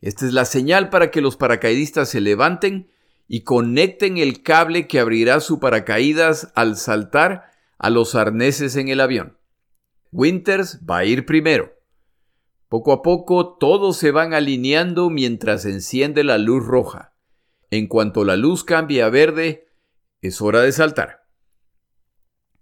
Esta 0.05 0.27
es 0.27 0.35
la 0.35 0.45
señal 0.45 0.91
para 0.91 1.11
que 1.11 1.23
los 1.23 1.39
paracaidistas 1.39 2.11
se 2.11 2.21
levanten 2.21 2.91
y 3.27 3.41
conecten 3.41 4.19
el 4.19 4.43
cable 4.43 4.87
que 4.87 5.01
abrirá 5.01 5.41
su 5.41 5.61
paracaídas 5.61 6.53
al 6.55 6.77
saltar 6.77 7.51
a 7.79 7.89
los 7.89 8.15
arneses 8.15 8.77
en 8.77 8.89
el 8.89 9.01
avión. 9.01 9.39
Winters 10.13 10.81
va 10.85 10.99
a 10.99 11.05
ir 11.07 11.25
primero. 11.25 11.73
Poco 12.69 12.93
a 12.93 13.01
poco 13.01 13.57
todos 13.57 13.97
se 13.97 14.11
van 14.11 14.35
alineando 14.35 15.09
mientras 15.09 15.65
enciende 15.65 16.23
la 16.23 16.37
luz 16.37 16.67
roja. 16.67 17.15
En 17.71 17.87
cuanto 17.87 18.27
la 18.27 18.37
luz 18.37 18.63
cambie 18.63 19.03
a 19.03 19.09
verde, 19.09 19.69
es 20.21 20.43
hora 20.43 20.61
de 20.61 20.73
saltar. 20.73 21.25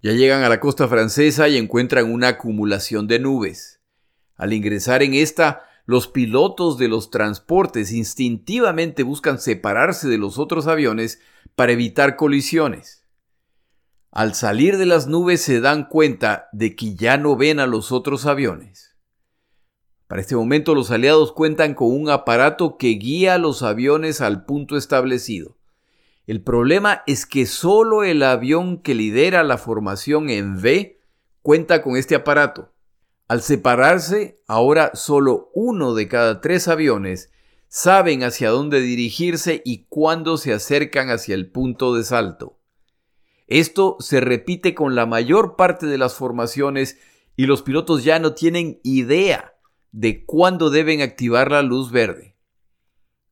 Ya 0.01 0.13
llegan 0.13 0.45
a 0.45 0.49
la 0.49 0.61
costa 0.61 0.87
francesa 0.87 1.49
y 1.49 1.57
encuentran 1.57 2.09
una 2.09 2.29
acumulación 2.29 3.09
de 3.09 3.19
nubes. 3.19 3.81
Al 4.37 4.53
ingresar 4.53 5.03
en 5.03 5.15
esta, 5.15 5.65
los 5.85 6.09
pilotos 6.09 6.79
de 6.79 6.89
los 6.89 7.11
transportes 7.11 7.93
instintivamente 7.93 9.03
buscan 9.03 9.39
separarse 9.39 10.09
de 10.09 10.19
los 10.19 10.39
otros 10.39 10.67
aviones 10.67 11.21
para 11.55 11.73
evitar 11.73 12.17
colisiones. 12.17 13.05
Al 14.11 14.35
salir 14.35 14.77
de 14.77 14.87
las 14.87 15.07
nubes 15.07 15.41
se 15.41 15.61
dan 15.61 15.89
cuenta 15.89 16.49
de 16.53 16.77
que 16.77 16.95
ya 16.95 17.17
no 17.17 17.37
ven 17.37 17.61
a 17.61 17.67
los 17.67 17.93
otros 17.93 18.27
aviones. 18.27 18.95
Para 20.07 20.21
este 20.21 20.37
momento 20.37 20.75
los 20.75 20.91
aliados 20.91 21.33
cuentan 21.33 21.75
con 21.75 21.91
un 21.91 22.11
aparato 22.11 22.77
que 22.77 22.89
guía 22.89 23.35
a 23.35 23.39
los 23.39 23.63
aviones 23.63 24.21
al 24.21 24.45
punto 24.45 24.77
establecido. 24.77 25.57
El 26.27 26.43
problema 26.43 27.03
es 27.07 27.27
que 27.27 27.47
solo 27.47 28.05
el 28.05 28.23
avión 28.23 28.83
que 28.83 28.95
lidera 28.95 29.43
la 29.43 29.57
formación 29.57 30.29
en 30.29 30.57
V 30.57 31.01
cuenta 31.41 31.83
con 31.83 31.97
este 31.97 32.15
aparato. 32.15 32.73
Al 33.33 33.41
separarse, 33.41 34.43
ahora 34.47 34.91
solo 34.93 35.51
uno 35.55 35.95
de 35.95 36.07
cada 36.07 36.43
tres 36.43 36.69
aviones 36.69 37.33
saben 37.67 38.25
hacia 38.25 38.51
dónde 38.51 38.83
dirigirse 38.83 39.63
y 39.65 39.87
cuándo 39.89 40.37
se 40.37 40.53
acercan 40.53 41.09
hacia 41.09 41.35
el 41.35 41.51
punto 41.51 41.95
de 41.95 42.05
salto. 42.05 42.59
Esto 43.47 43.97
se 44.01 44.21
repite 44.21 44.75
con 44.75 44.95
la 44.95 45.07
mayor 45.07 45.57
parte 45.57 45.87
de 45.87 45.97
las 45.97 46.13
formaciones 46.13 46.99
y 47.35 47.47
los 47.47 47.63
pilotos 47.63 48.05
ya 48.05 48.19
no 48.19 48.35
tienen 48.35 48.81
idea 48.83 49.55
de 49.93 50.27
cuándo 50.27 50.69
deben 50.69 51.01
activar 51.01 51.51
la 51.53 51.63
luz 51.63 51.91
verde. 51.91 52.37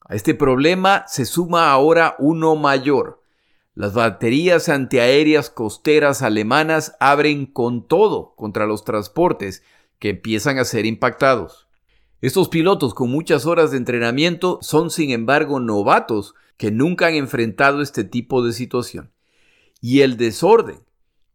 A 0.00 0.14
este 0.14 0.34
problema 0.34 1.04
se 1.08 1.26
suma 1.26 1.70
ahora 1.70 2.16
uno 2.18 2.56
mayor. 2.56 3.22
Las 3.74 3.92
baterías 3.92 4.70
antiaéreas 4.70 5.50
costeras 5.50 6.22
alemanas 6.22 6.96
abren 7.00 7.44
con 7.44 7.86
todo 7.86 8.34
contra 8.34 8.64
los 8.64 8.84
transportes 8.84 9.62
que 10.00 10.08
empiezan 10.08 10.58
a 10.58 10.64
ser 10.64 10.86
impactados. 10.86 11.68
Estos 12.20 12.48
pilotos 12.48 12.92
con 12.92 13.10
muchas 13.10 13.46
horas 13.46 13.70
de 13.70 13.76
entrenamiento 13.76 14.58
son 14.62 14.90
sin 14.90 15.10
embargo 15.10 15.60
novatos 15.60 16.34
que 16.56 16.70
nunca 16.70 17.06
han 17.06 17.14
enfrentado 17.14 17.80
este 17.80 18.02
tipo 18.02 18.44
de 18.44 18.52
situación. 18.52 19.12
Y 19.80 20.00
el 20.00 20.16
desorden, 20.16 20.80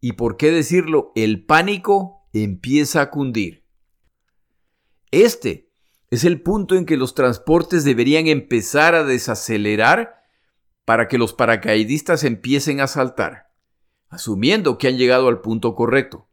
y 0.00 0.12
por 0.12 0.36
qué 0.36 0.50
decirlo, 0.50 1.12
el 1.16 1.44
pánico 1.44 2.28
empieza 2.32 3.00
a 3.00 3.10
cundir. 3.10 3.64
Este 5.10 5.70
es 6.10 6.24
el 6.24 6.42
punto 6.42 6.76
en 6.76 6.86
que 6.86 6.96
los 6.96 7.14
transportes 7.14 7.82
deberían 7.84 8.26
empezar 8.28 8.94
a 8.94 9.04
desacelerar 9.04 10.22
para 10.84 11.08
que 11.08 11.18
los 11.18 11.32
paracaidistas 11.32 12.22
empiecen 12.22 12.80
a 12.80 12.86
saltar, 12.86 13.48
asumiendo 14.08 14.78
que 14.78 14.86
han 14.86 14.96
llegado 14.96 15.26
al 15.26 15.40
punto 15.40 15.74
correcto. 15.74 16.28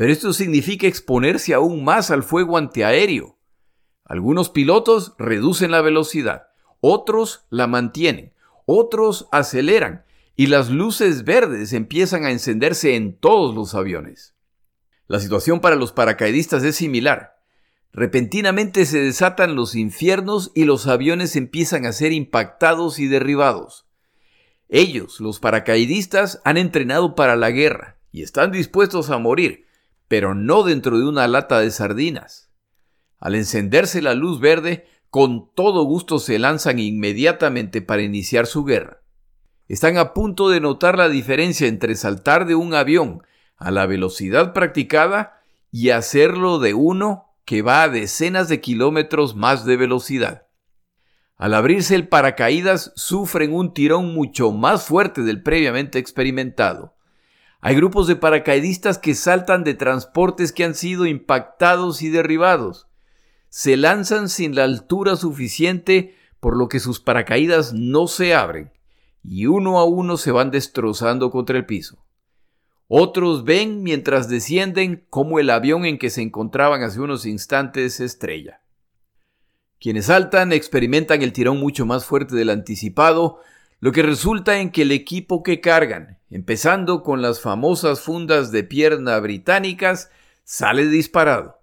Pero 0.00 0.14
esto 0.14 0.32
significa 0.32 0.86
exponerse 0.86 1.52
aún 1.52 1.84
más 1.84 2.10
al 2.10 2.22
fuego 2.22 2.56
antiaéreo. 2.56 3.38
Algunos 4.02 4.48
pilotos 4.48 5.12
reducen 5.18 5.72
la 5.72 5.82
velocidad, 5.82 6.44
otros 6.80 7.44
la 7.50 7.66
mantienen, 7.66 8.32
otros 8.64 9.28
aceleran 9.30 10.06
y 10.36 10.46
las 10.46 10.70
luces 10.70 11.24
verdes 11.24 11.74
empiezan 11.74 12.24
a 12.24 12.30
encenderse 12.30 12.96
en 12.96 13.14
todos 13.14 13.54
los 13.54 13.74
aviones. 13.74 14.34
La 15.06 15.20
situación 15.20 15.60
para 15.60 15.76
los 15.76 15.92
paracaidistas 15.92 16.64
es 16.64 16.76
similar. 16.76 17.36
Repentinamente 17.92 18.86
se 18.86 19.02
desatan 19.02 19.54
los 19.54 19.74
infiernos 19.74 20.50
y 20.54 20.64
los 20.64 20.86
aviones 20.86 21.36
empiezan 21.36 21.84
a 21.84 21.92
ser 21.92 22.12
impactados 22.12 22.98
y 23.00 23.06
derribados. 23.06 23.86
Ellos, 24.70 25.20
los 25.20 25.40
paracaidistas, 25.40 26.40
han 26.46 26.56
entrenado 26.56 27.14
para 27.14 27.36
la 27.36 27.50
guerra 27.50 27.98
y 28.10 28.22
están 28.22 28.50
dispuestos 28.50 29.10
a 29.10 29.18
morir, 29.18 29.66
pero 30.10 30.34
no 30.34 30.64
dentro 30.64 30.98
de 30.98 31.06
una 31.06 31.28
lata 31.28 31.60
de 31.60 31.70
sardinas. 31.70 32.50
Al 33.20 33.36
encenderse 33.36 34.02
la 34.02 34.14
luz 34.14 34.40
verde, 34.40 34.88
con 35.08 35.54
todo 35.54 35.84
gusto 35.84 36.18
se 36.18 36.40
lanzan 36.40 36.80
inmediatamente 36.80 37.80
para 37.80 38.02
iniciar 38.02 38.48
su 38.48 38.64
guerra. 38.64 39.04
Están 39.68 39.98
a 39.98 40.12
punto 40.12 40.48
de 40.48 40.58
notar 40.58 40.98
la 40.98 41.08
diferencia 41.08 41.68
entre 41.68 41.94
saltar 41.94 42.46
de 42.46 42.56
un 42.56 42.74
avión 42.74 43.22
a 43.56 43.70
la 43.70 43.86
velocidad 43.86 44.52
practicada 44.52 45.40
y 45.70 45.90
hacerlo 45.90 46.58
de 46.58 46.74
uno 46.74 47.36
que 47.44 47.62
va 47.62 47.84
a 47.84 47.88
decenas 47.88 48.48
de 48.48 48.60
kilómetros 48.60 49.36
más 49.36 49.64
de 49.64 49.76
velocidad. 49.76 50.48
Al 51.36 51.54
abrirse 51.54 51.94
el 51.94 52.08
paracaídas 52.08 52.92
sufren 52.96 53.54
un 53.54 53.72
tirón 53.74 54.12
mucho 54.12 54.50
más 54.50 54.86
fuerte 54.86 55.22
del 55.22 55.40
previamente 55.44 56.00
experimentado. 56.00 56.96
Hay 57.60 57.74
grupos 57.74 58.06
de 58.06 58.16
paracaidistas 58.16 58.98
que 58.98 59.14
saltan 59.14 59.64
de 59.64 59.74
transportes 59.74 60.52
que 60.52 60.64
han 60.64 60.74
sido 60.74 61.06
impactados 61.06 62.00
y 62.02 62.08
derribados. 62.08 62.86
Se 63.50 63.76
lanzan 63.76 64.28
sin 64.28 64.54
la 64.54 64.64
altura 64.64 65.16
suficiente 65.16 66.16
por 66.40 66.56
lo 66.56 66.68
que 66.68 66.80
sus 66.80 67.00
paracaídas 67.00 67.74
no 67.74 68.06
se 68.06 68.34
abren 68.34 68.72
y 69.22 69.46
uno 69.46 69.78
a 69.78 69.84
uno 69.84 70.16
se 70.16 70.32
van 70.32 70.50
destrozando 70.50 71.30
contra 71.30 71.58
el 71.58 71.66
piso. 71.66 72.02
Otros 72.88 73.44
ven 73.44 73.82
mientras 73.82 74.28
descienden 74.28 75.06
cómo 75.10 75.38
el 75.38 75.50
avión 75.50 75.84
en 75.84 75.98
que 75.98 76.10
se 76.10 76.22
encontraban 76.22 76.82
hace 76.82 77.00
unos 77.00 77.26
instantes 77.26 78.00
estrella. 78.00 78.62
Quienes 79.78 80.06
saltan 80.06 80.52
experimentan 80.52 81.22
el 81.22 81.32
tirón 81.32 81.60
mucho 81.60 81.86
más 81.86 82.04
fuerte 82.04 82.34
del 82.34 82.50
anticipado 82.50 83.40
lo 83.80 83.92
que 83.92 84.02
resulta 84.02 84.60
en 84.60 84.70
que 84.70 84.82
el 84.82 84.92
equipo 84.92 85.42
que 85.42 85.60
cargan, 85.60 86.18
empezando 86.28 87.02
con 87.02 87.22
las 87.22 87.40
famosas 87.40 88.00
fundas 88.00 88.52
de 88.52 88.62
pierna 88.62 89.18
británicas, 89.18 90.10
sale 90.44 90.86
disparado. 90.86 91.60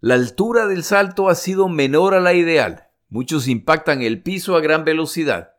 La 0.00 0.14
altura 0.14 0.66
del 0.66 0.84
salto 0.84 1.28
ha 1.28 1.34
sido 1.34 1.68
menor 1.68 2.14
a 2.14 2.20
la 2.20 2.32
ideal. 2.32 2.88
Muchos 3.08 3.46
impactan 3.46 4.02
el 4.02 4.22
piso 4.22 4.56
a 4.56 4.60
gran 4.60 4.84
velocidad. 4.84 5.52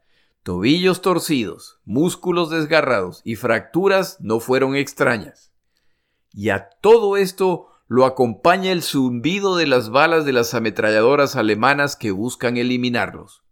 Tobillos 0.44 1.02
torcidos, 1.02 1.80
músculos 1.86 2.50
desgarrados 2.50 3.22
y 3.24 3.36
fracturas 3.36 4.18
no 4.22 4.40
fueron 4.40 4.76
extrañas. 4.76 5.52
Y 6.32 6.50
a 6.50 6.70
todo 6.82 7.18
esto 7.18 7.68
lo 7.88 8.06
acompaña 8.06 8.72
el 8.72 8.82
zumbido 8.82 9.56
de 9.58 9.68
las 9.68 9.90
balas 9.90 10.26
de 10.26 10.34
las 10.34 10.54
ametralladoras 10.54 11.36
alemanas 11.36 11.96
que 11.96 12.12
buscan 12.12 12.58
eliminarlos. 12.58 13.44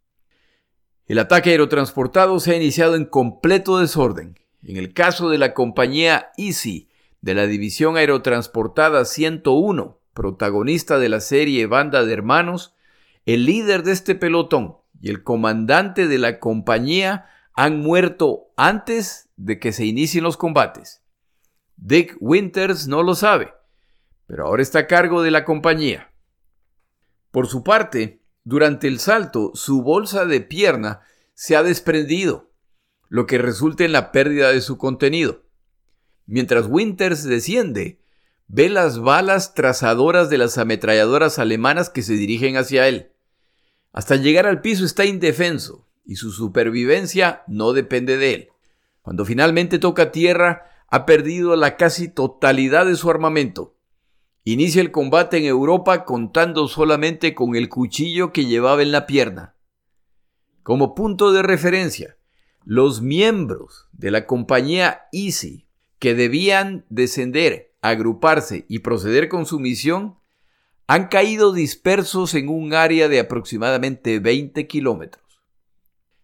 El 1.07 1.19
ataque 1.19 1.51
aerotransportado 1.51 2.37
se 2.41 2.51
ha 2.51 2.55
iniciado 2.57 2.95
en 2.95 3.05
completo 3.05 3.79
desorden. 3.79 4.37
En 4.61 4.75
el 4.75 4.93
caso 4.93 5.29
de 5.29 5.37
la 5.37 5.53
compañía 5.53 6.31
Easy, 6.35 6.89
de 7.21 7.33
la 7.33 7.47
División 7.47 7.95
Aerotransportada 7.95 9.05
101, 9.05 10.01
protagonista 10.13 10.99
de 10.99 11.07
la 11.07 11.21
serie 11.21 11.65
Banda 11.65 12.03
de 12.03 12.11
Hermanos, 12.11 12.75
el 13.25 13.45
líder 13.45 13.83
de 13.83 13.93
este 13.93 14.15
pelotón 14.15 14.79
y 14.99 15.09
el 15.09 15.23
comandante 15.23 16.09
de 16.09 16.17
la 16.17 16.39
compañía 16.39 17.27
han 17.53 17.79
muerto 17.79 18.47
antes 18.57 19.29
de 19.37 19.59
que 19.59 19.71
se 19.71 19.85
inicien 19.85 20.25
los 20.25 20.35
combates. 20.35 21.03
Dick 21.77 22.17
Winters 22.19 22.89
no 22.89 23.01
lo 23.01 23.15
sabe, 23.15 23.53
pero 24.25 24.45
ahora 24.45 24.61
está 24.61 24.79
a 24.79 24.87
cargo 24.87 25.21
de 25.21 25.31
la 25.31 25.45
compañía. 25.45 26.11
Por 27.31 27.47
su 27.47 27.63
parte, 27.63 28.16
durante 28.49 28.87
el 28.87 28.99
salto, 28.99 29.51
su 29.55 29.81
bolsa 29.81 30.25
de 30.25 30.39
pierna 30.39 31.01
se 31.33 31.57
ha 31.57 31.63
desprendido, 31.63 32.49
lo 33.09 33.25
que 33.25 33.37
resulta 33.37 33.83
en 33.83 33.91
la 33.91 34.13
pérdida 34.13 34.53
de 34.53 34.61
su 34.61 34.77
contenido. 34.77 35.43
Mientras 36.27 36.67
Winters 36.69 37.25
desciende, 37.25 37.99
ve 38.47 38.69
las 38.69 38.99
balas 38.99 39.53
trazadoras 39.53 40.29
de 40.29 40.37
las 40.37 40.57
ametralladoras 40.57 41.39
alemanas 41.39 41.89
que 41.89 42.03
se 42.03 42.13
dirigen 42.13 42.55
hacia 42.55 42.87
él. 42.87 43.11
Hasta 43.91 44.15
llegar 44.15 44.45
al 44.45 44.61
piso 44.61 44.85
está 44.85 45.03
indefenso 45.03 45.85
y 46.05 46.15
su 46.15 46.31
supervivencia 46.31 47.43
no 47.47 47.73
depende 47.73 48.15
de 48.15 48.33
él. 48.33 48.49
Cuando 49.01 49.25
finalmente 49.25 49.77
toca 49.77 50.13
tierra, 50.13 50.85
ha 50.87 51.05
perdido 51.05 51.57
la 51.57 51.75
casi 51.75 52.07
totalidad 52.07 52.85
de 52.85 52.95
su 52.95 53.09
armamento. 53.11 53.76
Inicia 54.49 54.81
el 54.81 54.91
combate 54.91 55.39
en 55.39 55.43
Europa 55.43 56.05
contando 56.05 56.69
solamente 56.69 57.35
con 57.35 57.57
el 57.57 57.67
cuchillo 57.67 58.31
que 58.31 58.45
llevaba 58.45 58.81
en 58.81 58.93
la 58.93 59.05
pierna. 59.05 59.55
Como 60.63 60.95
punto 60.95 61.33
de 61.33 61.43
referencia, 61.43 62.15
los 62.63 63.01
miembros 63.01 63.89
de 63.91 64.09
la 64.09 64.25
compañía 64.25 65.01
Easy 65.11 65.67
que 65.99 66.15
debían 66.15 66.85
descender, 66.87 67.73
agruparse 67.81 68.65
y 68.69 68.79
proceder 68.79 69.27
con 69.27 69.45
su 69.45 69.59
misión 69.59 70.17
han 70.87 71.09
caído 71.09 71.51
dispersos 71.51 72.33
en 72.33 72.47
un 72.47 72.73
área 72.73 73.09
de 73.09 73.19
aproximadamente 73.19 74.21
20 74.21 74.65
kilómetros. 74.65 75.41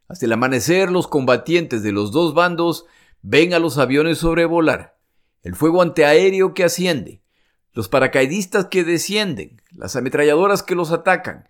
Hasta 0.08 0.28
el 0.28 0.32
amanecer, 0.32 0.90
los 0.90 1.10
combatientes 1.10 1.84
de 1.84 1.92
los 1.92 2.14
dos 2.14 2.34
bandos 2.34 2.86
ven 3.22 3.54
a 3.54 3.60
los 3.60 3.78
aviones 3.78 4.20
sobrevolar, 4.20 4.98
el 5.42 5.56
fuego 5.56 5.82
antiaéreo 5.82 6.54
que 6.54 6.64
asciende, 6.64 7.23
los 7.74 7.90
paracaidistas 7.90 8.66
que 8.66 8.84
descienden, 8.84 9.62
las 9.72 9.96
ametralladoras 9.96 10.64
que 10.64 10.76
los 10.76 10.92
atacan. 10.92 11.50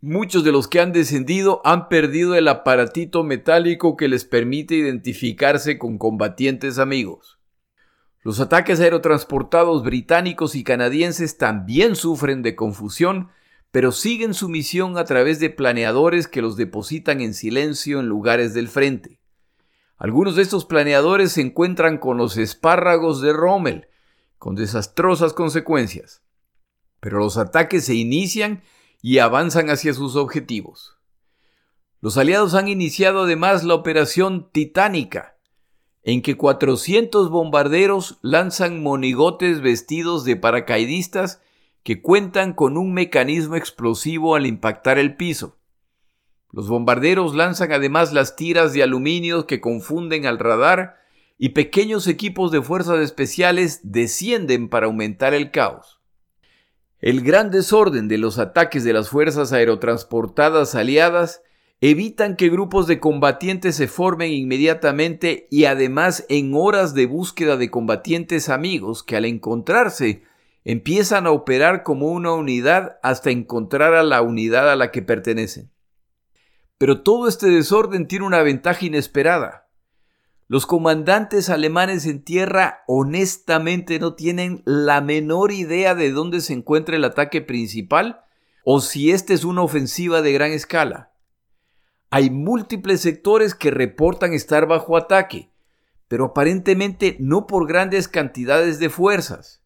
Muchos 0.00 0.44
de 0.44 0.52
los 0.52 0.68
que 0.68 0.80
han 0.80 0.92
descendido 0.92 1.60
han 1.64 1.88
perdido 1.88 2.34
el 2.34 2.46
aparatito 2.48 3.24
metálico 3.24 3.96
que 3.96 4.08
les 4.08 4.24
permite 4.24 4.76
identificarse 4.76 5.78
con 5.78 5.98
combatientes 5.98 6.78
amigos. 6.78 7.38
Los 8.22 8.40
ataques 8.40 8.78
aerotransportados 8.80 9.82
británicos 9.82 10.54
y 10.54 10.62
canadienses 10.62 11.38
también 11.38 11.96
sufren 11.96 12.42
de 12.42 12.54
confusión 12.54 13.30
pero 13.70 13.92
siguen 13.92 14.34
su 14.34 14.48
misión 14.48 14.96
a 14.96 15.04
través 15.04 15.40
de 15.40 15.50
planeadores 15.50 16.26
que 16.26 16.42
los 16.42 16.56
depositan 16.56 17.20
en 17.20 17.34
silencio 17.34 18.00
en 18.00 18.06
lugares 18.06 18.54
del 18.54 18.68
frente. 18.68 19.20
Algunos 19.96 20.36
de 20.36 20.42
estos 20.42 20.64
planeadores 20.64 21.32
se 21.32 21.42
encuentran 21.42 21.98
con 21.98 22.16
los 22.16 22.36
espárragos 22.36 23.20
de 23.20 23.32
Rommel, 23.32 23.88
con 24.38 24.54
desastrosas 24.54 25.32
consecuencias. 25.32 26.22
Pero 27.00 27.18
los 27.18 27.36
ataques 27.36 27.84
se 27.84 27.94
inician 27.94 28.62
y 29.02 29.18
avanzan 29.18 29.70
hacia 29.70 29.94
sus 29.94 30.16
objetivos. 30.16 30.96
Los 32.00 32.16
aliados 32.16 32.54
han 32.54 32.68
iniciado 32.68 33.22
además 33.22 33.64
la 33.64 33.74
operación 33.74 34.50
Titánica, 34.52 35.36
en 36.02 36.22
que 36.22 36.36
400 36.36 37.28
bombarderos 37.28 38.18
lanzan 38.22 38.82
monigotes 38.82 39.60
vestidos 39.60 40.24
de 40.24 40.36
paracaidistas 40.36 41.40
que 41.82 42.00
cuentan 42.00 42.52
con 42.52 42.76
un 42.76 42.92
mecanismo 42.92 43.56
explosivo 43.56 44.34
al 44.34 44.46
impactar 44.46 44.98
el 44.98 45.16
piso. 45.16 45.58
Los 46.50 46.68
bombarderos 46.68 47.34
lanzan 47.34 47.72
además 47.72 48.12
las 48.12 48.36
tiras 48.36 48.72
de 48.72 48.82
aluminio 48.82 49.46
que 49.46 49.60
confunden 49.60 50.26
al 50.26 50.38
radar 50.38 50.96
y 51.38 51.50
pequeños 51.50 52.08
equipos 52.08 52.50
de 52.50 52.60
fuerzas 52.60 52.98
especiales 52.98 53.80
descienden 53.84 54.68
para 54.68 54.86
aumentar 54.86 55.34
el 55.34 55.52
caos. 55.52 56.00
El 57.00 57.22
gran 57.22 57.52
desorden 57.52 58.08
de 58.08 58.18
los 58.18 58.40
ataques 58.40 58.82
de 58.82 58.92
las 58.92 59.08
fuerzas 59.08 59.52
aerotransportadas 59.52 60.74
aliadas 60.74 61.42
evitan 61.80 62.34
que 62.34 62.48
grupos 62.48 62.88
de 62.88 62.98
combatientes 62.98 63.76
se 63.76 63.86
formen 63.86 64.32
inmediatamente 64.32 65.46
y 65.48 65.66
además 65.66 66.26
en 66.28 66.52
horas 66.54 66.92
de 66.94 67.06
búsqueda 67.06 67.56
de 67.56 67.70
combatientes 67.70 68.48
amigos 68.48 69.04
que 69.04 69.16
al 69.16 69.24
encontrarse 69.24 70.24
empiezan 70.64 71.28
a 71.28 71.30
operar 71.30 71.84
como 71.84 72.08
una 72.08 72.32
unidad 72.32 72.98
hasta 73.04 73.30
encontrar 73.30 73.94
a 73.94 74.02
la 74.02 74.22
unidad 74.22 74.68
a 74.68 74.74
la 74.74 74.90
que 74.90 75.02
pertenecen. 75.02 75.70
Pero 76.78 77.02
todo 77.02 77.28
este 77.28 77.46
desorden 77.46 78.08
tiene 78.08 78.26
una 78.26 78.42
ventaja 78.42 78.84
inesperada. 78.84 79.67
Los 80.50 80.64
comandantes 80.64 81.50
alemanes 81.50 82.06
en 82.06 82.24
tierra 82.24 82.82
honestamente 82.86 83.98
no 83.98 84.14
tienen 84.14 84.62
la 84.64 85.02
menor 85.02 85.52
idea 85.52 85.94
de 85.94 86.10
dónde 86.10 86.40
se 86.40 86.54
encuentra 86.54 86.96
el 86.96 87.04
ataque 87.04 87.42
principal 87.42 88.22
o 88.64 88.80
si 88.80 89.10
esta 89.10 89.34
es 89.34 89.44
una 89.44 89.60
ofensiva 89.60 90.22
de 90.22 90.32
gran 90.32 90.52
escala. 90.52 91.12
Hay 92.08 92.30
múltiples 92.30 93.02
sectores 93.02 93.54
que 93.54 93.70
reportan 93.70 94.32
estar 94.32 94.66
bajo 94.66 94.96
ataque, 94.96 95.50
pero 96.08 96.26
aparentemente 96.26 97.18
no 97.20 97.46
por 97.46 97.68
grandes 97.68 98.08
cantidades 98.08 98.78
de 98.78 98.88
fuerzas. 98.88 99.62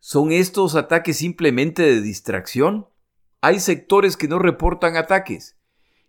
¿Son 0.00 0.32
estos 0.32 0.74
ataques 0.74 1.16
simplemente 1.16 1.82
de 1.82 2.02
distracción? 2.02 2.88
Hay 3.40 3.58
sectores 3.58 4.18
que 4.18 4.28
no 4.28 4.38
reportan 4.38 4.96
ataques. 4.96 5.57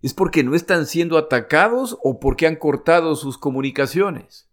¿Es 0.01 0.13
porque 0.13 0.43
no 0.43 0.55
están 0.55 0.85
siendo 0.85 1.17
atacados 1.17 1.97
o 2.03 2.19
porque 2.19 2.47
han 2.47 2.55
cortado 2.55 3.15
sus 3.15 3.37
comunicaciones? 3.37 4.49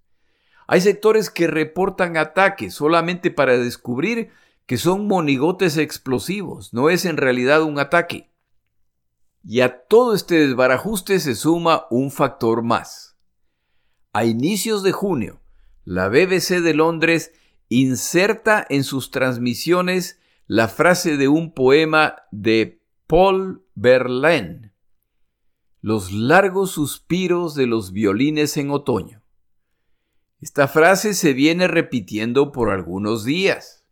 Hay 0.67 0.81
sectores 0.81 1.31
que 1.31 1.47
reportan 1.47 2.17
ataques 2.17 2.75
solamente 2.75 3.31
para 3.31 3.57
descubrir 3.57 4.31
que 4.67 4.79
son 4.79 5.07
monigotes 5.07 5.77
explosivos, 5.77 6.75
no 6.75 6.91
es 6.91 7.05
en 7.05 7.17
realidad 7.17 7.63
un 7.63 7.79
ataque. 7.79 8.33
Y 9.45 9.61
a 9.61 9.85
todo 9.87 10.15
este 10.15 10.41
desbarajuste 10.47 11.21
se 11.21 11.37
suma 11.37 11.87
un 11.91 12.11
factor 12.11 12.63
más. 12.63 13.17
A 14.13 14.25
inicios 14.25 14.83
de 14.83 14.91
junio, 14.91 15.41
la 15.85 16.09
BBC 16.09 16.61
de 16.63 16.75
Londres 16.75 17.33
inserta 17.69 18.67
en 18.69 18.83
sus 18.83 19.13
transmisiones 19.13 20.19
la 20.49 20.67
frase 20.67 21.17
de 21.17 21.29
un 21.29 21.53
poema 21.55 22.17
de 22.33 22.83
Paul 23.07 23.65
Verlaine, 23.77 24.73
Los 25.87 26.11
largos 26.11 26.73
suspiros 26.73 27.55
de 27.55 27.69
los 27.69 27.93
violines 27.93 28.57
en 28.57 28.73
otoño. 28.73 29.23
Esta 30.41 30.67
frase 30.67 31.15
se 31.15 31.33
viene 31.33 31.69
repitiendo 31.69 32.51
por 32.51 32.71
algunos 32.71 33.25
días. 33.25 33.87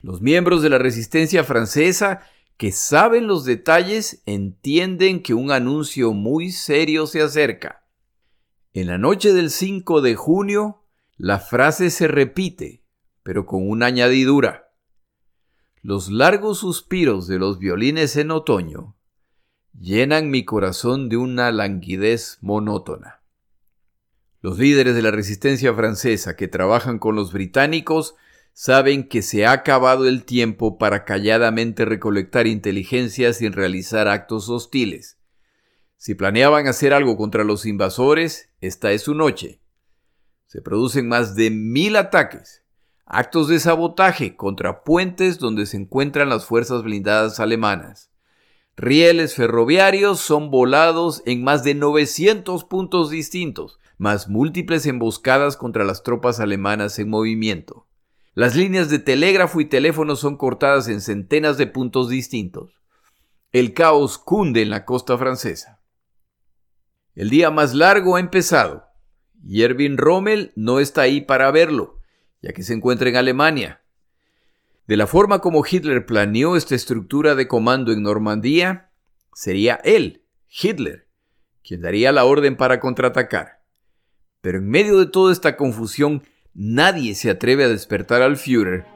Los 0.00 0.20
miembros 0.20 0.62
de 0.62 0.68
la 0.68 0.78
resistencia 0.78 1.44
francesa 1.44 2.22
que 2.56 2.72
saben 2.72 3.28
los 3.28 3.44
detalles 3.44 4.20
entienden 4.26 5.22
que 5.22 5.32
un 5.32 5.52
anuncio 5.52 6.12
muy 6.12 6.50
serio 6.50 7.06
se 7.06 7.22
acerca. 7.22 7.84
En 8.72 8.88
la 8.88 8.98
noche 8.98 9.32
del 9.32 9.50
5 9.50 10.00
de 10.00 10.16
junio, 10.16 10.82
la 11.18 11.38
frase 11.38 11.90
se 11.90 12.08
repite 12.08 12.82
pero 13.22 13.46
con 13.46 13.70
una 13.70 13.86
añadidura. 13.86 14.72
Los 15.82 16.10
largos 16.10 16.58
suspiros 16.58 17.28
de 17.28 17.38
los 17.38 17.60
violines 17.60 18.16
en 18.16 18.32
otoño 18.32 18.97
llenan 19.72 20.30
mi 20.30 20.44
corazón 20.44 21.08
de 21.08 21.16
una 21.16 21.50
languidez 21.50 22.38
monótona. 22.40 23.20
Los 24.40 24.58
líderes 24.58 24.94
de 24.94 25.02
la 25.02 25.10
resistencia 25.10 25.74
francesa 25.74 26.36
que 26.36 26.46
trabajan 26.46 26.98
con 26.98 27.16
los 27.16 27.32
británicos 27.32 28.14
saben 28.52 29.08
que 29.08 29.22
se 29.22 29.46
ha 29.46 29.52
acabado 29.52 30.08
el 30.08 30.24
tiempo 30.24 30.78
para 30.78 31.04
calladamente 31.04 31.84
recolectar 31.84 32.46
inteligencia 32.46 33.32
sin 33.32 33.52
realizar 33.52 34.08
actos 34.08 34.48
hostiles. 34.48 35.18
Si 35.96 36.14
planeaban 36.14 36.66
hacer 36.66 36.92
algo 36.92 37.16
contra 37.16 37.44
los 37.44 37.66
invasores, 37.66 38.50
esta 38.60 38.92
es 38.92 39.02
su 39.02 39.14
noche. 39.14 39.60
Se 40.46 40.62
producen 40.62 41.08
más 41.08 41.34
de 41.34 41.50
mil 41.50 41.96
ataques 41.96 42.62
actos 43.10 43.48
de 43.48 43.58
sabotaje 43.58 44.36
contra 44.36 44.84
puentes 44.84 45.38
donde 45.38 45.64
se 45.64 45.78
encuentran 45.78 46.28
las 46.28 46.44
fuerzas 46.44 46.82
blindadas 46.82 47.40
alemanas. 47.40 48.10
Rieles 48.78 49.34
ferroviarios 49.34 50.20
son 50.20 50.52
volados 50.52 51.22
en 51.26 51.42
más 51.42 51.64
de 51.64 51.74
900 51.74 52.62
puntos 52.64 53.10
distintos, 53.10 53.80
más 53.98 54.28
múltiples 54.28 54.86
emboscadas 54.86 55.56
contra 55.56 55.84
las 55.84 56.04
tropas 56.04 56.38
alemanas 56.38 56.98
en 57.00 57.10
movimiento. 57.10 57.88
Las 58.34 58.54
líneas 58.54 58.88
de 58.88 59.00
telégrafo 59.00 59.60
y 59.60 59.64
teléfono 59.64 60.14
son 60.14 60.36
cortadas 60.36 60.86
en 60.86 61.00
centenas 61.00 61.58
de 61.58 61.66
puntos 61.66 62.08
distintos. 62.08 62.80
El 63.50 63.74
caos 63.74 64.16
cunde 64.16 64.62
en 64.62 64.70
la 64.70 64.84
costa 64.84 65.18
francesa. 65.18 65.82
El 67.16 67.30
día 67.30 67.50
más 67.50 67.74
largo 67.74 68.14
ha 68.14 68.20
empezado, 68.20 68.84
y 69.42 69.62
Erwin 69.62 69.98
Rommel 69.98 70.52
no 70.54 70.78
está 70.78 71.02
ahí 71.02 71.20
para 71.20 71.50
verlo 71.50 71.98
ya 72.40 72.52
que 72.52 72.62
se 72.62 72.74
encuentra 72.74 73.08
en 73.08 73.16
Alemania. 73.16 73.82
De 74.88 74.96
la 74.96 75.06
forma 75.06 75.40
como 75.40 75.62
Hitler 75.64 76.06
planeó 76.06 76.56
esta 76.56 76.74
estructura 76.74 77.34
de 77.34 77.46
comando 77.46 77.92
en 77.92 78.02
Normandía, 78.02 78.90
sería 79.34 79.74
él, 79.84 80.24
Hitler, 80.48 81.08
quien 81.62 81.82
daría 81.82 82.10
la 82.10 82.24
orden 82.24 82.56
para 82.56 82.80
contraatacar. 82.80 83.62
Pero 84.40 84.58
en 84.58 84.68
medio 84.68 84.98
de 84.98 85.04
toda 85.04 85.30
esta 85.30 85.56
confusión, 85.56 86.22
nadie 86.54 87.14
se 87.14 87.28
atreve 87.30 87.64
a 87.64 87.68
despertar 87.68 88.22
al 88.22 88.38
Führer, 88.38 88.86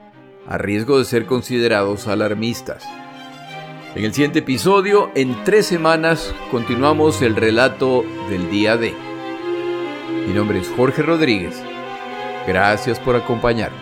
a 0.48 0.56
riesgo 0.56 0.98
de 0.98 1.04
ser 1.04 1.26
considerados 1.26 2.08
alarmistas. 2.08 2.84
En 3.94 4.04
el 4.04 4.14
siguiente 4.14 4.38
episodio, 4.38 5.10
en 5.14 5.44
tres 5.44 5.66
semanas, 5.66 6.34
continuamos 6.50 7.20
el 7.20 7.36
relato 7.36 8.02
del 8.30 8.50
día 8.50 8.78
D. 8.78 8.94
Mi 10.26 10.32
nombre 10.32 10.58
es 10.58 10.68
Jorge 10.68 11.02
Rodríguez 11.02 11.62
Gracias 12.46 12.98
por 12.98 13.14
acompañarme. 13.14 13.81